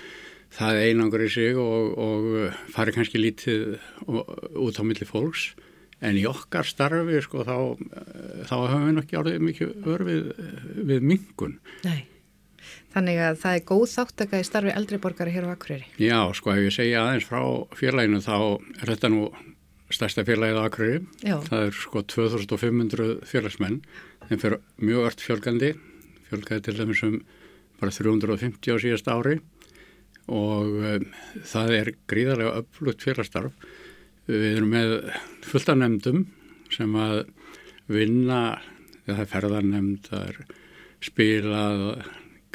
það 0.54 0.82
einangur 0.86 1.26
í 1.26 1.30
sig 1.32 1.58
og, 1.58 1.90
og 1.98 2.30
fari 2.70 2.94
kannski 2.94 3.18
lítið 3.18 3.80
út 4.06 4.78
á 4.78 4.82
milli 4.86 5.10
fólks 5.10 5.50
en 6.04 6.18
í 6.18 6.26
okkar 6.28 6.68
starfi 6.68 7.22
sko 7.24 7.44
þá, 7.46 7.56
þá 8.48 8.54
höfum 8.56 8.84
við 8.88 8.94
nokkið 8.98 9.20
árið 9.20 9.40
mikið 9.46 9.88
örfið 9.94 10.28
við 10.90 11.08
mingun. 11.12 11.58
Nei. 11.86 12.04
Þannig 12.96 13.20
að 13.20 13.40
það 13.42 13.58
er 13.58 13.66
góð 13.68 13.84
þáttaka 13.92 14.40
í 14.40 14.46
starfi 14.46 14.72
eldri 14.72 14.98
borgara 15.00 15.32
hér 15.32 15.48
á 15.48 15.54
Akureyri. 15.54 15.86
Já, 16.00 16.18
sko 16.36 16.54
ef 16.54 16.62
ég 16.64 16.74
segja 16.74 17.04
aðeins 17.04 17.28
frá 17.28 17.40
félaginu 17.76 18.22
þá 18.24 18.36
er 18.56 18.92
þetta 18.92 19.10
nú 19.12 19.26
stærsta 19.92 20.24
félagið 20.26 20.60
á 20.60 20.66
Akureyri. 20.66 21.02
Já. 21.20 21.36
Það 21.46 21.66
er 21.66 21.76
sko 21.80 22.04
2500 22.14 23.10
félagsmenn 23.28 23.82
en 24.26 24.42
fyrir 24.42 24.62
mjög 24.82 25.10
öll 25.10 25.26
fjölgandi, 25.26 25.74
fjölgaði 26.30 26.64
til 26.66 26.78
dæmis 26.80 27.04
um 27.06 27.18
bara 27.80 27.92
350 27.92 28.72
á 28.72 28.76
síðast 28.80 29.10
ári 29.12 29.36
og 30.32 30.72
um, 30.80 31.04
það 31.46 31.74
er 31.76 31.90
gríðarlega 32.10 32.62
upplutt 32.62 33.04
félagstarf 33.04 33.52
Við 34.26 34.46
erum 34.56 34.72
með 34.74 34.94
fullt 35.46 35.70
af 35.70 35.78
nefndum 35.78 36.24
sem 36.74 36.94
að 36.98 37.20
vinna, 37.92 38.58
það 39.06 39.22
er 39.22 39.30
ferðarnemnd, 39.30 40.08
það 40.10 40.24
er 40.32 40.40
spilað, 41.06 41.84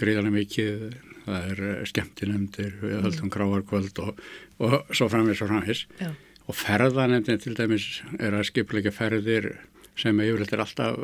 gríðarlega 0.01 0.35
mikið, 0.35 0.83
það 1.23 1.47
er 1.53 1.87
skemmtinemndir, 1.87 2.73
við 2.81 2.97
mm. 2.97 3.05
höldum 3.05 3.31
gráarkvöld 3.31 4.03
og, 4.03 4.21
og 4.59 4.77
svo 4.91 5.07
framvis 5.11 5.43
og 5.45 5.51
framvis. 5.53 5.85
Já. 6.01 6.11
Og 6.49 6.57
ferðarnemndin 6.57 7.39
til 7.39 7.55
dæmis 7.55 8.01
er 8.19 8.35
að 8.35 8.49
skipleika 8.49 8.91
ferðir 8.91 9.53
sem 9.99 10.17
yfirleitt 10.19 10.55
er 10.55 10.65
alltaf 10.65 10.99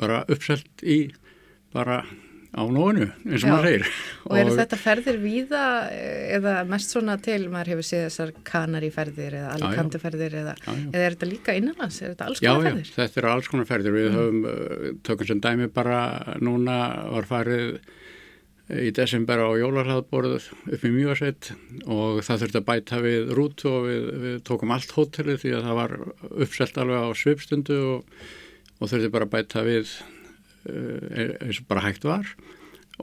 bara 0.00 0.24
uppselt 0.32 0.82
í 0.84 1.06
bara 1.72 2.02
á 2.56 2.62
nóinu 2.64 3.06
eins 3.28 3.44
og 3.44 3.52
maður 3.52 3.66
segir. 3.68 3.90
Og 4.24 4.38
eru 4.40 4.54
þetta 4.56 4.78
ferðir 4.80 5.18
víða 5.20 5.64
eða 6.36 6.54
mest 6.68 6.94
svona 6.94 7.18
til 7.22 7.50
maður 7.52 7.74
hefur 7.74 7.88
séð 7.90 8.06
þessar 8.06 8.32
kanaríferðir 8.48 9.36
eða 9.42 9.50
alikantuferðir 9.58 10.38
eða, 10.40 10.54
eða 10.72 11.02
er 11.02 11.16
þetta 11.16 11.28
líka 11.30 11.56
innanlands? 11.58 12.00
Er 12.00 12.14
þetta 12.14 12.30
alls 12.30 12.40
konar 12.40 12.56
já, 12.56 12.70
ferðir? 12.70 12.88
Já, 12.88 12.96
þetta 13.02 13.22
eru 13.22 13.30
alls 13.34 13.52
konar 13.52 13.68
ferðir. 13.68 13.96
Við 13.98 14.08
mm. 14.08 14.16
höfum, 14.16 14.40
uh, 14.48 14.88
tökum 15.06 15.30
sem 15.30 15.44
dæmi 15.44 15.68
bara 15.76 16.00
núna 16.40 16.80
var 17.12 17.28
farið 17.28 17.78
í 18.66 18.88
desember 18.90 19.44
á 19.46 19.50
jólarhlaðborð 19.60 20.48
upp 20.74 20.88
í 20.88 20.90
Mjósveit 20.90 21.52
og 21.84 22.24
það 22.26 22.40
þurfti 22.42 22.58
að 22.58 22.66
bæta 22.72 23.04
við 23.04 23.30
rút 23.38 23.62
og 23.68 23.84
við, 23.84 24.08
við 24.24 24.40
tókum 24.48 24.72
allt 24.74 24.96
hótelið 24.96 25.44
því 25.44 25.52
að 25.54 25.68
það 25.68 25.80
var 25.84 25.96
uppselt 26.48 26.80
alveg 26.82 27.06
á 27.06 27.10
svipstundu 27.20 27.78
og, 27.92 28.18
og 28.80 28.90
þurfti 28.90 29.12
bara 29.14 29.28
að 29.28 29.34
bæta 29.36 29.62
við 29.68 29.94
Eh, 29.94 30.15
eins 30.66 31.60
og 31.62 31.68
bara 31.70 31.84
hægt 31.86 32.06
var. 32.06 32.30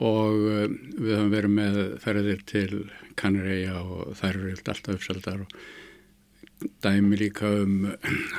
Og 0.02 0.44
eh, 0.50 0.74
við 0.98 1.14
höfum 1.14 1.32
verið 1.32 1.54
með 1.54 1.80
ferðir 2.02 2.44
til 2.50 2.82
Kanriðja 3.20 3.78
og 3.84 4.14
þær 4.18 4.38
eru 4.40 4.54
alltaf 4.56 4.96
uppsaldar 4.96 5.44
og 5.44 6.72
dæmi 6.82 7.18
líka 7.20 7.50
um 7.62 7.92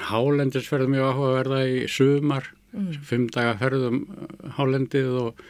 hálendisferðum 0.09 0.97
ég 0.97 1.05
áhuga 1.05 1.29
að 1.29 1.37
verða 1.37 1.61
í 1.69 1.77
sumar, 1.91 2.49
mm. 2.73 2.91
fimm 3.07 3.29
daga 3.31 3.55
ferðum 3.61 4.01
eh, 4.03 4.49
hálendið 4.57 5.13
og 5.21 5.45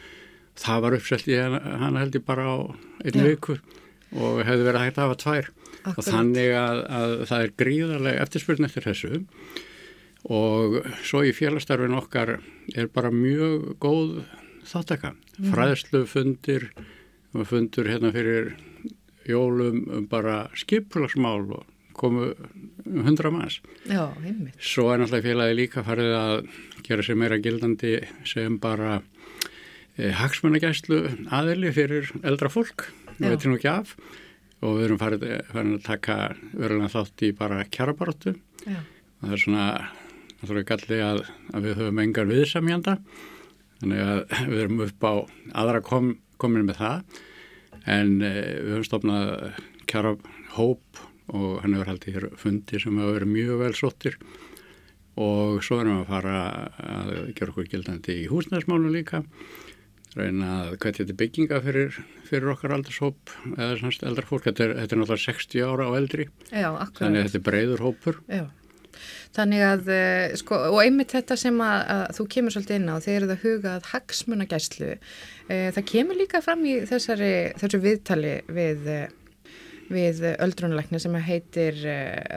það 0.56 0.84
var 0.86 0.98
uppselt 1.00 1.28
í 1.28 1.36
hana 1.40 2.00
held 2.00 2.16
ég 2.16 2.26
bara 2.26 2.46
á 2.48 2.56
einu 3.04 3.26
viku 3.26 3.58
og 4.16 4.42
hefði 4.46 4.68
verið 4.68 4.84
hægt 4.84 5.00
að 5.00 5.08
hafa 5.08 5.22
tvær. 5.24 5.54
Akkurat. 5.86 6.00
og 6.00 6.06
þannig 6.08 6.52
að, 6.58 6.78
að 6.98 7.12
það 7.30 7.42
er 7.44 7.50
gríðarlega 7.62 8.22
eftirspurn 8.24 8.66
eftir 8.66 8.86
þessu 8.88 9.18
og 10.32 10.80
svo 11.06 11.22
í 11.26 11.32
félagstarfin 11.36 11.96
okkar 11.96 12.36
er 12.74 12.90
bara 12.92 13.12
mjög 13.14 13.76
góð 13.82 14.18
þáttaka. 14.66 15.14
Mm. 15.38 15.52
Fræðslu 15.52 16.02
fundir, 16.10 16.68
fundur 17.46 17.90
hérna 17.90 18.12
fyrir 18.14 18.56
jólum 19.26 19.84
um 19.90 20.06
bara 20.10 20.46
skipulagsmál 20.58 21.46
og 21.54 21.64
komu 21.96 22.32
hundra 22.84 23.30
manns. 23.32 23.60
Já, 23.88 24.10
heimil. 24.20 24.52
Svo 24.60 24.90
er 24.92 25.00
náttúrulega 25.00 25.30
félagi 25.30 25.56
líka 25.56 25.84
farið 25.86 26.12
að 26.18 26.34
gera 26.86 27.06
sér 27.06 27.18
meira 27.22 27.40
gildandi 27.42 27.94
sem 28.28 28.58
bara 28.62 29.00
eh, 29.96 30.12
hagsmunagæslu 30.12 31.00
aðili 31.32 31.72
fyrir 31.74 32.12
eldra 32.22 32.52
fólk, 32.52 32.90
við 33.16 33.32
veitum 33.32 33.54
nú 33.54 33.60
ekki 33.60 33.72
af 33.72 33.96
og 34.64 34.78
við 34.78 34.84
erum 34.86 35.00
farið, 35.00 35.24
farið 35.52 35.78
að 35.78 35.86
taka 35.86 36.18
verulega 36.52 36.92
þátt 36.94 37.24
í 37.26 37.32
bara 37.36 37.64
kjarabartu 37.68 38.34
það 38.66 39.32
er 39.32 39.42
svona 39.42 39.66
ekki 40.44 40.76
allir 40.76 41.02
að, 41.04 41.24
að 41.54 41.66
við 41.66 41.80
höfum 41.80 42.04
engar 42.04 42.28
viðsamjanda 42.28 42.96
þannig 43.80 44.02
að 44.02 44.20
við 44.50 44.62
erum 44.62 44.82
upp 44.86 45.06
á 45.06 45.14
aðra 45.62 45.82
kom, 45.84 46.14
komin 46.40 46.66
með 46.68 46.80
það. 46.80 47.20
En 47.86 48.16
e, 48.20 48.32
við 48.64 48.72
höfum 48.74 48.88
stopnað 48.88 49.60
kjara 49.90 50.16
hóp 50.56 51.04
og 51.26 51.60
hann 51.62 51.76
hefur 51.76 51.92
haldið 51.92 52.18
hér 52.18 52.28
fundi 52.40 52.80
sem 52.82 52.98
hefur 52.98 53.18
verið 53.18 53.32
mjög 53.34 53.62
vel 53.64 53.72
sottir 53.76 54.18
og 55.16 55.62
svo 55.64 55.80
erum 55.80 55.96
við 55.96 56.02
að 56.02 56.10
fara 56.10 56.40
að 56.92 57.14
gera 57.38 57.52
okkur 57.52 57.70
gildandi 57.72 58.18
í 58.22 58.26
húsnæðismánu 58.28 58.92
líka. 58.92 59.22
Reyna 60.16 60.50
að 60.62 60.76
hvað 60.80 60.98
þetta 61.00 61.16
bygginga 61.20 61.58
fyrir, 61.64 61.96
fyrir 62.24 62.52
okkar 62.52 62.72
aldershóp 62.76 63.32
eða 63.52 63.90
eldra 64.08 64.28
fólk, 64.28 64.46
þetta 64.48 64.64
er, 64.64 64.76
þetta 64.80 64.96
er 64.96 65.00
náttúrulega 65.02 65.24
60 65.24 65.66
ára 65.66 65.88
á 65.88 65.92
eldri. 65.98 66.28
Já, 66.48 66.68
þannig 66.96 67.18
að 67.20 67.26
þetta 67.26 67.40
er 67.40 67.44
breyður 67.50 67.84
hópur. 67.84 68.22
Já 68.32 68.46
Þannig 69.36 69.62
að, 69.66 69.88
eh, 69.92 70.34
sko, 70.40 70.58
og 70.72 70.78
einmitt 70.80 71.12
þetta 71.12 71.36
sem 71.36 71.58
að, 71.60 71.80
að 71.92 72.04
þú 72.16 72.26
kemur 72.32 72.54
svolítið 72.54 72.78
inn 72.78 72.88
á, 72.88 72.96
þeir 73.04 73.16
eru 73.18 73.28
það 73.32 73.42
hugað 73.44 73.90
hagsmunagæslu, 73.90 74.90
e, 75.50 75.58
það 75.76 75.88
kemur 75.90 76.20
líka 76.20 76.40
fram 76.44 76.64
í 76.64 76.76
þessari, 76.88 77.32
þessu 77.60 77.80
viðtali 77.84 78.32
við, 78.48 78.88
eh, 78.94 79.52
við 79.92 80.22
öldrunleikni 80.42 80.98
sem 81.02 81.14
heitir 81.28 81.76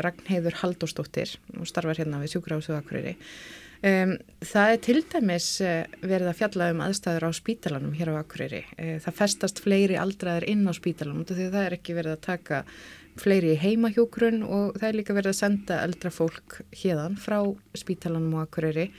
Ragnheiður 0.05 0.59
Haldóstóttir 0.59 1.31
og 1.57 1.65
starfar 1.65 1.97
hérna 1.97 2.19
við 2.21 2.35
Sjúkrásu 2.35 2.75
Akureyri. 2.75 3.15
Um, 3.79 4.17
það 4.43 4.73
er 4.73 4.79
til 4.83 5.01
dæmis 5.07 5.45
verið 6.03 6.27
að 6.27 6.39
fjalla 6.41 6.65
um 6.73 6.81
aðstæður 6.83 7.27
á 7.27 7.31
spítalanum 7.37 7.93
hér 7.95 8.11
á 8.11 8.19
Akureyri. 8.19 8.65
Það 8.75 9.19
festast 9.21 9.61
fleiri 9.63 9.95
aldraðir 9.95 10.49
inn 10.51 10.67
á 10.67 10.73
spítalanum 10.75 11.23
því 11.29 11.47
það 11.53 11.61
er 11.63 11.77
ekki 11.77 11.95
verið 11.95 12.17
að 12.17 12.25
taka 12.27 12.65
fleiri 13.19 13.55
heimahjókrun 13.59 14.43
og 14.43 14.75
það 14.79 14.89
er 14.89 14.97
líka 14.99 15.15
verið 15.15 15.33
að 15.33 15.39
senda 15.39 15.79
eldra 15.85 16.11
fólk 16.13 16.59
hérðan 16.75 17.17
frá 17.19 17.39
spítalanum 17.77 18.35
og 18.37 18.45
akkurýri 18.47 18.89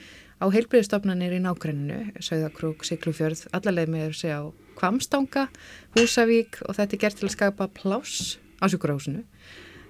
á 0.41 0.45
heilbriðstofnanir 0.49 1.37
í 1.37 1.41
nákrenninu, 1.43 2.17
Söðakrúk, 2.17 2.85
Siglufjörð, 2.87 3.45
allarleið 3.53 3.93
með 3.93 4.15
segja 4.17 4.41
á 4.41 4.43
Kvamstanga, 4.79 5.47
Húsavík 5.93 6.61
og 6.65 6.77
þetta 6.79 6.97
er 6.97 7.01
gert 7.05 7.19
til 7.21 7.29
að 7.29 7.35
skapa 7.35 7.69
pláss 7.69 8.39
á 8.57 8.65
sjúkurásinu. 8.65 9.21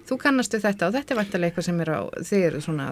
Þú 0.07 0.17
kannastu 0.19 0.59
þetta 0.59 0.89
og 0.89 0.95
þetta 0.97 1.13
er 1.13 1.21
vantilega 1.21 1.51
eitthvað 1.51 1.67
sem 1.69 1.83
er 1.83 1.93
á 1.95 2.01
þér 2.27 2.59
svona 2.65 2.87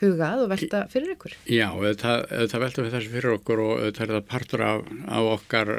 hugað 0.00 0.44
og 0.44 0.52
velta 0.52 0.84
fyrir 0.92 1.14
ykkur. 1.14 1.38
Já, 1.50 1.68
þetta, 1.72 2.14
þetta 2.30 2.62
velta 2.64 2.84
við 2.84 2.94
þessu 2.98 3.14
fyrir 3.14 3.36
okkur 3.38 3.64
og 3.64 3.82
þetta 3.84 4.06
er 4.06 4.14
það 4.16 4.30
partur 4.30 4.64
af, 4.68 4.94
af 5.06 5.32
okkar 5.38 5.74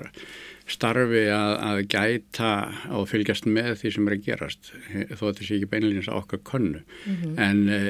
starfi 0.65 1.25
að, 1.29 1.51
að 1.61 1.79
gæta 1.93 2.51
og 2.97 3.09
fylgjast 3.09 3.45
með 3.45 3.75
því 3.81 3.91
sem 3.93 4.07
er 4.07 4.15
að 4.15 4.23
gerast 4.25 4.71
þó 4.71 5.19
að 5.19 5.27
þetta 5.27 5.45
sé 5.45 5.57
ekki 5.59 5.69
beinleins 5.69 6.09
á 6.09 6.17
okkar 6.17 6.41
konnu 6.47 6.81
mm 6.81 7.19
-hmm. 7.19 7.35
en 7.37 7.59
e, 7.69 7.81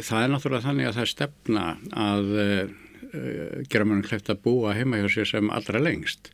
það 0.00 0.22
er 0.22 0.32
náttúrulega 0.32 0.66
þannig 0.66 0.88
að 0.88 0.96
það 0.96 1.04
er 1.04 1.12
stefna 1.12 1.66
að 1.92 2.32
e, 2.44 2.48
gera 3.68 3.84
mjög 3.84 4.08
hlægt 4.08 4.32
að 4.32 4.42
búa 4.46 4.72
heima 4.72 5.02
hjá 5.02 5.10
sér 5.12 5.28
sem 5.28 5.52
allra 5.52 5.82
lengst 5.82 6.32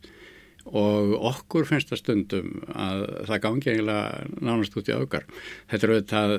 og 0.69 1.15
okkur 1.33 1.67
finnst 1.67 1.91
það 1.91 2.03
stundum 2.03 2.63
að 2.71 3.03
það 3.27 3.43
gangi 3.43 3.69
eiginlega 3.73 4.25
nánast 4.39 4.77
út 4.79 4.87
í 4.87 4.95
aukar 4.95 5.27
þetta 5.67 5.83
er 5.87 5.93
auðvitað 5.93 6.35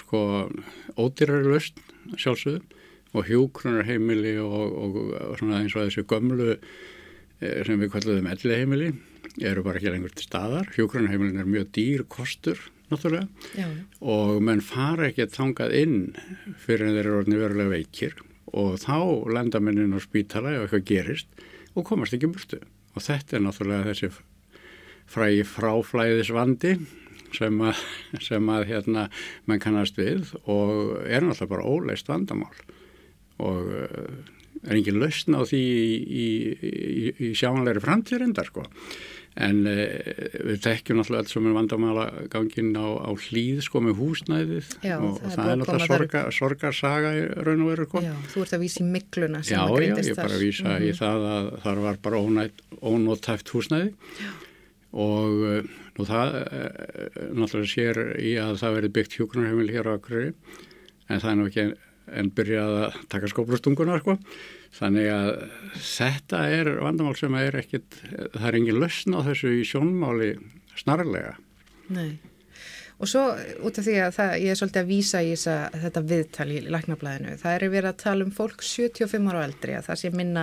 sko 0.00 0.20
ódýrari 0.98 1.46
lust 1.46 1.78
sjálfsögum 2.16 2.78
og 3.10 3.26
hjókrunar 3.26 3.86
heimili 3.88 4.36
og, 4.38 4.66
og, 4.70 4.98
og 5.30 5.38
svona 5.38 5.60
eins 5.60 5.74
og 5.74 5.88
þessu 5.88 6.06
gömlu 6.06 6.56
Eh, 7.40 7.62
sem 7.64 7.80
við 7.80 7.94
kvalluðum 7.94 8.28
elliheimili 8.34 8.90
eru 9.48 9.62
bara 9.64 9.80
ekki 9.80 9.92
lengur 9.94 10.12
til 10.12 10.26
staðar. 10.26 10.68
Hjókrunarheimilin 10.76 11.40
er 11.40 11.48
mjög 11.48 11.70
dýr 11.76 12.04
kostur 12.12 12.60
náttúrulega 12.90 13.28
Já. 13.56 13.68
og 14.02 14.40
menn 14.44 14.60
fara 14.60 15.06
ekki 15.08 15.24
að 15.24 15.36
tangað 15.36 15.76
inn 15.78 16.00
fyrir 16.60 16.88
en 16.88 16.96
þeir 16.96 17.04
eru 17.04 17.20
orðinni 17.20 17.40
verulega 17.40 17.72
veikir 17.72 18.16
og 18.50 18.80
þá 18.82 18.96
lenda 19.30 19.60
mennin 19.62 19.94
á 19.94 20.00
spítala 20.02 20.52
ef 20.56 20.66
eitthvað 20.66 20.88
gerist 20.90 21.44
og 21.78 21.86
komast 21.86 22.16
ekki 22.16 22.28
burtu 22.34 22.58
og 22.58 23.06
þetta 23.06 23.38
er 23.38 23.44
náttúrulega 23.46 23.88
þessi 23.92 24.10
frægi 25.10 25.46
fráflæðisvandi 25.54 26.74
sem 27.36 27.60
að, 27.70 27.84
sem 28.24 28.50
að 28.54 28.66
hérna 28.72 29.06
menn 29.46 29.62
kannast 29.62 29.96
við 30.00 30.34
og 30.46 30.98
er 31.06 31.22
náttúrulega 31.24 31.52
bara 31.54 31.68
óleist 31.70 32.10
vandamál 32.10 32.52
og 33.40 33.70
uh, 33.72 34.18
er 34.68 34.76
engin 34.76 34.98
lausn 35.00 35.38
á 35.38 35.40
því 35.48 35.60
í, 35.62 35.86
í, 36.20 36.26
í, 36.60 37.14
í 37.30 37.32
sjáanlegri 37.38 37.80
framtíðrindar 37.80 38.50
sko. 38.50 38.66
En 39.40 39.62
uh, 39.64 39.78
við 40.50 40.58
tekjum 40.66 40.98
náttúrulega 40.98 41.22
alls 41.22 41.32
sem 41.32 41.46
er 41.48 41.54
vandamála 41.56 42.04
gangin 42.32 42.74
á, 42.76 42.84
á 43.06 43.10
hlýð 43.14 43.62
sko 43.64 43.80
með 43.86 43.96
húsnæðið 44.02 44.72
Já, 44.84 44.96
og, 44.98 45.20
það 45.22 45.30
er 45.30 45.30
það 45.30 45.44
er 45.46 45.52
að 45.54 45.60
náttúrulega 45.62 45.88
sorga, 45.94 46.22
sorgarsaga 46.34 47.12
í 47.16 47.22
raun 47.46 47.62
og 47.64 47.70
veru 47.72 47.86
sko. 47.88 48.02
Já, 48.04 48.12
þú 48.34 48.44
ert 48.44 48.54
að 48.58 48.64
vísa 48.66 48.82
í 48.82 48.88
mikluna 48.90 49.40
sem 49.46 49.54
Já, 49.56 49.62
að 49.62 49.70
já, 49.70 49.76
greindist 49.78 50.10
ég 50.12 50.18
bara 50.20 50.34
þar. 50.34 50.44
vísa 50.44 50.76
í 50.76 50.90
Mhm. 50.90 51.00
það 51.00 51.26
að 51.30 51.50
þar 51.64 51.82
var 51.86 52.00
bara 52.08 52.22
ónætt, 52.26 52.62
ónóttæft 52.82 53.54
húsnæði 53.54 53.92
já. 54.20 54.30
Og 54.90 55.44
uh, 55.46 55.76
nú 55.98 56.06
það 56.08 56.38
uh, 56.40 57.20
náttúrulega 57.36 57.72
sér 57.74 58.00
í 58.18 58.34
að 58.42 58.56
það 58.62 58.78
verið 58.78 58.96
byggt 58.98 59.18
hjúgrunarheimil 59.18 59.70
hér 59.74 59.90
á 59.90 59.96
Akureyri 59.96 60.32
en 61.10 61.20
það 61.22 61.30
er 61.30 61.38
nú 61.38 61.50
ekki 61.50 61.62
en, 61.66 61.74
en 62.20 62.32
byrjað 62.34 62.78
að 62.80 62.98
taka 63.12 63.30
skóplustunguna 63.30 64.00
sko. 64.00 64.16
þannig 64.78 65.12
að 65.14 65.30
þetta 65.82 66.42
er 66.56 66.72
vandamál 66.80 67.14
sem 67.18 67.38
er 67.38 67.60
ekkit 67.62 68.02
það 68.34 68.48
er 68.50 68.58
engin 68.60 68.82
lausn 68.82 69.14
á 69.14 69.20
þessu 69.28 69.54
í 69.60 69.62
sjónmáli 69.68 70.34
snarlega 70.78 71.36
Nei. 71.90 72.18
Og 73.00 73.08
svo 73.08 73.22
út 73.64 73.78
af 73.80 73.86
því 73.86 73.94
að 74.04 74.10
það, 74.12 74.32
ég 74.42 74.52
er 74.52 74.58
svolítið 74.60 74.82
að 74.82 74.90
vísa 74.90 75.20
í 75.24 75.30
þessa, 75.32 75.54
þetta 75.86 76.02
viðtal 76.10 76.46
í 76.52 76.58
læknablaðinu. 76.66 77.36
Það 77.40 77.54
er 77.54 77.62
verið 77.72 77.90
að 77.90 78.02
tala 78.02 78.26
um 78.26 78.34
fólk 78.36 78.64
75 78.66 79.30
ára 79.30 79.40
og 79.40 79.46
eldri 79.46 79.76
að 79.78 79.86
það 79.86 80.00
sé 80.02 80.10
minna 80.12 80.42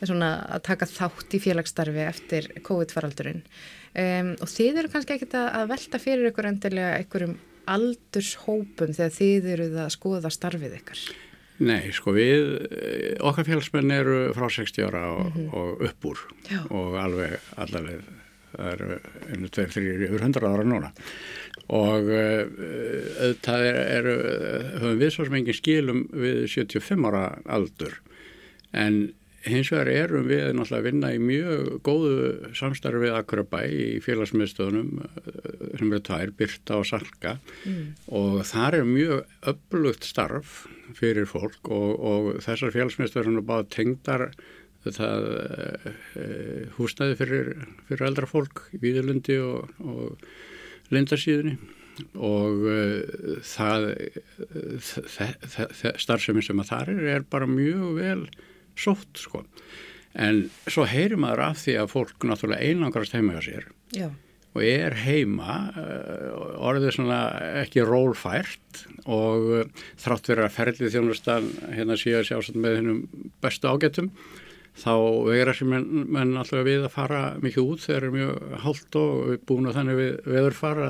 svona, 0.00 0.30
að 0.56 0.64
taka 0.66 0.88
þátt 0.90 1.36
í 1.38 1.40
félagsstarfi 1.44 2.02
eftir 2.08 2.48
COVID-faraldurinn. 2.66 3.44
Um, 3.92 4.30
og 4.40 4.48
þið 4.48 4.78
eru 4.80 4.92
kannski 4.92 5.18
ekkit 5.18 5.34
að, 5.36 5.48
að 5.58 5.72
velta 5.74 5.98
fyrir 6.00 6.30
ykkur 6.30 6.48
endilega 6.48 6.94
einhverjum 7.00 7.34
aldurshópum 7.72 8.94
þegar 8.96 9.12
þið 9.18 9.50
eruð 9.56 9.76
að 9.84 9.92
skoða 9.94 10.32
starfið 10.32 10.78
ykkar. 10.80 11.02
Nei, 11.62 11.92
sko 11.94 12.14
við, 12.16 12.48
eh, 12.72 13.12
okkar 13.22 13.46
félagsmenn 13.46 13.92
eru 13.94 14.16
frá 14.34 14.48
60 14.50 14.88
ára 14.88 15.04
og, 15.12 15.36
og 15.52 15.84
upp 15.86 16.08
úr 16.08 16.22
Já. 16.48 16.62
og 16.72 16.96
alveg 16.98 17.36
allaveg, 17.60 18.02
það 18.54 18.70
eru 18.72 18.88
einu, 19.28 19.50
tveir, 19.52 19.70
þrjir, 19.76 20.04
yfir 20.08 20.24
100 20.26 20.48
ára 20.48 20.64
núna 20.66 20.90
og 21.72 22.08
uh, 22.10 22.42
auðvitað 23.22 23.66
er, 23.68 23.78
eru, 23.98 24.14
höfum 24.82 24.98
við 25.00 25.12
svo 25.14 25.26
sem 25.28 25.36
engin 25.38 25.56
skilum 25.56 26.02
við 26.10 26.40
75 26.50 27.06
ára 27.08 27.22
aldur 27.46 28.00
en 28.72 28.98
hins 29.46 29.70
vegar 29.72 29.90
erum 29.90 30.28
við 30.30 30.52
náttúrulega 30.54 30.78
að 30.78 30.86
vinna 30.86 31.10
í 31.14 31.18
mjög 31.22 31.68
góðu 31.86 32.14
samstarfi 32.58 33.02
við 33.02 33.16
Akurabæ 33.18 33.60
í 33.66 33.86
félagsmiðstöðunum 34.04 35.02
eh, 35.02 35.50
sem 35.80 35.90
eru 35.90 36.02
tvær, 36.06 36.32
Byrta 36.38 36.78
og 36.78 36.88
Salka. 36.88 37.36
Og 38.12 38.40
þar 38.48 38.78
er 38.80 38.88
mjög 38.88 39.36
öflugt 39.52 40.08
starf 40.08 40.64
fyrir 40.98 41.28
fólk 41.30 41.70
og, 41.72 41.90
og 41.98 42.30
þessar 42.44 42.74
félagsmiðstöður 42.74 43.32
eru 43.32 43.44
bara 43.46 43.68
tengdar 43.72 44.28
þetta 44.82 45.08
e, 46.18 46.24
húsnæði 46.74 47.18
fyrir, 47.20 47.52
fyrir 47.86 48.08
eldra 48.08 48.26
fólk 48.26 48.64
í 48.74 48.80
Víðurlundi 48.82 49.38
og, 49.42 49.70
og 49.78 50.26
Lindarsíðunni. 50.92 51.58
Og 52.16 52.62
uh, 52.72 53.34
það 53.44 53.82
starfsemi 56.00 56.40
sem 56.42 56.62
að 56.62 56.70
þar 56.70 56.90
er 56.94 57.10
er 57.18 57.26
bara 57.28 57.46
mjög 57.46 57.98
vel 57.98 58.22
sótt 58.78 59.22
sko 59.22 59.44
en 60.12 60.44
svo 60.68 60.84
heyrir 60.88 61.20
maður 61.20 61.46
af 61.48 61.62
því 61.62 61.78
að 61.80 61.94
fólk 61.94 62.28
náttúrulega 62.28 62.68
einangrast 62.68 63.16
heima 63.16 63.38
hjá 63.38 63.46
sér 63.46 63.66
Já. 63.96 64.08
og 64.52 64.64
er 64.66 64.96
heima 65.04 65.56
uh, 65.72 66.62
orðið 66.68 66.96
svona 66.98 67.20
ekki 67.62 67.84
rólfært 67.88 68.84
og 69.06 69.50
uh, 69.62 69.84
þrátt 70.02 70.32
verið 70.32 70.48
að 70.48 70.56
ferlið 70.58 70.96
þjónustan 70.96 71.50
hérna 71.72 71.98
síðan 72.00 72.28
sjásett 72.28 72.58
með 72.60 72.80
hennum 72.80 73.04
bestu 73.44 73.72
ágættum 73.72 74.12
þá 74.72 74.92
vegra 75.28 75.52
sem 75.54 75.68
menn, 75.68 75.84
menn 76.08 76.30
alltaf 76.40 76.62
við 76.64 76.86
að 76.86 76.92
fara 76.94 77.18
mikið 77.42 77.66
út 77.74 77.82
þegar 77.84 78.06
er 78.06 78.14
mjög 78.14 78.54
hálft 78.62 78.96
og 78.96 79.10
við 79.28 79.42
búin 79.50 79.68
að 79.68 79.76
þannig 79.76 79.98
við 79.98 80.12
veður 80.32 80.56
fara 80.56 80.86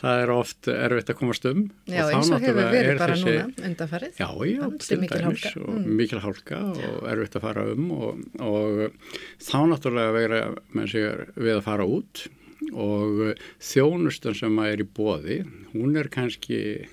það 0.00 0.22
er 0.22 0.32
oft 0.32 0.70
erfitt 0.72 1.12
að 1.12 1.18
komast 1.20 1.48
um. 1.50 1.60
Já, 1.84 2.00
þá 2.06 2.14
eins 2.16 2.30
og 2.32 2.46
hefur 2.46 2.70
verið 2.72 2.88
er 2.94 3.00
bara 3.02 3.18
þessi- 3.18 3.36
núna 3.36 3.68
undanfarið. 3.68 4.16
Já, 4.22 4.28
já, 4.48 4.64
til 4.86 4.98
dæmis 5.04 5.46
og 5.60 5.68
Mm. 5.76 5.92
mikil 6.00 6.20
hálka 6.24 6.62
og 6.72 7.04
erfitt 7.12 7.36
að 7.36 7.44
fara 7.44 7.66
um 7.74 7.90
og, 7.92 8.24
og 8.40 8.90
þá 9.38 9.58
náttúrulega 9.68 10.16
vegra 10.16 10.40
menn 10.72 10.88
sig 10.88 11.04
við 11.36 11.56
að 11.58 11.62
fara 11.68 11.84
út. 11.86 12.26
Og 12.72 13.36
þjónustan 13.60 14.34
sem 14.34 14.56
að 14.58 14.72
er 14.72 14.80
í 14.82 14.88
bóði, 14.96 15.36
hún 15.74 15.96
er 16.00 16.08
kannski, 16.08 16.86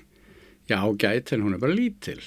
já, 0.68 0.76
gæt 1.00 1.32
en 1.32 1.42
hún 1.42 1.54
er 1.56 1.58
bara 1.58 1.72
lítil. 1.74 2.20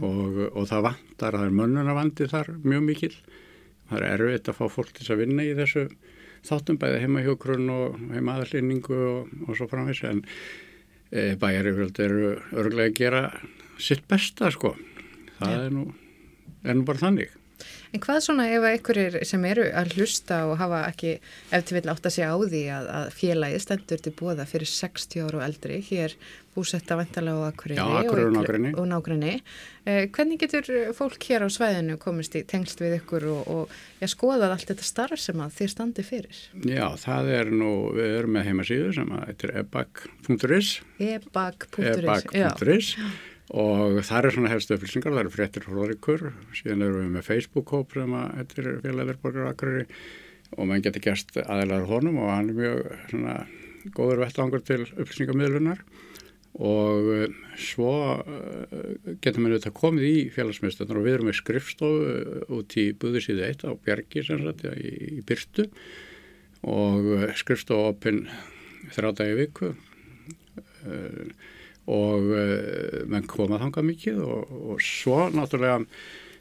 Og, 0.00 0.52
og 0.54 0.68
það 0.68 0.84
vantar, 1.18 1.38
það 1.38 1.46
er 1.46 1.56
mönnunavandi 1.58 2.28
þar 2.30 2.48
mjög 2.62 2.82
mikil. 2.86 3.14
Það 3.88 4.04
er 4.04 4.22
erfitt 4.22 4.48
að 4.48 4.58
fá 4.58 4.68
fólk 4.70 4.92
til 4.94 5.12
að 5.12 5.20
vinna 5.22 5.44
í 5.44 5.54
þessu 5.56 5.88
þáttum 6.46 6.78
bæði 6.78 7.00
heimahjókrun 7.02 7.70
og 7.70 7.98
heimaðallinningu 8.12 8.98
og, 9.08 9.32
og 9.48 9.56
svo 9.56 9.66
framvis 9.68 10.04
en 10.04 10.22
e, 11.10 11.34
bæjar 11.40 11.66
eru 11.66 11.88
örglega 12.52 12.88
að 12.88 12.94
gera 12.94 13.22
sitt 13.78 14.06
besta 14.08 14.50
sko. 14.50 14.76
Það 15.38 15.64
er 15.64 15.74
nú, 15.74 15.86
er 16.64 16.78
nú 16.78 16.84
bara 16.84 17.02
þannig. 17.02 17.32
En 17.92 18.02
hvað 18.04 18.20
svona 18.24 18.48
ef 18.52 18.66
einhverjir 18.68 19.20
sem 19.28 19.44
eru 19.48 19.64
að 19.72 19.94
hlusta 19.96 20.42
og 20.50 20.58
hafa 20.60 20.82
ekki 20.90 21.14
ef 21.54 21.64
til 21.64 21.78
vill 21.78 21.88
átt 21.92 22.08
að 22.08 22.16
segja 22.18 22.34
á 22.34 22.38
því 22.42 22.64
að, 22.74 22.90
að 22.98 23.08
félagið 23.16 23.64
stendur 23.64 24.02
til 24.04 24.14
bóða 24.18 24.44
fyrir 24.48 24.70
60 24.72 25.24
ára 25.24 25.40
og 25.40 25.46
eldri, 25.46 25.80
hér 25.88 26.16
búsetta 26.58 26.96
vantalega 26.98 27.38
á 27.38 27.48
Akureyri 27.48 27.78
Já, 27.78 27.86
Akureyri 28.02 28.28
og 28.28 28.34
nágrenni. 28.34 28.72
og 28.74 28.88
nágrenni. 28.90 29.34
Eh, 29.86 30.08
hvernig 30.12 30.40
getur 30.42 30.68
fólk 30.96 31.22
hér 31.30 31.46
á 31.46 31.48
svæðinu 31.52 31.98
komist 32.02 32.36
í 32.36 32.42
tengst 32.48 32.82
við 32.82 32.98
ykkur 32.98 33.28
og, 33.30 33.48
og 33.54 33.78
ja, 34.02 34.10
skoðað 34.10 34.56
allt 34.56 34.72
þetta 34.72 34.86
starf 34.88 35.22
sem 35.22 35.40
að 35.44 35.56
þið 35.60 35.72
standi 35.74 36.04
fyrir? 36.06 36.42
Já, 36.66 36.86
það 37.00 37.32
er 37.38 37.54
nú, 37.54 37.72
við 37.96 38.18
erum 38.20 38.36
með 38.36 38.50
heimasíðu 38.50 38.92
sem 38.98 39.16
að 39.16 39.26
þetta 39.30 39.48
er 39.48 39.56
ebag.is 39.64 40.70
ebak.is 41.08 42.94
og 43.48 44.00
það 44.04 44.28
er 44.28 44.34
svona 44.34 44.52
helstu 44.52 44.76
upplýsingar, 44.76 45.14
það 45.14 45.22
eru 45.22 45.34
fréttir 45.34 45.68
hróðrikur, 45.68 46.26
síðan 46.56 46.84
erum 46.84 47.04
við 47.04 47.14
með 47.14 47.28
Facebook-hóp 47.30 47.94
sem 47.96 48.16
að 48.18 48.34
þetta 48.40 48.62
er 48.62 48.82
félagverðborgar 48.84 49.52
Akureyri 49.52 49.86
og 50.56 50.68
mann 50.68 50.84
getur 50.84 51.04
gerst 51.04 51.34
aðeinar 51.40 51.88
honum 51.88 52.20
og 52.22 52.30
hann 52.32 52.52
er 52.52 52.58
mjög 52.58 52.84
svona 53.10 53.38
góður 53.96 54.22
vettvangur 54.24 54.64
til 54.64 54.82
upplýsingamöðlunar 54.84 55.82
og 56.58 57.10
eh, 57.14 57.34
svo 57.60 57.92
getur 59.22 59.42
maður 59.42 59.58
auðvitað 59.58 59.76
komið 59.78 60.06
í 60.08 60.14
félagsmiðstöðnar 60.34 61.00
og 61.00 61.06
við 61.06 61.16
erum 61.16 61.28
með 61.30 61.38
skrifstofu 61.38 62.06
eh, 62.12 62.54
út 62.58 62.76
í 62.80 62.86
Buðursíðu 62.98 63.44
1 63.46 63.66
á 63.68 63.72
Bjargi 63.84 64.24
sem 64.26 64.42
sagt 64.42 64.64
í, 64.72 64.94
í 65.18 65.20
Byrtu. 65.28 65.68
Og 66.66 67.12
eh, 67.18 67.36
skrifstofu 67.38 67.92
opinn 67.92 68.24
þrjá 68.94 69.12
dagi 69.20 69.38
viku. 69.38 69.74
Uh, 70.88 71.30
og 71.88 72.32
uh, 72.36 73.04
menn 73.08 73.28
koma 73.28 73.60
þangað 73.60 73.86
mikið 73.92 74.24
og, 74.24 74.56
og 74.72 74.82
svo 74.84 75.28
náttúrulega 75.32 75.84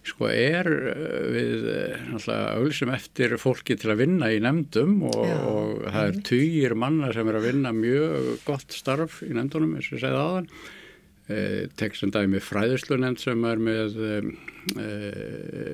sko 0.08 0.30
er 0.32 0.68
uh, 0.68 1.28
við 1.34 1.68
uh, 1.72 2.08
náttúrulega 2.14 2.56
auðvitað 2.58 2.96
eftir 2.98 3.36
fólki 3.42 3.78
til 3.80 3.94
að 3.94 4.02
vinna 4.04 4.32
í 4.34 4.42
nefndum 4.44 4.98
og, 5.10 5.22
Já, 5.24 5.38
og 5.52 5.86
það 5.86 6.10
er 6.10 6.20
tugir 6.32 6.76
manna 6.80 7.12
sem 7.16 7.32
er 7.32 7.40
að 7.40 7.48
vinna 7.50 7.76
mjög 7.76 8.34
gott 8.48 8.76
starf 8.76 9.22
í 9.26 9.32
nefndunum 9.36 9.78
eins 9.78 9.92
og 9.92 10.04
segði 10.04 10.24
aðan 10.24 10.50
uh, 10.52 11.62
tek 11.80 11.98
sem 12.00 12.14
dæmi 12.14 12.44
fræðislu 12.44 13.00
nefnd 13.02 13.24
sem 13.24 13.48
er 13.52 13.64
með 13.70 14.02
uh, 14.04 14.32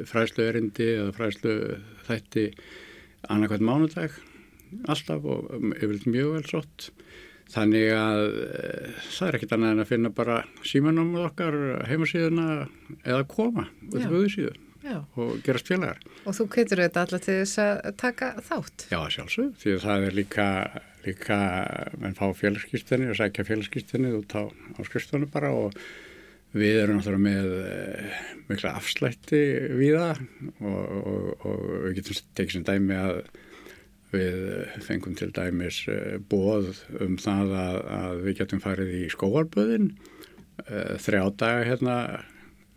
fræðslu 0.09 0.45
erindi 0.45 0.91
eða 0.99 1.17
fræðslu 1.17 1.57
þætti 2.05 2.49
annarkvæmt 3.31 3.65
mánudag 3.65 4.21
alltaf 4.89 5.25
og 5.25 5.49
yfirleitt 5.77 6.09
mjög 6.09 6.35
vel 6.37 6.45
sott 6.49 6.89
þannig 7.53 7.89
að 7.97 8.21
e, 8.23 8.91
það 9.13 9.27
er 9.27 9.37
ekkit 9.39 9.55
annað 9.57 9.73
en 9.73 9.83
að 9.83 9.89
finna 9.91 10.11
bara 10.13 10.37
símanum 10.65 11.15
okkar 11.23 11.57
heimasíðuna 11.89 12.45
eða 13.03 13.25
koma 13.29 13.67
buðusíðu 13.91 14.53
Já. 14.83 14.97
og 15.15 15.37
gerast 15.45 15.69
félagar. 15.71 15.99
Og 16.27 16.35
þú 16.35 16.47
keitur 16.51 16.81
þetta 16.83 17.03
alltaf 17.05 17.23
til 17.23 17.37
þess 17.39 17.59
að 17.63 17.91
taka 18.01 18.31
þátt? 18.43 18.87
Já, 18.91 18.99
sjálfsög, 19.15 19.53
því 19.61 19.75
að 19.75 19.85
það 19.85 20.07
er 20.07 20.17
líka, 20.17 20.47
líka 21.05 21.37
menn 22.01 22.17
fá 22.17 22.25
félagskýstinni 22.35 23.07
og 23.13 23.19
sækja 23.19 23.47
félagskýstinni 23.47 24.11
út 24.19 24.35
á, 24.35 24.43
á 24.51 24.79
skrifstónu 24.83 25.29
bara 25.31 25.53
og 25.55 25.77
við 26.53 26.81
erum 26.83 26.99
náttúrulega 26.99 27.23
með 27.23 27.55
e, 27.63 28.11
mikla 28.51 28.75
afslætti 28.77 29.41
við 29.79 29.97
það 30.01 30.21
og, 30.59 30.83
og, 30.99 31.47
og 31.47 31.63
við 31.87 31.97
getum 32.01 32.19
tekið 32.37 32.57
sem 32.57 32.67
dæmi 32.67 32.99
að 32.99 33.23
við 34.13 34.77
fengum 34.85 35.17
til 35.17 35.31
dæmis 35.35 35.83
eh, 35.91 36.19
bóð 36.29 36.71
um 37.03 37.17
það 37.21 37.55
að, 37.59 37.79
að 37.97 38.23
við 38.27 38.39
getum 38.41 38.63
farið 38.63 38.93
í 38.99 39.03
skóarböðin 39.13 39.89
uh, 39.93 40.95
þrjá 41.01 41.23
daga 41.41 41.67
hérna 41.67 41.97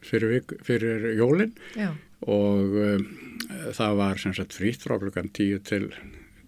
fyrir, 0.07 0.37
vik, 0.37 0.57
fyrir 0.67 1.09
jólin. 1.19 1.55
Já. 1.77 1.91
og 2.27 2.77
um, 2.81 3.09
það 3.77 3.99
var 3.99 4.21
sem 4.21 4.35
sagt 4.37 4.57
frýtt 4.57 4.87
frá 4.87 4.97
klukkan 5.03 5.29
10 5.29 5.65
til 5.69 5.91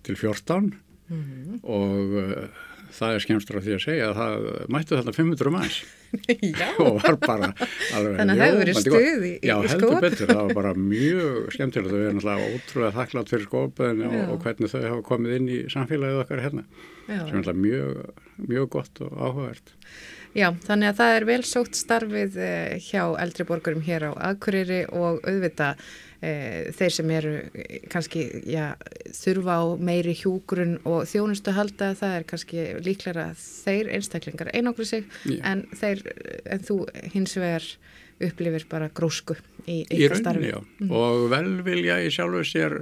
til 0.07 0.17
14 0.17 0.73
og 1.63 2.15
uh, 2.17 2.65
það 2.97 3.15
er 3.19 3.23
skemmstur 3.25 3.59
af 3.59 3.65
því 3.67 3.73
að 3.77 3.83
segja 3.85 4.09
að 4.11 4.19
það 4.19 4.47
mættu 4.75 4.97
þarna 4.99 5.15
500 5.19 5.53
manns 5.55 5.79
og 6.83 6.99
var 7.05 7.17
bara 7.21 7.49
alveg 7.95 8.19
Þannig 8.19 8.33
að 8.33 8.39
það 8.39 8.45
hefur 8.47 8.61
verið 8.63 8.79
stuð 8.81 8.99
í- 9.29 9.33
í 9.33 9.33
Já, 9.51 9.55
heldur 9.61 9.93
skóp. 9.93 10.05
betur, 10.07 10.31
það 10.33 10.43
var 10.49 10.55
bara 10.59 10.73
mjög 10.81 11.51
skemmtilegt 11.57 11.93
og 11.93 11.99
við 11.99 12.07
erum 12.09 12.21
náttúrulega 12.21 12.53
ótrúlega 12.59 12.97
þakklátt 12.99 13.33
fyrir 13.35 13.49
skópaðin 13.49 14.05
og, 14.09 14.17
og 14.35 14.47
hvernig 14.47 14.73
þau 14.73 14.81
hafa 14.89 15.03
komið 15.11 15.37
inn 15.39 15.49
í 15.53 15.59
samfélagið 15.75 16.23
okkar 16.25 16.45
hérna 16.47 16.65
já. 17.09 17.21
sem 17.29 17.43
er 17.43 17.61
mjög, 17.67 18.01
mjög 18.49 18.71
gott 18.79 19.03
og 19.05 19.13
áhugavert. 19.19 19.75
Já, 20.37 20.49
þannig 20.65 20.91
að 20.93 20.99
það 21.01 21.15
er 21.19 21.25
vel 21.29 21.41
sótt 21.49 21.77
starfið 21.79 22.35
eh, 22.45 22.75
hjá 22.85 23.03
eldri 23.21 23.47
borgurum 23.49 23.81
hér 23.87 24.09
á 24.09 24.13
Akureyri 24.33 24.83
og 24.93 25.23
auðvita 25.25 25.71
e, 25.75 25.79
þeir 26.21 26.91
sem 26.97 27.11
eru 27.15 27.35
eh, 27.55 27.81
kannski 27.93 28.25
já, 28.51 28.73
þurfa 29.15 29.59
á 29.63 29.65
meiri 29.79 30.17
hjúgrun 30.19 30.79
og 30.89 31.05
þjónustu 31.07 31.55
halda, 31.55 31.93
það 31.99 32.17
er 32.17 32.27
kannski 32.33 32.65
líklega 32.83 33.29
þeir 33.39 33.93
einstaklingar 33.99 34.51
einokri 34.55 34.89
sig 34.89 35.07
Já. 35.25 35.39
en, 35.53 35.63
þeir, 35.79 36.03
en 36.51 36.65
þú 36.67 36.79
hins 37.15 37.37
vegar 37.39 37.69
upplifir 38.19 38.65
bara 38.67 38.89
grósku 38.91 39.37
í 39.71 39.85
Í 39.87 40.01
ykkar 40.03 40.19
starfi. 40.19 40.49
rauninni, 40.51 40.89
já. 40.91 40.91
Og 40.99 41.29
velvilja 41.31 42.01
í 42.03 42.11
sjálfu 42.11 42.41
sér 42.51 42.75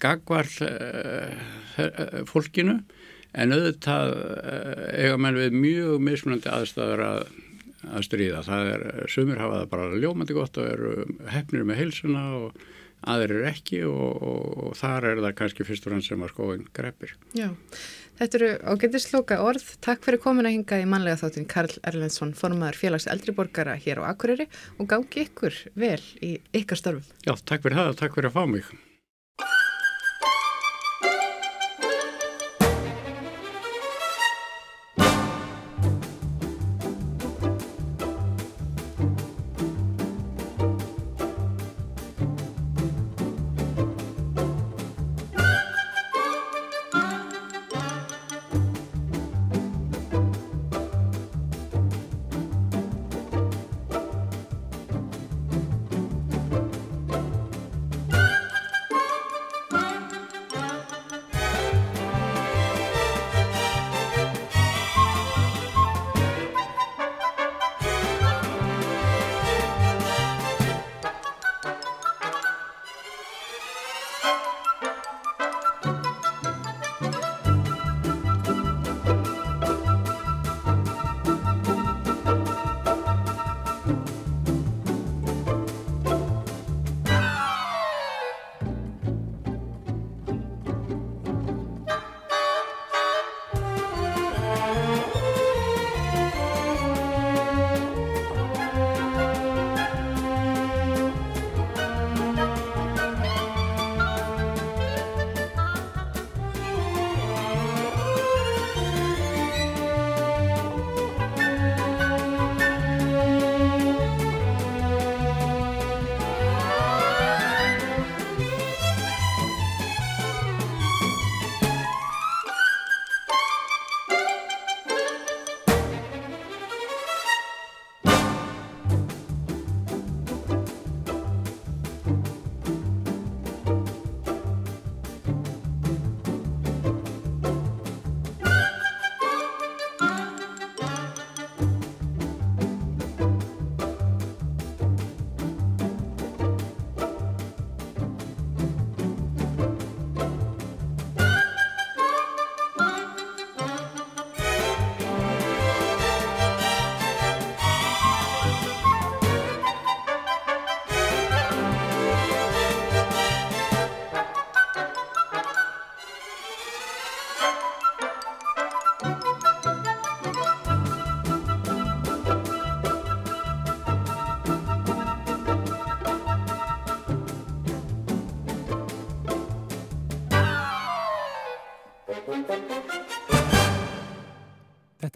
gagvall 0.00 0.48
uh, 0.64 2.24
fólkinu 2.30 2.78
en 3.38 3.52
auðvitað 3.52 4.14
uh, 4.14 4.86
eiga 4.96 5.18
menn 5.20 5.36
við 5.36 5.58
mjög 5.60 6.00
mismunandi 6.08 6.48
aðstæður 6.54 7.02
að, 7.04 7.20
að 7.92 8.06
stríða. 8.08 8.42
Það 8.46 8.72
er, 8.72 8.86
sumir 9.12 9.42
hafa 9.42 9.60
það 9.62 9.70
bara 9.74 10.00
ljómandi 10.00 10.36
gott 10.38 10.56
og 10.62 10.70
eru 10.72 10.94
hefnir 11.34 11.66
með 11.68 11.82
heilsuna 11.82 12.24
og 12.38 12.62
aðrir 13.06 13.46
ekki 13.50 13.84
og, 13.88 14.18
og, 14.22 14.58
og 14.68 14.76
þar 14.78 15.12
er 15.12 15.22
það 15.26 15.38
kannski 15.38 15.66
fyrst 15.68 15.86
og 15.86 15.94
rann 15.94 16.04
sem 16.04 16.24
að 16.24 16.32
skóin 16.34 16.66
greppir. 16.74 17.14
Já, 17.36 17.50
þetta 18.18 18.40
eru 18.40 18.50
ágættisloka 18.72 19.40
orð. 19.44 19.70
Takk 19.84 20.04
fyrir 20.06 20.22
komin 20.24 20.48
að 20.48 20.56
hinga 20.58 20.82
í 20.82 20.88
mannlega 20.90 21.20
þáttin 21.22 21.48
Karl 21.50 21.78
Erlendsson, 21.82 22.34
formaður 22.38 22.80
félags 22.82 23.08
eldriborgara 23.10 23.78
hér 23.78 24.02
á 24.02 24.10
Akureyri 24.10 24.48
og 24.78 24.90
gangi 24.90 25.28
ykkur 25.28 25.62
vel 25.78 26.02
í 26.24 26.36
ykkar 26.56 26.82
störfum. 26.82 27.16
Já, 27.26 27.34
takk 27.44 27.66
fyrir 27.66 27.82
það 27.82 27.94
og 27.94 27.98
takk 28.02 28.18
fyrir 28.18 28.32
að 28.32 28.38
fá 28.38 28.46
mig. 28.50 28.76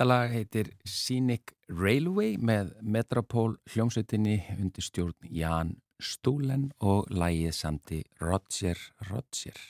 Þetta 0.03 0.14
lag 0.18 0.32
heitir 0.34 0.68
Scenic 0.82 1.53
Railway 1.70 2.32
með 2.34 2.72
Metropol 2.82 3.53
hljómsveitinni 3.70 4.34
undir 4.57 4.82
stjórn 4.82 5.28
Jan 5.30 5.70
Stúlen 6.03 6.64
og 6.82 7.07
lagið 7.14 7.55
samti 7.55 8.00
Roger 8.18 8.82
Roger. 9.12 9.62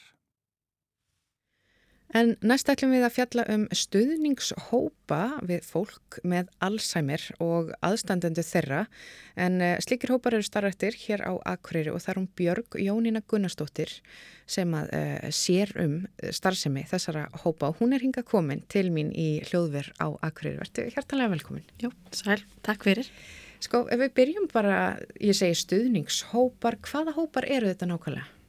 En 2.12 2.34
næst 2.44 2.68
ætlum 2.68 2.92
við 2.92 3.06
að 3.06 3.14
fjalla 3.14 3.44
um 3.54 3.62
stuðningshópa 3.72 5.20
við 5.48 5.64
fólk 5.64 6.18
með 6.28 6.50
Alzheimer 6.60 7.22
og 7.40 7.70
aðstandendu 7.80 8.44
þeirra. 8.44 8.82
En 9.40 9.56
eh, 9.64 9.78
slikir 9.80 10.12
hópar 10.12 10.36
eru 10.36 10.44
starrættir 10.44 10.98
hér 11.06 11.24
á 11.24 11.32
Akureyri 11.54 11.92
og 11.92 12.02
það 12.04 12.12
er 12.12 12.20
um 12.20 12.26
Björg 12.36 12.76
Jónína 12.84 13.22
Gunnarsdóttir 13.24 13.94
sem 14.52 14.74
að 14.76 14.90
uh, 14.92 15.30
sér 15.32 15.70
um 15.80 15.94
starfsemi 16.34 16.82
þessara 16.90 17.28
hópa 17.44 17.70
og 17.70 17.78
hún 17.80 17.94
er 17.96 18.02
hinga 18.04 18.24
komin 18.26 18.60
til 18.68 18.90
mín 18.92 19.14
í 19.16 19.40
hljóðver 19.48 19.88
á 19.96 20.12
Akureyri. 20.26 20.60
Vertu 20.60 20.84
hjartanlega 20.92 21.32
velkomin. 21.32 21.64
Jú, 21.80 21.94
sæl, 22.12 22.42
takk 22.66 22.84
fyrir. 22.90 23.08
Sko, 23.62 23.86
ef 23.88 24.00
við 24.02 24.14
byrjum 24.18 24.50
bara, 24.52 24.98
ég 25.22 25.38
segi 25.38 25.56
stuðningshópar, 25.62 26.80
hvaða 26.84 27.16
hópar 27.16 27.48
eru 27.48 27.72
þetta 27.72 27.88
nákvæmlega? 27.88 28.41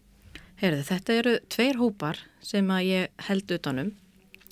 Heyrðu, 0.64 0.84
þetta 0.88 1.16
eru 1.20 1.32
tveir 1.52 1.76
hópar 1.76 2.20
sem 2.40 2.70
að 2.72 2.86
ég 2.88 3.24
held 3.26 3.50
utanum 3.52 3.90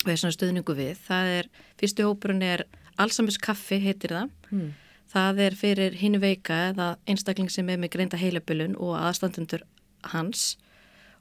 og 0.02 0.10
er 0.12 0.18
svona 0.20 0.34
stuðningu 0.36 0.74
við. 0.76 0.98
Það 1.06 1.30
er, 1.38 1.48
fyrstu 1.80 2.04
hópurinn 2.04 2.44
er 2.44 2.66
Alzheimer's 3.00 3.38
kaffi, 3.40 3.78
heitir 3.80 4.12
það. 4.12 4.34
Hmm. 4.50 4.66
Það 5.08 5.40
er 5.46 5.56
fyrir 5.56 5.96
hinn 5.96 6.18
veika 6.20 6.58
eða 6.68 6.90
einstakling 7.08 7.48
sem 7.48 7.72
er 7.72 7.80
með 7.80 7.94
greinda 7.96 8.20
heilabölun 8.20 8.76
og 8.76 8.92
aðstandendur 8.98 9.64
hans 10.12 10.58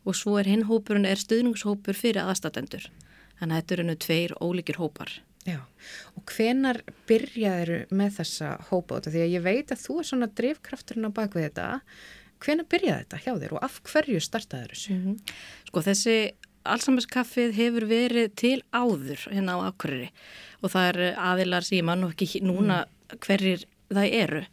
og 0.03 0.17
svo 0.19 0.35
er 0.41 0.51
hinn 0.51 0.67
hópurinn 0.67 1.07
er 1.07 1.23
stuðningshópur 1.23 1.95
fyrir 1.95 2.25
aðstandendur. 2.25 2.91
Þannig 3.39 3.55
að 3.55 3.61
þetta 3.61 3.77
eru 3.77 3.87
nú 3.87 3.99
tveir 4.09 4.37
ólíkir 4.43 4.83
hópar. 4.83 5.21
Já, 5.47 5.61
og 6.19 6.27
hvenar 6.35 6.83
byrjaður 7.07 7.87
með 7.95 8.17
þessa 8.19 8.57
hópa 8.67 8.99
út 8.99 9.07
af 9.07 9.15
því 9.15 9.23
að 9.23 9.37
ég 9.39 9.45
veit 9.47 9.71
að 9.71 9.85
þú 9.87 10.01
er 10.01 10.11
svona 10.11 10.33
drifkrafturinn 10.35 11.07
á 11.07 11.15
bakvið 11.15 11.47
þetta 11.47 11.69
hvenar 12.45 12.67
byrjaði 12.71 13.05
þetta 13.05 13.19
hjá 13.25 13.33
þér 13.43 13.57
og 13.57 13.65
af 13.67 13.81
hverju 13.89 14.21
startaður 14.23 14.73
þessu? 14.75 14.95
-hmm. 14.95 15.35
Sko 15.67 15.83
þessi 15.87 16.15
Alzheimerskaffið 16.61 17.55
hefur 17.57 17.87
verið 17.89 18.33
til 18.37 18.57
áður 18.69 19.21
hérna 19.33 19.57
á 19.57 19.65
Akureyri 19.65 20.11
og 20.61 20.69
það 20.69 20.89
er 20.89 21.15
aðilar 21.17 21.65
sem 21.65 21.79
ég 21.79 21.85
mann 21.87 22.03
og 22.05 22.13
ekki 22.13 22.43
núna 22.45 22.85
hverjir 23.25 23.65
það 23.89 24.13
eru 24.13 24.43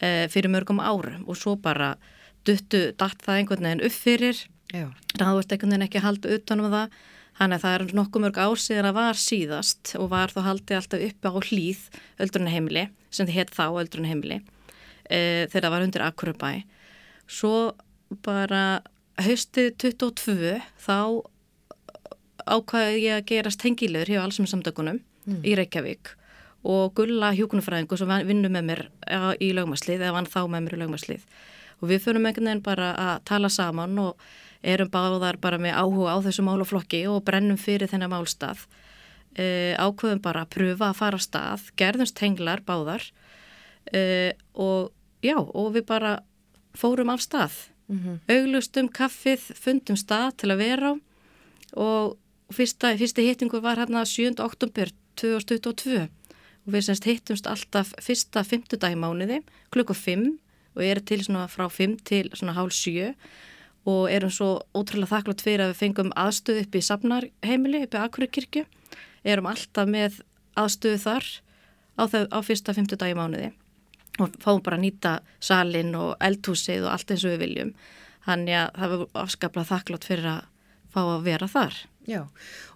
e, 0.00 0.28
fyrir 0.32 0.48
mörgum 0.48 0.80
árum 0.80 1.28
og 1.28 1.36
svo 1.36 1.56
bara 1.56 1.96
duttu 2.44 2.92
datt 2.96 3.20
það 3.20 3.36
einhvern 3.36 3.68
veginn 3.68 3.84
upp 3.84 3.92
fyrir 3.92 4.36
Já. 4.72 4.88
það 5.18 5.34
varst 5.36 5.52
einhvern 5.52 5.70
veginn 5.70 5.88
ekki 5.88 6.00
halda 6.00 6.32
utanum 6.38 6.72
það 6.72 6.88
Þannig 7.34 7.58
að 7.58 7.64
það 7.64 7.74
er 7.74 7.92
nokkuð 7.98 8.22
mörg 8.22 8.36
ásíðan 8.38 8.88
að 8.88 8.98
var 9.00 9.18
síðast 9.18 9.94
og 9.98 10.10
var 10.12 10.30
þá 10.30 10.40
haldið 10.46 10.76
alltaf 10.78 11.00
uppi 11.08 11.30
á 11.34 11.34
hlýð 11.48 11.80
öldrunaheimili, 12.22 12.84
sem 13.10 13.26
þið 13.26 13.38
hétt 13.40 13.54
þá 13.56 13.64
öldrunaheimili, 13.82 14.36
e, 15.10 15.18
þegar 15.50 15.64
það 15.64 15.74
var 15.74 15.86
undir 15.86 16.04
Akurabæ. 16.06 16.52
Svo 17.30 17.74
bara 18.24 18.82
haustið 19.20 19.72
22 19.80 20.58
þá 20.84 20.98
ákvaði 22.44 23.00
ég 23.06 23.18
að 23.18 23.26
gerast 23.30 23.62
tengilegur 23.62 24.12
hjá 24.12 24.20
allsum 24.24 24.48
samtökunum 24.50 25.00
mm. 25.00 25.40
í 25.46 25.54
Reykjavík 25.56 26.12
og 26.64 26.94
Gulla 26.96 27.32
hjókunufræðingu 27.36 27.98
sem 28.00 28.12
vinnur 28.28 28.52
með 28.52 28.68
mér 28.70 28.82
í 29.42 29.50
lögmaslið, 29.56 30.00
eða 30.00 30.14
vann 30.16 30.30
þá 30.30 30.40
með 30.48 30.64
mér 30.64 30.76
í 30.76 30.80
lögmaslið. 30.80 31.26
Og 31.82 31.90
við 31.90 32.00
fyrir 32.06 32.22
með 32.22 32.30
einhvern 32.30 32.48
veginn 32.48 32.64
bara 32.64 32.88
að 32.96 33.14
tala 33.28 33.50
saman 33.52 33.98
og 34.00 34.24
erum 34.64 34.88
báðar 34.88 35.36
bara 35.42 35.60
með 35.60 35.76
áhuga 35.76 36.16
á 36.16 36.18
þessu 36.24 36.44
máluflokki 36.46 37.02
og 37.10 37.20
brennum 37.26 37.60
fyrir 37.60 37.90
þennan 37.90 38.14
málstað. 38.14 38.64
E, 39.36 39.74
ákveðum 39.76 40.22
bara 40.24 40.44
að 40.46 40.54
pröfa 40.56 40.88
að 40.88 41.00
fara 41.02 41.20
á 41.20 41.26
stað, 41.26 41.68
gerðumst 41.76 42.22
henglar 42.22 42.62
báðar 42.64 43.04
e, 43.92 44.32
og 44.54 44.94
já, 45.20 45.36
og 45.36 45.74
við 45.74 45.84
bara 45.90 46.14
fórum 46.74 47.08
af 47.08 47.20
stað. 47.20 47.52
Mm 47.86 47.98
-hmm. 47.98 48.34
Auglustum 48.34 48.88
kaffið, 48.88 49.40
fundum 49.54 49.96
stað 49.96 50.36
til 50.36 50.50
að 50.50 50.56
vera 50.56 50.90
á 50.92 50.94
og 51.76 52.16
fyrsta, 52.52 52.96
fyrsti 52.96 53.26
hittingu 53.26 53.60
var 53.60 53.78
hérna 53.78 54.04
7. 54.04 54.38
oktober 54.38 54.90
2022 55.16 56.08
og 56.64 56.72
við 56.72 56.86
semst 56.86 57.08
hittumst 57.08 57.48
alltaf 57.50 57.92
fyrsta 58.02 58.44
fymtudag 58.46 58.94
í 58.94 58.98
mánuði 58.98 59.42
klukku 59.74 59.94
5 59.94 60.38
og 60.74 60.82
er 60.84 61.00
til 61.00 61.22
svona 61.24 61.46
frá 61.50 61.68
5 61.70 61.98
til 62.04 62.30
svona 62.34 62.54
hálf 62.56 62.72
7 62.72 63.14
og 63.90 64.06
erum 64.10 64.32
svo 64.32 64.62
ótrúlega 64.72 65.12
þakklátt 65.12 65.44
fyrir 65.44 65.66
að 65.66 65.74
við 65.74 65.80
fengum 65.82 66.12
aðstöð 66.16 66.62
upp 66.62 66.76
í 66.78 66.80
Safnarheimili, 66.80 67.82
upp 67.84 67.94
í 67.94 68.00
Akurikirkju 68.00 68.64
erum 69.24 69.50
alltaf 69.50 69.88
með 69.88 70.22
aðstöðu 70.56 71.02
þar 71.02 71.26
á, 72.00 72.02
þau, 72.08 72.24
á 72.32 72.38
fyrsta 72.40 72.74
fymtudag 72.76 73.12
í 73.12 73.18
mánuði 73.18 73.52
og 74.22 74.36
fáum 74.42 74.62
bara 74.64 74.78
að 74.78 74.84
nýta 74.86 75.14
salin 75.42 75.94
og 75.98 76.14
eldhúsið 76.22 76.86
og 76.86 76.94
allt 76.94 77.14
eins 77.14 77.24
og 77.24 77.34
við 77.34 77.42
viljum 77.46 77.72
þannig 78.24 78.60
að 78.60 78.68
það 78.78 78.94
var 78.94 79.24
afskaplega 79.24 79.70
þakklátt 79.72 80.08
fyrir 80.08 80.30
að 80.34 80.44
fá 80.94 81.02
að 81.02 81.26
vera 81.26 81.50
þar 81.50 81.80
Já, 82.04 82.20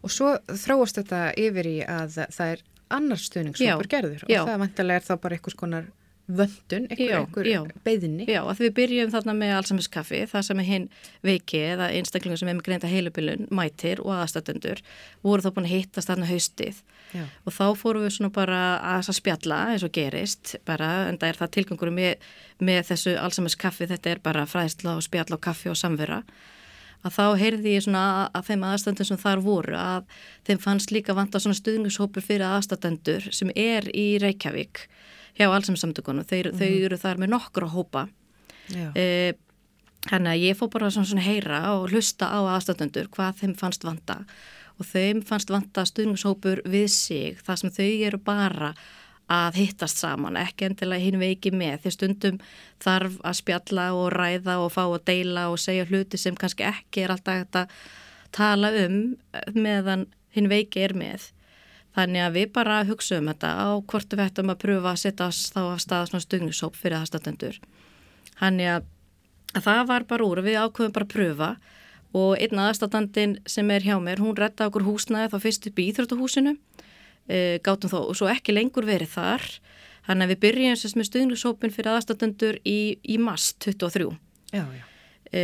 og 0.00 0.12
svo 0.12 0.32
þróast 0.48 1.02
þetta 1.02 1.22
yfir 1.36 1.68
í 1.68 1.78
að 1.84 2.16
það 2.32 2.52
er 2.54 2.66
annar 2.96 3.20
stuðningshópur 3.20 3.90
gerður 3.92 4.24
og 4.24 4.32
já. 4.32 4.40
það 4.48 4.60
vantilega 4.62 5.00
er 5.00 5.04
þá 5.04 5.14
bara 5.20 5.36
einhvers 5.36 5.58
konar 5.58 5.88
vöndun, 6.28 6.86
einhver, 6.92 7.70
beðinni. 7.84 8.26
Já, 8.28 8.42
að 8.42 8.62
við 8.66 8.72
byrjum 8.76 9.12
þarna 9.14 9.34
með 9.36 9.52
allsammiskaffi, 9.58 10.22
það 10.28 10.44
sem 10.44 10.60
er 10.60 10.66
hinn 10.68 10.86
veiki 11.24 11.60
eða 11.70 11.88
einstaklingur 11.96 12.40
sem 12.40 12.50
er 12.52 12.58
með 12.58 12.66
greinda 12.66 12.90
heilubilun, 12.90 13.46
mætir 13.54 14.02
og 14.04 14.12
aðstættendur 14.18 14.82
voru 15.24 15.44
þá 15.44 15.50
búin 15.56 15.68
að 15.68 15.74
hittast 15.76 16.12
þarna 16.12 16.28
haustið 16.28 16.82
Já. 17.14 17.24
og 17.24 17.54
þá 17.54 17.64
fórum 17.78 18.04
við 18.04 18.14
svona 18.18 18.32
bara 18.34 18.60
að 18.84 19.08
að 19.08 19.16
spjalla 19.16 19.58
eins 19.72 19.84
og 19.86 19.92
gerist 19.96 20.56
bara, 20.68 21.08
en 21.08 21.16
það 21.20 21.30
er 21.30 21.40
það 21.40 21.52
tilgangur 21.56 21.92
með, 21.94 22.28
með 22.60 22.80
þessu 22.90 23.16
allsammiskaffi, 23.16 23.88
þetta 23.88 24.12
er 24.12 24.22
bara 24.24 24.46
fræðsla 24.48 24.98
og 24.98 25.06
spjalla 25.06 25.38
og 25.38 25.42
kaffi 25.44 25.72
og 25.72 25.78
samvera. 25.80 26.22
Að 27.06 27.14
þá 27.14 27.24
heyrði 27.38 27.74
ég 27.76 27.84
svona 27.86 28.04
að, 28.10 28.24
að 28.34 28.46
þeim 28.48 28.68
aðstændum 28.68 29.08
sem 29.08 29.20
þar 29.22 29.42
voru 29.44 29.76
að 29.78 30.22
þeim 30.48 30.62
fannst 30.64 30.92
líka 30.92 31.14
vanta 31.14 31.40
svona 31.40 31.56
stuðningshópur 31.56 32.24
fyrir 32.26 32.48
aðstættendur 32.48 33.28
sem 33.32 33.52
er 33.54 33.86
í 33.94 34.08
Reykjavík 34.20 34.88
hjá 35.38 35.46
allsamsamtökunum, 35.46 36.26
þau, 36.26 36.50
þau 36.58 36.70
eru 36.70 36.98
þar 36.98 37.20
með 37.22 37.36
nokkru 37.36 37.68
hópa. 37.70 38.08
Já. 38.74 38.90
e, 38.98 39.36
Þannig 40.08 40.30
að 40.30 40.44
ég 40.46 40.58
fór 40.58 40.70
bara 40.72 40.90
svona, 40.94 41.08
svona 41.10 41.24
heyra 41.26 41.58
og 41.74 41.90
hlusta 41.92 42.28
á 42.30 42.38
aðstættendur 42.54 43.08
hvað 43.12 43.40
þeim 43.42 43.54
fannst 43.58 43.84
vanta 43.84 44.20
og 44.78 44.86
þeim 44.86 45.20
fannst 45.26 45.50
vanta 45.52 45.84
stuðningshópur 45.88 46.62
við 46.68 46.88
sig 46.94 47.42
þar 47.44 47.60
sem 47.62 47.74
þau 47.74 47.90
eru 48.08 48.22
bara 48.22 48.72
að 49.28 49.58
hittast 49.60 50.00
saman, 50.00 50.38
ekki 50.40 50.70
endilega 50.70 51.04
hinn 51.04 51.20
veiki 51.20 51.50
með 51.52 51.82
því 51.82 51.90
stundum 51.92 52.38
þarf 52.80 53.18
að 53.20 53.40
spjalla 53.42 53.88
og 53.96 54.12
ræða 54.14 54.54
og 54.62 54.70
fá 54.72 54.84
að 54.86 55.02
deila 55.10 55.48
og 55.52 55.60
segja 55.60 55.84
hluti 55.90 56.20
sem 56.20 56.36
kannski 56.38 56.64
ekki 56.64 57.04
er 57.04 57.12
alltaf 57.12 57.58
að 57.60 57.74
tala 58.32 58.70
um 58.86 59.02
meðan 59.52 60.06
hinn 60.32 60.48
veiki 60.48 60.80
er 60.86 60.94
með. 60.96 61.28
Þannig 61.96 62.24
að 62.24 62.36
við 62.36 62.50
bara 62.54 62.82
hugsaum 62.88 63.28
þetta 63.28 63.50
á 63.58 63.68
hvort 63.90 64.12
við 64.14 64.24
ættum 64.28 64.52
að 64.52 64.60
pröfa 64.64 64.92
að 64.92 65.00
setja 65.02 65.28
þá 65.34 65.62
að 65.64 65.80
staða 65.84 66.08
svona 66.08 66.24
stuðningshóp 66.24 66.76
fyrir 66.78 67.00
aðstættendur. 67.00 67.58
Þannig 68.38 68.70
að, 68.76 68.84
að 69.56 69.66
það 69.66 69.82
var 69.90 70.06
bara 70.12 70.28
úr 70.28 70.40
og 70.40 70.46
við 70.46 70.60
ákveðum 70.62 70.94
bara 70.94 71.08
að 71.08 71.14
pröfa 71.16 71.50
og 72.16 72.38
einn 72.40 72.60
aðstættandin 72.62 73.36
sem 73.48 73.70
er 73.74 73.84
hjá 73.84 73.96
mér, 74.00 74.22
hún 74.22 74.36
retta 74.38 74.68
okkur 74.68 74.86
húsnaði 74.86 75.32
þá 75.32 75.38
fyrst 75.44 75.68
upp 75.68 75.80
í 75.80 75.88
Íþróttuhúsinu 75.90 76.54
e, 77.28 77.58
gátum 77.64 77.92
þó 77.92 77.98
og 78.06 78.14
svo 78.16 78.30
ekki 78.32 78.54
lengur 78.56 78.88
verið 78.88 79.12
þar. 79.16 79.44
Þannig 80.08 80.24
að 80.24 80.32
við 80.32 80.42
byrjum 80.46 80.78
sérst 80.80 80.96
með 80.96 81.10
stuðningshópin 81.10 81.74
fyrir 81.74 81.92
aðstættendur 81.92 82.62
í, 82.64 82.78
í 83.04 83.18
mass 83.20 83.52
23 83.60 84.08
Já, 84.54 84.64
já. 84.64 84.84
e, 85.36 85.42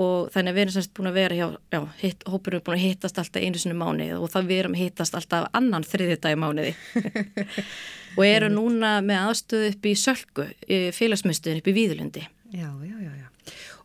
og 0.00 0.30
þannig 0.32 0.54
að 0.54 0.56
við 0.56 0.64
erum 0.64 0.76
sérst 0.78 0.94
búin 0.96 1.10
að 1.10 1.18
vera 1.18 1.36
hjá, 1.36 1.46
já, 1.74 1.80
hitt, 2.00 2.24
hópurinn 2.24 2.62
er 2.62 2.64
búin 2.64 2.78
að 2.78 2.86
hittast 2.86 3.20
alltaf 3.20 3.44
einu 3.44 3.60
sinni 3.60 3.76
mánuði 3.76 4.16
og 4.16 4.32
það 4.32 4.48
við 4.48 4.62
erum 4.62 4.78
hittast 4.78 5.18
alltaf 5.18 5.50
annan 5.52 5.84
þriðið 5.84 6.34
mánuði. 6.40 6.74
Og 8.18 8.24
eru 8.24 8.48
núna 8.50 8.96
með 9.04 9.28
aðstöðu 9.28 9.66
upp 9.68 9.84
í 9.86 9.90
Sölku, 9.94 10.46
félagsmyndstöðin 10.96 11.60
upp 11.60 11.68
í 11.70 11.74
Víðlundi 11.76 12.24
Já, 12.48 12.72
já, 12.82 12.96
já, 13.04 13.12
já. 13.12 13.27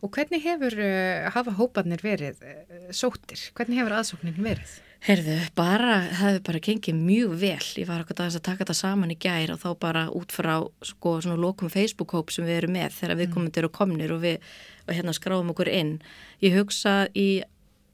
Og 0.04 0.12
hvernig 0.12 0.42
hefur, 0.44 0.74
uh, 0.84 1.30
hafa 1.32 1.54
hóparnir 1.56 2.02
verið 2.04 2.42
uh, 2.44 2.90
sóttir? 2.92 3.40
Hvernig 3.56 3.80
hefur 3.80 3.96
aðsóknin 3.96 4.36
verið? 4.44 4.74
Herðu, 5.04 5.36
bara, 5.56 5.96
það 6.10 6.30
hefur 6.30 6.44
bara 6.46 6.60
gengið 6.64 7.00
mjög 7.00 7.32
vel. 7.40 7.64
Ég 7.80 7.88
var 7.88 8.04
okkur 8.04 8.22
að 8.24 8.38
taka 8.44 8.62
þetta 8.62 8.76
saman 8.76 9.12
í 9.12 9.18
gær 9.20 9.52
og 9.52 9.60
þá 9.60 9.70
bara 9.80 10.04
út 10.16 10.32
frá 10.32 10.54
sko 10.84 11.18
svona 11.24 11.40
lokum 11.40 11.72
Facebook-hóp 11.72 12.32
sem 12.32 12.46
við 12.48 12.60
erum 12.62 12.76
með 12.76 12.96
þegar 13.00 13.20
við 13.20 13.34
komum 13.34 13.52
til 13.52 13.66
að 13.66 13.74
komnir 13.76 14.14
og 14.14 14.22
við 14.24 14.54
og 14.84 14.94
hérna 14.96 15.16
skráum 15.16 15.52
okkur 15.52 15.68
inn. 15.72 15.98
Ég 16.44 16.56
hugsa 16.56 16.94
í 17.16 17.44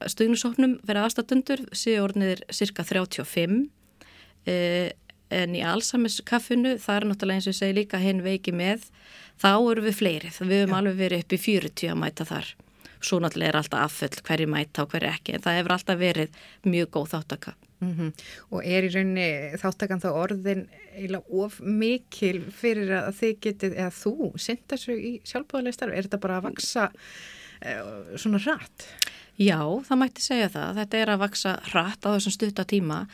stuðnusóknum 0.07 0.79
fyrir 0.85 1.03
aðstatundur 1.03 1.63
séu 1.75 2.01
orðinir 2.03 2.41
cirka 2.53 2.85
35 2.87 3.59
eh, 4.49 4.91
en 5.31 5.55
í 5.55 5.63
allsamiskaffinu 5.65 6.75
það 6.81 6.97
er 6.97 7.07
náttúrulega 7.09 7.41
eins 7.41 7.47
og 7.47 7.55
ég 7.55 7.59
segi 7.61 7.77
líka 7.77 8.01
hinn 8.01 8.21
veiki 8.25 8.53
með 8.55 8.89
þá 9.41 9.53
eru 9.55 9.85
við 9.87 9.97
fleiri. 10.01 10.33
Við 10.37 10.63
höfum 10.63 10.77
alveg 10.77 10.99
verið 10.99 11.25
upp 11.25 11.37
í 11.37 11.41
40 11.45 11.93
að 11.93 12.03
mæta 12.03 12.27
þar 12.29 12.53
svo 13.01 13.19
náttúrulega 13.21 13.49
er 13.49 13.59
alltaf 13.61 13.83
afföll 13.85 14.21
hverju 14.27 14.47
mæta 14.49 14.85
og 14.85 14.93
hverju 14.93 15.09
ekki 15.09 15.35
en 15.35 15.43
það 15.43 15.59
hefur 15.59 15.75
alltaf 15.75 15.99
verið 16.01 16.41
mjög 16.69 16.91
góð 16.95 17.11
þáttaka. 17.15 17.53
Mm 17.81 18.11
Og 18.51 18.65
er 18.65 18.85
í 18.85 18.91
rauninni 18.93 19.57
þáttakann 19.57 20.01
þá 20.03 20.09
orðin 20.11 20.67
eiginlega 20.93 21.23
of 21.43 21.59
mikil 21.59 22.43
fyrir 22.53 22.91
að 22.93 23.15
þið 23.17 23.39
getið, 23.41 23.77
eða 23.77 23.93
þú, 23.95 24.31
synda 24.37 24.75
þessu 24.75 24.97
í 24.97 25.13
sjálfbúðarlega 25.25 25.73
starf, 25.73 25.93
er 25.95 26.05
þetta 26.05 26.21
bara 26.21 26.37
að 26.37 26.45
vaksa 26.49 26.91
uh, 26.91 28.17
svona 28.17 28.41
rætt? 28.45 28.85
Já, 29.41 29.59
það 29.87 29.97
mætti 29.97 30.21
segja 30.21 30.49
það. 30.53 30.75
Þetta 30.77 30.97
er 30.97 31.09
að 31.09 31.23
vaksa 31.23 31.55
rætt 31.71 32.05
á 32.05 32.09
þessum 32.13 32.35
stutta 32.35 32.65
tíma. 32.67 33.07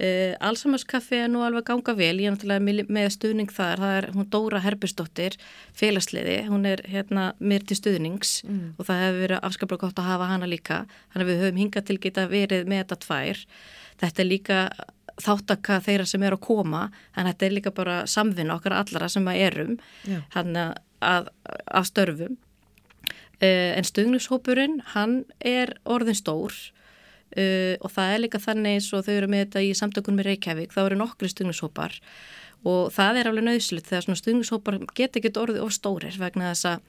Uh, 0.00 0.32
Alzheimerskaffi 0.40 1.18
er 1.20 1.28
nú 1.28 1.42
alveg 1.44 1.66
ganga 1.68 1.92
vel, 1.92 2.16
ég 2.16 2.30
er 2.30 2.32
náttúrulega 2.32 2.86
með 2.88 3.10
stuðning 3.12 3.50
þar, 3.52 3.82
það 3.82 3.96
er 3.98 4.06
hún 4.14 4.28
Dóra 4.32 4.62
Herbistóttir, 4.64 5.36
félagsliði, 5.76 6.38
hún 6.48 6.64
er 6.70 6.80
hérna 6.88 7.26
mér 7.44 7.66
til 7.68 7.76
stuðnings 7.76 8.38
mm. 8.46 8.62
og 8.80 8.88
það 8.88 9.02
hefur 9.02 9.20
verið 9.26 9.44
afskaplega 9.50 9.84
gott 9.84 10.00
að 10.00 10.08
hafa 10.08 10.30
hana 10.32 10.48
líka, 10.48 10.80
þannig 11.12 11.26
að 11.26 11.30
við 11.30 11.44
höfum 11.44 11.60
hingað 11.60 11.86
til 11.90 11.98
geta 12.06 12.26
verið 12.32 12.72
með 12.72 12.82
þetta 12.82 13.00
tvær. 13.04 13.44
Þetta 14.00 14.24
er 14.24 14.30
líka 14.30 14.58
þáttaka 15.20 15.80
þeirra 15.84 16.08
sem 16.08 16.24
er 16.24 16.38
að 16.38 16.44
koma, 16.48 16.82
en 17.12 17.28
þetta 17.28 17.46
er 17.46 17.56
líka 17.60 17.76
bara 17.76 18.02
samvinna 18.08 18.56
okkar 18.56 18.80
allara 18.80 19.12
sem 19.12 19.28
að 19.28 19.44
erum, 19.44 19.78
hann 20.32 20.56
að, 20.56 21.28
að 21.68 21.90
störfum. 21.92 22.40
Uh, 23.42 23.74
en 23.76 23.84
stuðningshópurinn, 23.84 24.80
hann 24.96 25.26
er 25.44 25.76
orðin 25.84 26.16
stór 26.16 26.56
Uh, 27.32 27.74
og 27.80 27.92
það 27.94 28.14
er 28.14 28.22
líka 28.26 28.42
þannig 28.42 28.76
eins 28.76 28.92
og 28.92 29.06
þau 29.06 29.14
eru 29.14 29.28
með 29.32 29.44
þetta 29.46 29.64
í 29.64 29.72
samtökunum 29.78 30.20
með 30.20 30.26
Reykjavík, 30.30 30.72
þá 30.74 30.80
eru 30.84 30.98
nokkri 31.00 31.30
stuðnishópar 31.32 31.98
og 32.68 32.92
það 32.94 33.18
er 33.18 33.30
alveg 33.30 33.46
nöðslut 33.46 33.88
þegar 33.88 34.04
svona 34.06 34.20
stuðnishópar 34.20 34.78
geta 34.94 35.18
ekkert 35.18 35.40
orðið 35.40 35.64
of 35.64 35.72
stórir 35.74 36.18
vegna 36.20 36.52
þess 36.52 36.68
að 36.70 36.84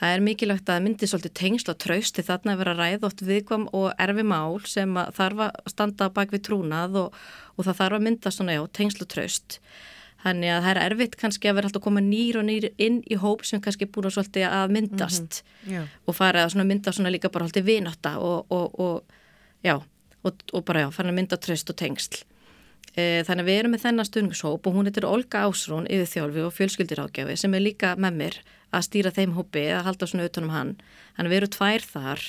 það 0.00 0.14
er 0.14 0.24
mikilvægt 0.24 0.70
að 0.72 0.84
myndi 0.86 1.08
svolítið 1.08 1.34
tengsla 1.38 1.74
trausti 1.78 2.24
þarna 2.26 2.54
að 2.54 2.62
vera 2.62 2.76
ræð 2.78 3.08
oft 3.08 3.24
viðkvam 3.26 3.66
og 3.76 3.88
erfi 4.00 4.24
mál 4.26 4.60
sem 4.66 4.94
þarf 5.18 5.42
að 5.48 5.72
standa 5.74 6.08
bak 6.14 6.32
við 6.32 6.44
trúnað 6.48 6.96
og, 7.02 7.18
og 7.56 7.66
það 7.68 7.80
þarf 7.82 7.98
að 7.98 8.06
mynda 8.06 8.32
svona 8.32 8.56
já, 8.56 8.62
tengsla 8.78 9.08
traust 9.10 9.58
þannig 10.22 10.52
að 10.54 10.64
það 10.64 10.72
er 10.72 10.82
erfitt 10.86 11.16
kannski 11.18 11.50
að 11.50 11.56
vera 11.58 11.68
alltaf 11.68 11.82
að 11.82 11.86
koma 11.88 12.02
nýr 12.06 12.38
og 12.40 12.46
nýr 12.48 12.68
inn 12.82 13.00
í 13.10 13.18
hóp 13.18 13.42
sem 13.46 13.62
kannski 13.62 13.88
er 13.88 13.92
búin 13.94 14.08
að 14.08 14.16
svolítið 14.18 14.46
að 14.48 14.76
myndast 14.78 15.42
Mm 15.62 15.74
-hmm. 15.74 15.86
og 16.06 16.14
fara 16.14 16.44
að 16.44 16.64
mynda 16.66 16.92
svona 16.92 17.10
líka 17.10 17.28
bara 17.30 17.44
alltaf 17.44 17.64
vináta 17.64 18.18
og, 18.18 18.46
og, 18.50 18.80
og 18.80 19.04
já, 19.64 19.76
og, 20.22 20.44
og 20.52 20.64
bara 20.68 20.86
já, 20.86 20.90
fann 20.94 21.10
að 21.10 21.18
mynda 21.18 21.38
tröst 21.40 21.70
og 21.72 21.78
tengsl. 21.78 22.22
E, 22.92 23.22
þannig 23.24 23.44
að 23.44 23.48
við 23.48 23.58
erum 23.60 23.72
með 23.72 23.84
þennan 23.86 24.08
stuðningshóp 24.08 24.66
og 24.68 24.74
hún 24.76 24.88
heitir 24.88 25.06
Olga 25.08 25.46
Ásrún 25.46 25.88
yfir 25.88 26.10
þjálfi 26.10 26.42
og 26.44 26.56
fjölskyldirákjafi 26.58 27.38
sem 27.40 27.54
er 27.56 27.64
líka 27.64 27.94
með 27.96 28.18
mér 28.18 28.40
að 28.72 28.84
stýra 28.88 29.12
þeim 29.16 29.32
hópi, 29.36 29.64
að 29.72 29.86
halda 29.86 30.08
svona 30.08 30.26
utanum 30.28 30.52
hann. 30.52 30.74
Þannig 31.16 31.30
að 31.30 31.32
við 31.32 31.40
erum 31.40 31.54
tvær 31.56 31.86
þar 31.88 32.26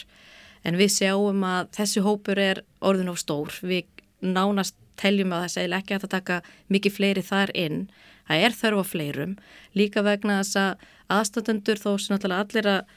en 0.63 0.79
við 0.79 0.93
sjáum 0.95 1.43
að 1.47 1.69
þessi 1.75 2.03
hópur 2.05 2.39
er 2.39 2.63
orðin 2.79 3.11
á 3.11 3.15
stór. 3.19 3.51
Við 3.59 4.03
nánast 4.23 4.77
teljum 4.99 5.35
að 5.35 5.45
það 5.45 5.53
segil 5.57 5.77
ekki 5.77 5.95
að 5.95 6.03
það 6.05 6.13
taka 6.15 6.39
mikið 6.71 6.97
fleiri 6.97 7.23
þar 7.27 7.53
inn. 7.59 7.79
Það 8.27 8.43
er 8.47 8.55
þörf 8.55 8.79
á 8.79 8.85
fleirum, 8.87 9.37
líka 9.75 10.03
vegna 10.05 10.39
þess 10.39 10.59
að 10.61 10.85
aðstöndur 11.11 11.81
þó 11.81 11.89
sem 11.99 12.15
allir 12.31 12.69
að 12.71 12.93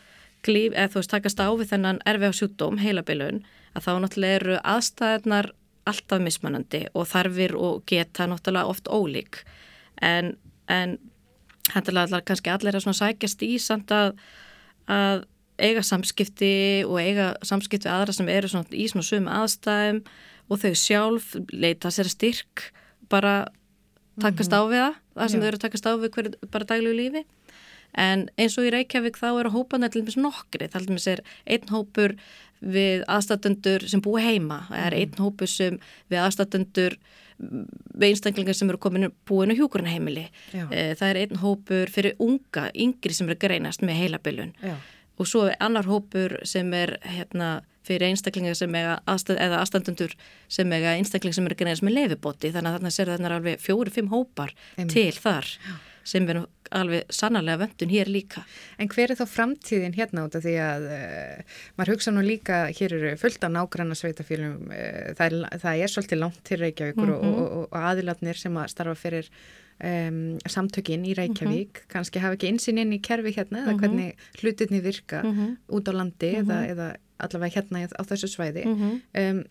glýf, 0.47 0.74
eða 0.74 0.92
þú 0.92 1.03
veist 1.03 1.12
takast 1.12 1.42
á 1.42 1.49
við 1.51 1.70
þennan 1.72 2.01
erfi 2.09 2.30
á 2.30 2.38
sjúkdóm, 2.38 2.80
heilabilun, 2.82 3.42
að 3.76 3.86
þá 3.86 3.92
náttúrulega 4.03 4.40
eru 4.40 4.59
aðstæðnar 4.62 5.53
alltaf 5.86 6.22
mismanandi 6.22 6.82
og 6.94 7.07
þarfir 7.11 7.55
og 7.59 7.84
geta 7.86 8.26
náttúrulega 8.30 8.72
oft 8.72 8.90
ólík. 8.90 9.42
En, 10.03 10.34
en 10.66 10.99
hendilega 11.74 12.22
kannski 12.26 12.53
allir 12.53 12.78
að 12.78 12.99
sækjast 12.99 13.42
í 13.47 13.57
samt 13.62 13.92
að, 13.94 14.16
að 14.90 15.26
eiga 15.57 15.82
samskipti 15.86 16.84
og 16.86 16.99
eiga 17.01 17.30
samskipti 17.47 17.88
aðra 17.90 18.14
sem 18.14 18.28
eru 18.30 18.51
svona 18.51 18.76
í 18.76 18.88
svona 18.90 19.07
sum 19.07 19.30
aðstæðum 19.32 20.03
og 20.53 20.61
þau 20.62 20.74
sjálf 20.78 21.30
leita 21.53 21.90
sér 21.94 22.11
styrk 22.12 22.68
bara 23.11 23.47
takast 24.22 24.53
á 24.53 24.61
við 24.68 24.82
það, 24.82 24.99
það 25.16 25.30
sem 25.32 25.40
Já. 25.40 25.42
þau 25.42 25.49
eru 25.51 25.62
takast 25.64 25.88
á 25.88 25.92
við 25.97 26.12
hverju 26.16 26.51
bara 26.53 26.68
daglegu 26.68 26.99
lífi 27.01 27.24
en 27.97 28.26
eins 28.36 28.57
og 28.61 28.68
í 28.68 28.72
Reykjavík 28.74 29.18
þá 29.20 29.28
eru 29.32 29.55
hópanar 29.55 29.92
til 29.92 30.05
dæmis 30.05 30.18
nokkri, 30.20 30.68
það 30.72 30.90
er 31.12 31.22
einn 31.47 31.70
hópur 31.72 32.16
við 32.61 33.05
aðstatundur 33.12 33.84
sem 33.88 34.03
búi 34.05 34.22
heima, 34.24 34.64
það 34.70 34.82
er 34.82 34.97
mhm. 34.97 35.01
einn 35.03 35.24
hópur 35.26 35.51
sem 35.51 35.78
við 36.12 36.22
aðstatundur 36.24 36.99
við 37.36 38.09
einstaklingar 38.09 38.57
sem 38.57 38.70
eru 38.72 38.80
komin 38.80 39.11
búin 39.28 39.53
á 39.53 39.59
hjúkurnaheimili, 39.59 40.28
eh, 40.57 40.92
það 40.97 41.09
er 41.11 41.18
einn 41.20 41.40
hópur 41.42 41.90
fyrir 41.92 42.16
unga, 42.22 42.70
yngri 42.72 43.12
sem 43.12 43.28
eru 43.28 43.36
greinast 43.40 43.84
með 43.84 44.01
heilabilun. 44.01 44.55
Og 45.16 45.28
svo 45.28 45.47
er 45.49 45.57
annar 45.64 45.88
hópur 45.88 46.38
sem 46.44 46.72
er 46.76 46.99
hérna 47.05 47.62
fyrir 47.86 48.11
einstaklingar 48.11 48.57
sem 48.59 48.74
er 48.76 48.97
aðstæð, 49.09 49.38
eða 49.40 49.61
aðstandundur 49.62 50.14
sem 50.53 50.72
er 50.72 50.88
einstaklingar 50.97 51.36
sem 51.36 51.49
eru 51.49 51.59
greinast 51.59 51.84
með 51.86 51.97
lefibóti 52.01 52.53
þannig 52.55 52.72
að 52.72 52.78
þarna 52.78 52.94
sér 52.97 53.12
þarna 53.12 53.34
alveg 53.36 53.62
fjóri-fimm 53.62 54.11
hópar 54.12 54.55
Einmitt. 54.76 54.97
til 54.97 55.12
þar. 55.20 55.53
Já. 55.61 55.76
Sem 56.07 56.28
er 56.30 56.40
alveg 56.76 57.11
sannarlega 57.14 57.64
vöndun 57.64 57.92
hér 57.92 58.11
líka. 58.11 58.44
En 58.78 58.90
hver 58.90 59.12
er 59.12 59.18
þá 59.18 59.26
framtíðin 59.30 59.96
hérna 59.96 60.26
út 60.26 60.38
af 60.38 60.44
því 60.46 60.54
að 60.62 60.88
uh, 60.96 61.59
maður 61.78 61.92
hugsa 61.94 62.14
nú 62.14 62.24
líka, 62.26 62.62
hér 62.78 62.96
eru 62.96 63.12
fullt 63.20 63.44
af 63.46 63.54
nágranna 63.54 63.98
sveitafélum, 63.98 64.70
uh, 64.70 65.12
það, 65.18 65.38
það 65.62 65.84
er 65.84 65.94
svolítið 65.94 66.22
langt 66.22 66.42
til 66.46 66.61
Reykjavíkur 66.62 67.07
mm 67.07 67.14
-hmm. 67.14 67.36
og, 67.36 67.46
og, 67.46 67.68
og 67.72 67.86
aðilatnir 67.92 68.38
sem 68.38 68.57
að 68.57 68.72
starfa 68.74 68.94
fyrir 68.94 69.30
um, 69.82 70.38
samtökinn 70.46 71.07
í 71.07 71.14
Reykjavík 71.14 71.72
mm 71.72 71.82
-hmm. 71.82 71.92
kannski 71.92 72.18
hafa 72.18 72.34
ekki 72.34 72.48
einsinn 72.48 72.78
inn 72.78 72.92
í 72.92 73.02
kerfi 73.02 73.32
hérna 73.36 73.59
eða 73.59 73.72
mm 73.72 73.76
-hmm. 73.76 73.80
hvernig 73.80 74.14
hlutinni 74.40 74.80
virka 74.80 75.22
-hmm. 75.22 75.57
út 75.68 75.88
á 75.88 75.92
landi 75.92 76.32
eða, 76.34 76.61
mhm. 76.61 76.70
eða 76.72 76.96
allavega 77.18 77.61
hérna 77.61 77.88
á 77.88 78.02
þessu 78.04 78.28
svæði 78.28 78.66
um, 78.66 79.44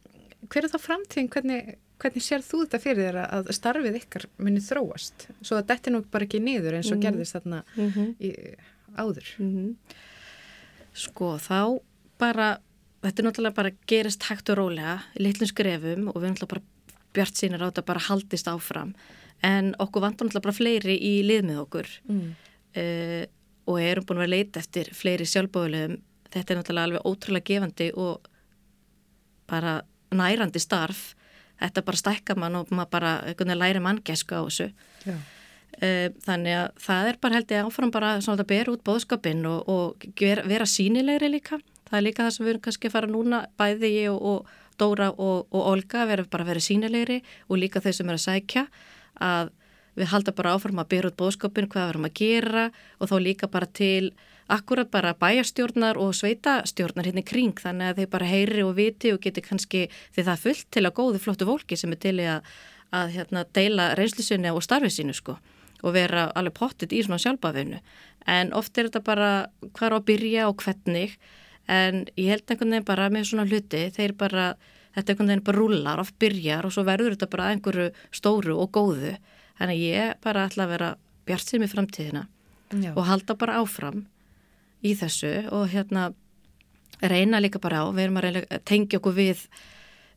hver 0.50 0.66
er 0.66 0.70
þá 0.70 0.80
framtíðin, 0.82 1.30
hvernig, 1.30 1.76
hvernig 2.06 2.24
sér 2.24 2.46
þú 2.46 2.62
þetta 2.64 2.80
fyrir 2.84 3.08
þér 3.08 3.18
að 3.24 3.50
starfið 3.58 3.98
ykkar 4.00 4.28
muni 4.38 4.62
þróast, 4.64 5.28
svo 5.42 5.58
að 5.58 5.72
þetta 5.74 5.94
nú 5.94 6.04
bara 6.14 6.28
ekki 6.28 6.42
niður 6.44 6.78
eins 6.78 6.92
og 6.92 7.00
mhm. 7.00 7.04
gerðist 7.08 7.38
þarna 7.38 7.64
mhm. 7.76 8.14
í, 8.22 8.32
áður. 9.02 9.34
Sko, 10.96 11.34
þá 11.42 11.60
bara 12.22 12.54
þetta 13.04 13.22
er 13.22 13.28
náttúrulega 13.28 13.58
bara 13.58 13.76
gerist 13.90 14.26
hægt 14.30 14.50
og 14.54 14.60
rólega 14.62 15.00
í 15.18 15.26
litlum 15.26 15.50
skrefum 15.52 16.10
og 16.14 16.22
við 16.22 16.32
náttúrulega 16.32 16.54
bara 16.56 17.02
bjart 17.16 17.40
sínir 17.40 17.64
á 17.64 17.68
þetta 17.68 17.86
bara 17.90 18.06
haldist 18.08 18.50
áfram. 18.52 18.96
En 19.44 19.74
okkur 19.82 20.06
vantar 20.06 20.28
náttúrulega 20.28 20.48
bara 20.48 20.60
fleiri 20.62 20.96
í 20.96 21.16
lið 21.26 21.50
með 21.50 21.64
okkur. 21.66 21.90
Mm. 22.12 22.36
uh, 22.80 23.24
og 23.66 23.82
erum 23.82 24.06
búin 24.06 24.20
að 24.20 24.26
vera 24.28 24.36
leita 24.36 24.62
eftir 24.62 24.92
fleiri 24.94 25.26
sjálfbóðulegum 25.26 25.98
þetta 26.30 26.54
er 26.54 26.60
náttúrulega 26.60 26.90
alveg 26.90 27.08
ótrúlega 27.10 27.48
gefandi 27.50 27.88
og 27.98 28.28
bara 29.50 29.80
nærandi 30.14 30.62
starf 30.62 31.15
þetta 31.62 31.86
bara 31.88 32.02
stækka 32.02 32.36
mann 32.40 32.60
og 32.60 32.74
maður 32.74 32.92
bara 32.98 33.56
læri 33.56 33.82
manngæsku 33.84 34.36
á 34.36 34.44
þessu. 34.46 34.70
Uh, 35.76 36.08
þannig 36.24 36.56
að 36.56 36.68
það 36.80 37.08
er 37.10 37.18
bara 37.22 37.36
held 37.36 37.50
ég 37.52 37.66
áfram 37.68 37.92
bara 37.92 38.12
svona 38.24 38.46
að 38.46 38.52
bera 38.54 38.72
út 38.72 38.84
bóðskapin 38.88 39.42
og, 39.50 39.66
og 39.68 40.06
vera, 40.22 40.46
vera 40.48 40.68
sínilegri 40.70 41.32
líka. 41.34 41.60
Það 41.90 41.98
er 42.00 42.06
líka 42.06 42.24
það 42.24 42.36
sem 42.36 42.46
við 42.46 42.54
erum 42.54 42.64
kannski 42.68 42.90
að 42.90 42.96
fara 42.96 43.12
núna 43.12 43.42
bæði 43.60 43.92
ég 43.98 44.14
og, 44.14 44.22
og 44.22 44.64
Dóra 44.80 45.12
og, 45.12 45.48
og 45.56 45.68
Olga 45.72 46.06
vera 46.08 46.26
bara 46.28 46.44
að 46.44 46.54
vera 46.54 46.64
sínilegri 46.64 47.22
og 47.48 47.60
líka 47.60 47.82
þau 47.84 47.94
sem 47.96 48.10
er 48.10 48.18
að 48.18 48.26
sækja 48.26 48.66
að 49.24 49.52
við 49.96 50.10
halda 50.12 50.34
bara 50.36 50.56
áfram 50.56 50.82
að 50.82 50.90
byrja 50.92 51.12
út 51.12 51.20
bóðskapin 51.22 51.70
hvað 51.72 51.86
við 51.86 51.94
erum 51.94 52.08
að 52.10 52.18
gera 52.20 52.66
og 53.00 53.12
þá 53.12 53.16
líka 53.24 53.52
bara 53.52 53.70
til 53.72 54.12
akkurat 54.52 54.92
bara 54.92 55.16
bæjastjórnar 55.18 55.98
og 55.98 56.14
sveitastjórnar 56.18 57.10
hérna 57.10 57.24
kring 57.26 57.58
þannig 57.58 57.92
að 57.92 58.02
þeir 58.02 58.12
bara 58.14 58.30
heyri 58.30 58.64
og 58.66 58.76
viti 58.78 59.14
og 59.14 59.22
geti 59.24 59.42
kannski 59.46 59.86
því 60.16 60.26
það 60.30 60.44
fullt 60.44 60.68
til 60.72 60.86
að 60.86 60.96
góði 61.00 61.22
flottu 61.24 61.48
fólki 61.50 61.78
sem 61.80 61.96
er 61.96 62.02
til 62.02 62.16
að, 62.22 62.52
að 62.94 63.16
hérna, 63.16 63.46
deila 63.58 63.90
reynslisunni 63.98 64.54
og 64.54 64.64
starfið 64.66 64.98
sínu 65.00 65.18
sko 65.18 65.38
og 65.86 65.94
vera 65.94 66.30
alveg 66.38 66.56
pottit 66.58 66.94
í 66.94 67.02
svona 67.06 67.22
sjálfbafinu 67.22 67.82
en 68.32 68.54
oft 68.58 68.78
er 68.78 68.90
þetta 68.90 69.04
bara 69.06 69.32
hvað 69.74 69.94
á 69.94 69.98
að 69.98 70.08
byrja 70.12 70.48
og 70.50 70.62
hvernig 70.62 71.18
en 71.66 72.06
ég 72.14 72.32
held 72.32 72.46
einhvern 72.46 72.76
veginn 72.76 72.88
bara 72.88 73.10
með 73.14 73.30
svona 73.32 73.48
hluti 73.50 73.88
þeir 73.94 74.14
bara 74.18 74.54
þetta 74.96 75.12
einhvern 75.14 75.32
veginn 75.32 75.46
bara 75.46 75.60
rullar, 75.60 76.02
oft 76.02 76.18
byrjar 76.22 76.68
og 76.68 76.74
svo 76.74 76.86
verður 76.88 77.16
þetta 77.16 77.32
bara 77.32 77.50
einhverju 77.54 77.88
stóru 78.16 78.58
og 78.62 78.72
góðu. 78.76 79.16
Þannig 79.60 79.76
að 79.76 79.84
ég 79.84 80.20
bara 80.24 80.46
ætla 80.48 80.66
að 80.66 80.74
vera 80.76 80.90
bjart 81.28 81.52
sem 81.52 81.64
í 81.64 81.72
framtíðina 81.72 82.26
Já. 82.76 82.92
og 82.94 83.06
halda 83.08 83.36
bara 83.40 83.60
áfram 83.62 84.06
í 84.86 84.94
þessu 84.98 85.34
og 85.56 85.68
hérna 85.74 86.10
reyna 87.02 87.42
líka 87.44 87.60
bara 87.60 87.84
á, 87.84 87.86
við 87.92 88.06
erum 88.06 88.20
að 88.22 88.28
reyna, 88.28 88.60
tengja 88.68 89.00
okkur 89.02 89.16
við 89.18 89.46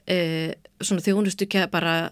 e, 0.07 0.19
svona 0.81 1.05
þjónustu 1.05 1.49
bara 1.73 2.11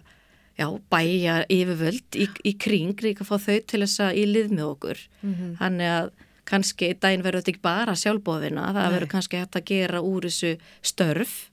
já, 0.57 0.69
bæja 0.91 1.41
yfirvöld 1.53 2.17
í, 2.17 2.29
í 2.45 2.53
kring, 2.59 2.97
líka 3.05 3.27
fá 3.29 3.37
þau 3.37 3.59
til 3.69 3.83
þess 3.85 4.01
að 4.01 4.21
í 4.21 4.25
lið 4.31 4.55
með 4.57 4.71
okkur. 4.71 5.03
Mm 5.23 5.35
-hmm. 5.35 5.57
Þannig 5.61 5.93
að 5.97 6.11
kannski 6.47 6.95
dæin 6.95 7.25
verður 7.25 7.43
þetta 7.43 7.53
ekki 7.53 7.67
bara 7.67 7.95
sjálfbóðina, 7.99 8.73
það 8.73 8.93
verður 8.95 9.13
kannski 9.13 9.41
hægt 9.41 9.57
að 9.59 9.69
gera 9.73 10.01
úr 10.01 10.29
þessu 10.29 10.57
störf 10.83 11.51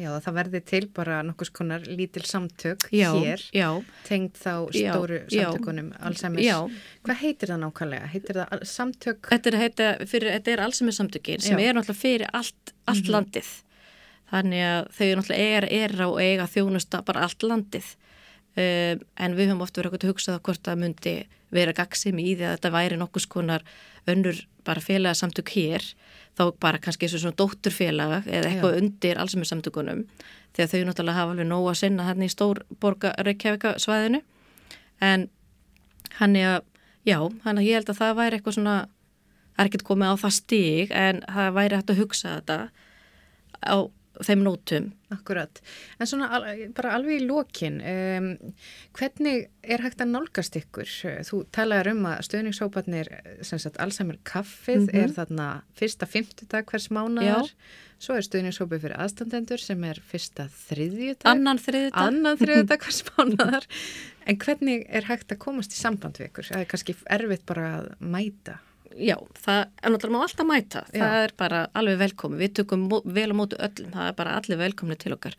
Já, 0.00 0.10
það 0.24 0.36
verði 0.38 0.60
til 0.64 0.82
bara 0.96 1.20
nokkurs 1.26 1.50
konar 1.52 1.82
lítil 1.84 2.22
samtök 2.24 2.86
já, 2.94 3.10
hér, 3.12 3.42
já. 3.52 3.68
tengt 4.06 4.38
þá 4.40 4.52
stóru 4.72 5.18
samtökunum 5.28 5.90
Alzheimer's. 5.98 6.76
Hvað 7.04 7.18
heitir 7.20 7.52
það 7.52 7.60
nákvæmlega? 7.66 8.10
Heitir 8.14 8.38
það 8.40 8.64
samtök? 8.70 9.28
Þetta 9.34 9.50
er, 9.50 9.58
heita, 9.60 9.88
fyrir, 10.08 10.32
þetta 10.38 10.54
er 10.54 10.62
Alzheimer's 10.64 11.00
samtökin 11.02 11.44
sem 11.44 11.60
er 11.60 11.76
náttúrulega 11.76 12.00
fyrir 12.00 12.26
allt, 12.32 12.72
allt 12.86 13.02
mm 13.02 13.04
-hmm. 13.04 13.16
landið. 13.18 13.50
Þannig 14.30 14.64
að 14.70 14.90
þau 14.96 15.08
náttúrulega 15.18 15.58
er, 15.58 15.68
er 15.82 15.96
á 16.00 16.08
eiga 16.22 16.48
þjónusta 16.54 17.02
bara 17.04 17.26
allt 17.26 17.42
landið. 17.42 17.92
Um, 18.58 19.02
en 19.14 19.36
við 19.38 19.52
höfum 19.52 19.62
ofta 19.62 19.78
verið 19.78 20.00
að 20.00 20.10
hugsa 20.10 20.32
það 20.32 20.40
hvort 20.48 20.64
það 20.66 20.80
myndi 20.80 21.12
vera 21.54 21.74
gagsimi 21.74 22.24
í 22.26 22.32
því 22.34 22.46
að 22.48 22.56
þetta 22.56 22.72
væri 22.74 22.96
nokkurs 22.98 23.26
konar 23.30 23.62
önnur 24.10 24.40
bara 24.66 24.82
félagsamtök 24.82 25.52
hér 25.54 25.86
þá 26.38 26.42
bara 26.62 26.80
kannski 26.82 27.06
eins 27.06 27.14
og 27.14 27.22
svona 27.24 27.38
dótturfélag 27.38 28.26
eða 28.26 28.50
eitthvað 28.50 28.74
já. 28.74 28.80
undir 28.82 29.20
allsum 29.22 29.42
með 29.42 29.50
samtökunum 29.52 30.02
þegar 30.56 30.70
þau 30.72 30.82
náttúrulega 30.88 31.18
hafa 31.18 31.34
alveg 31.34 31.48
nóg 31.50 31.68
að 31.70 31.78
sinna 31.82 32.06
hérna 32.08 32.26
í 32.26 32.32
stór 32.32 32.62
borga 32.82 33.12
Reykjavíka 33.22 33.76
svæðinu 33.82 34.22
en 35.04 35.28
hann 36.18 36.36
er 36.36 36.56
að, 36.56 36.66
já, 37.06 37.18
hann 37.46 37.60
að 37.60 37.68
ég 37.68 37.78
held 37.78 37.92
að 37.92 38.00
það 38.00 38.18
væri 38.18 38.38
eitthvað 38.38 38.58
svona, 38.58 38.76
það 39.54 39.62
er 39.62 39.70
ekkert 39.70 39.86
komið 39.90 40.10
á 40.10 40.14
það 40.24 40.36
stíg 40.38 40.94
en 41.06 41.22
það 41.26 41.56
væri 41.58 41.80
hægt 41.80 41.94
að 41.94 42.02
hugsa 42.02 42.36
þetta 42.36 42.58
á 43.62 43.76
þeim 44.26 44.44
nótum. 44.44 44.90
Akkurat. 45.10 45.60
En 45.98 46.06
svona 46.06 46.28
bara 46.76 46.92
alveg 46.94 47.18
í 47.18 47.26
lókin, 47.26 47.80
um, 47.82 48.28
hvernig 48.94 49.48
er 49.62 49.82
hægt 49.82 50.02
að 50.04 50.12
nálgast 50.12 50.56
ykkur? 50.60 50.90
Þú 51.26 51.42
talaður 51.54 51.92
um 51.94 52.06
að 52.12 52.22
stöðningshópanir, 52.28 53.10
sem 53.46 53.58
sagt, 53.62 53.80
allsamir 53.82 54.20
kaffið 54.22 54.84
mm 54.84 54.88
-hmm. 54.88 55.02
er 55.02 55.14
þarna 55.18 55.48
fyrsta 55.74 56.06
fymtudag 56.06 56.70
hvers 56.70 56.90
mánuðar, 56.94 57.50
svo 57.98 58.14
er 58.14 58.22
stöðningshópið 58.22 58.80
fyrir 58.80 58.96
aðstandendur 59.02 59.58
sem 59.58 59.84
er 59.84 60.00
fyrsta 60.00 60.48
þriðjudag. 60.68 61.26
Annan 61.26 61.58
þriðjudag. 61.58 62.06
Annan 62.06 62.38
þriðjudag 62.38 62.80
hvers 62.84 63.04
mánuðar. 63.10 63.66
En 64.26 64.38
hvernig 64.38 64.86
er 64.88 65.04
hægt 65.10 65.32
að 65.32 65.38
komast 65.38 65.72
í 65.72 65.76
samband 65.76 66.18
við 66.18 66.30
ykkur? 66.30 66.50
Það 66.52 66.60
er 66.60 66.70
kannski 66.70 66.94
erfitt 67.10 67.46
bara 67.46 67.70
að 67.80 67.94
mæta. 67.98 68.60
Já, 68.98 69.14
það 69.44 69.60
er 69.82 69.92
náttúrulega 69.92 70.16
má 70.16 70.24
alltaf 70.24 70.46
mæta, 70.48 70.80
Já. 70.90 71.00
það 71.02 71.16
er 71.24 71.32
bara 71.38 71.60
alveg 71.78 71.98
velkomi, 72.00 72.38
við 72.40 72.52
tökum 72.58 72.86
vel 72.90 73.28
á 73.30 73.36
mótu 73.38 73.58
öllum, 73.60 73.92
það 73.94 74.08
er 74.10 74.16
bara 74.18 74.34
allir 74.38 74.60
velkomni 74.60 74.96
til 74.98 75.12
okkar. 75.14 75.36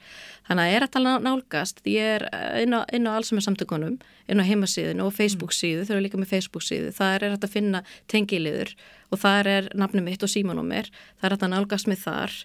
Þannig 0.47 0.63
að 0.69 0.75
er 0.77 0.85
þetta 0.85 1.01
ná- 1.03 1.23
nálgast, 1.27 1.81
ég 1.85 2.15
er 2.15 2.27
eh, 2.31 2.61
inn 2.63 2.73
á, 2.77 2.81
inn 2.93 3.09
á 3.09 3.15
allsum 3.17 3.41
samtökunum, 3.43 3.97
inn 4.27 4.39
á 4.41 4.47
heimasíðinu 4.47 5.07
og 5.07 5.13
Facebook 5.17 5.51
síðu, 5.55 5.85
þau 5.85 5.95
eru 5.97 6.05
líka 6.07 6.21
með 6.21 6.31
Facebook 6.35 6.63
síðu, 6.63 6.93
það 6.95 7.15
er 7.17 7.27
hægt 7.35 7.47
að 7.49 7.55
finna 7.57 7.83
tengiliður 8.07 8.75
og 9.11 9.19
það 9.19 9.51
er 9.51 9.71
nafnum 9.75 10.07
mitt 10.07 10.23
og 10.23 10.31
símanúmer, 10.31 10.87
það 11.19 11.27
er 11.31 11.35
að 11.37 11.51
nálgast 11.51 11.89
með 11.91 12.05
þar. 12.05 12.37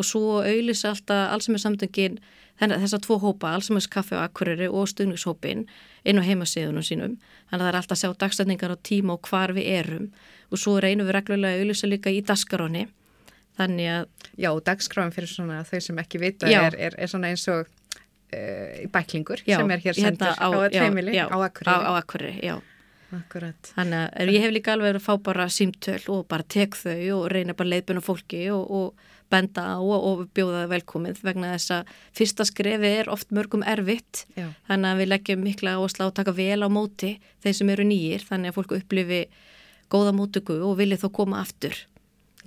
Og 0.00 0.08
svo 0.08 0.40
auðlýsa 0.40 0.94
alltaf 0.94 1.34
allsum 1.34 1.60
samtökin 1.60 2.16
þessar 2.58 3.02
tvo 3.02 3.18
hópa, 3.18 3.52
allsumins 3.54 3.88
kaffi 3.90 4.14
og 4.16 4.22
akkuriri 4.28 4.68
og 4.70 4.86
stuðningshópin 4.88 5.66
inn 6.04 6.20
á 6.20 6.22
heimasíðunum 6.26 6.84
sínum, 6.84 7.16
þannig 7.48 7.60
að 7.60 7.64
það 7.64 7.70
er 7.70 7.78
alltaf 7.80 7.96
að 7.96 8.02
sjá 8.02 8.18
dagstætningar 8.24 8.74
á 8.74 8.78
tíma 8.84 9.16
og 9.16 9.30
hvar 9.30 9.54
við 9.56 9.70
erum. 9.78 10.10
Og 10.52 10.60
svo 10.60 10.76
reynum 10.82 11.08
við 11.08 11.16
reglulega 11.18 11.56
að 11.56 11.64
auðlýsa 11.64 11.90
líka 11.90 12.12
í 12.12 12.20
daskaróni 12.26 12.84
þannig 13.58 13.90
að 13.92 14.04
Já, 14.34 14.50
dagskráin 14.66 15.14
fyrir 15.14 15.30
svona 15.30 15.62
þau 15.68 15.80
sem 15.86 15.98
ekki 16.02 16.20
vita 16.22 16.50
er, 16.50 16.74
er, 16.74 16.96
er 16.98 17.10
svona 17.10 17.30
eins 17.30 17.46
og 17.52 17.68
uh, 17.68 18.84
bæklingur 18.90 19.44
já, 19.46 19.58
sem 19.60 19.70
er 19.70 19.82
hér 19.84 19.98
sendur 19.98 20.34
á, 20.34 20.48
á 20.50 20.66
tveimili, 20.74 21.14
já, 21.14 21.26
á 21.30 21.36
á, 21.38 21.46
Akureyri. 21.46 21.84
á 21.86 21.92
Akureyri, 21.94 22.38
já. 22.42 22.56
Akkurat. 23.14 23.70
Þannig 23.76 24.08
að 24.10 24.30
ég 24.34 24.42
hef 24.42 24.52
líka 24.56 24.72
alveg 24.74 24.88
verið 24.90 25.02
að 25.02 25.06
fá 25.06 25.14
bara 25.28 25.44
símtöl 25.52 26.00
og 26.10 26.24
bara 26.30 26.46
tek 26.50 26.74
þau 26.74 27.20
og 27.20 27.26
reyna 27.30 27.54
bara 27.54 27.70
leiðbuna 27.70 28.02
fólki 28.02 28.40
og, 28.50 28.64
og 28.74 29.12
benda 29.34 29.66
á 29.74 29.78
og, 29.78 29.96
og 30.08 30.26
bjóða 30.36 30.64
það 30.64 30.74
velkomið 30.76 31.22
vegna 31.26 31.54
þess 31.56 31.74
að 31.78 31.94
fyrsta 32.16 32.46
skrefi 32.48 32.92
er 33.02 33.10
oft 33.12 33.34
mörgum 33.34 33.64
erfitt 33.66 34.24
Já. 34.38 34.48
þannig 34.70 34.92
að 34.92 35.02
við 35.02 35.10
leggjum 35.12 35.42
mikla 35.44 35.74
áherslu 35.78 36.06
á 36.06 36.08
að 36.08 36.18
taka 36.20 36.36
vel 36.38 36.60
á 36.62 36.68
móti 36.70 37.16
þeir 37.44 37.58
sem 37.58 37.74
eru 37.74 37.88
nýjir 37.88 38.28
þannig 38.28 38.52
að 38.52 38.60
fólk 38.60 38.78
upplifi 38.78 39.24
góða 39.92 40.14
mótöku 40.16 40.60
og 40.64 40.78
vilja 40.78 41.00
þó 41.02 41.10
koma 41.20 41.42
aftur 41.42 41.76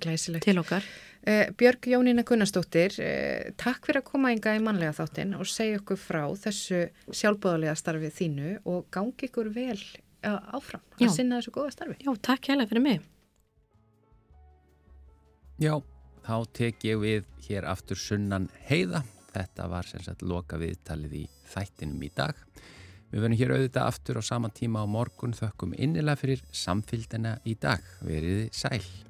Glæsilegt. 0.02 0.44
til 0.44 0.58
okkar. 0.60 0.84
Uh, 1.28 1.50
Björg 1.58 1.88
Jónína 1.90 2.22
Gunnarsdóttir, 2.24 2.94
uh, 3.02 3.50
takk 3.58 3.88
fyrir 3.88 4.00
að 4.00 4.06
koma 4.12 4.30
enga 4.32 4.54
í 4.56 4.62
mannlega 4.62 4.94
þáttinn 4.96 5.34
og 5.36 5.48
segja 5.50 5.80
okkur 5.80 5.98
frá 6.00 6.22
þessu 6.38 6.86
sjálfbóðalega 7.10 7.74
starfið 7.76 8.14
þínu 8.20 8.52
og 8.70 8.86
gangi 8.94 9.28
ykkur 9.28 9.50
vel 9.52 9.76
uh, 9.76 10.38
áfram 10.54 10.80
Já. 10.96 11.08
að 11.08 11.14
sinna 11.18 11.40
þessu 11.40 11.54
góða 11.58 11.74
starfi. 11.74 11.98
Já, 12.06 12.12
takk 12.30 12.48
hérlega 12.52 12.70
fyrir 12.70 12.86
mig. 12.86 13.02
Já, 15.58 15.74
þá 16.28 16.36
tek 16.52 16.84
ég 16.84 17.00
við 17.00 17.28
hér 17.48 17.68
aftur 17.70 17.96
sunnan 17.96 18.50
heiða. 18.68 19.00
Þetta 19.32 19.68
var 19.72 19.88
sem 19.88 20.04
sagt 20.04 20.24
loka 20.26 20.60
viðtalið 20.60 21.16
í 21.22 21.24
þættinum 21.48 22.04
í 22.04 22.12
dag. 22.16 22.36
Við 23.08 23.22
verðum 23.22 23.40
hér 23.40 23.56
auðvitað 23.56 23.88
aftur 23.88 24.20
á 24.20 24.22
sama 24.28 24.52
tíma 24.52 24.84
á 24.84 24.86
morgun 24.88 25.36
þökkum 25.36 25.76
innilega 25.80 26.20
fyrir 26.20 26.44
samfylgdina 26.52 27.38
í 27.48 27.56
dag. 27.60 27.84
Veriði 28.04 28.50
sæl. 28.52 29.07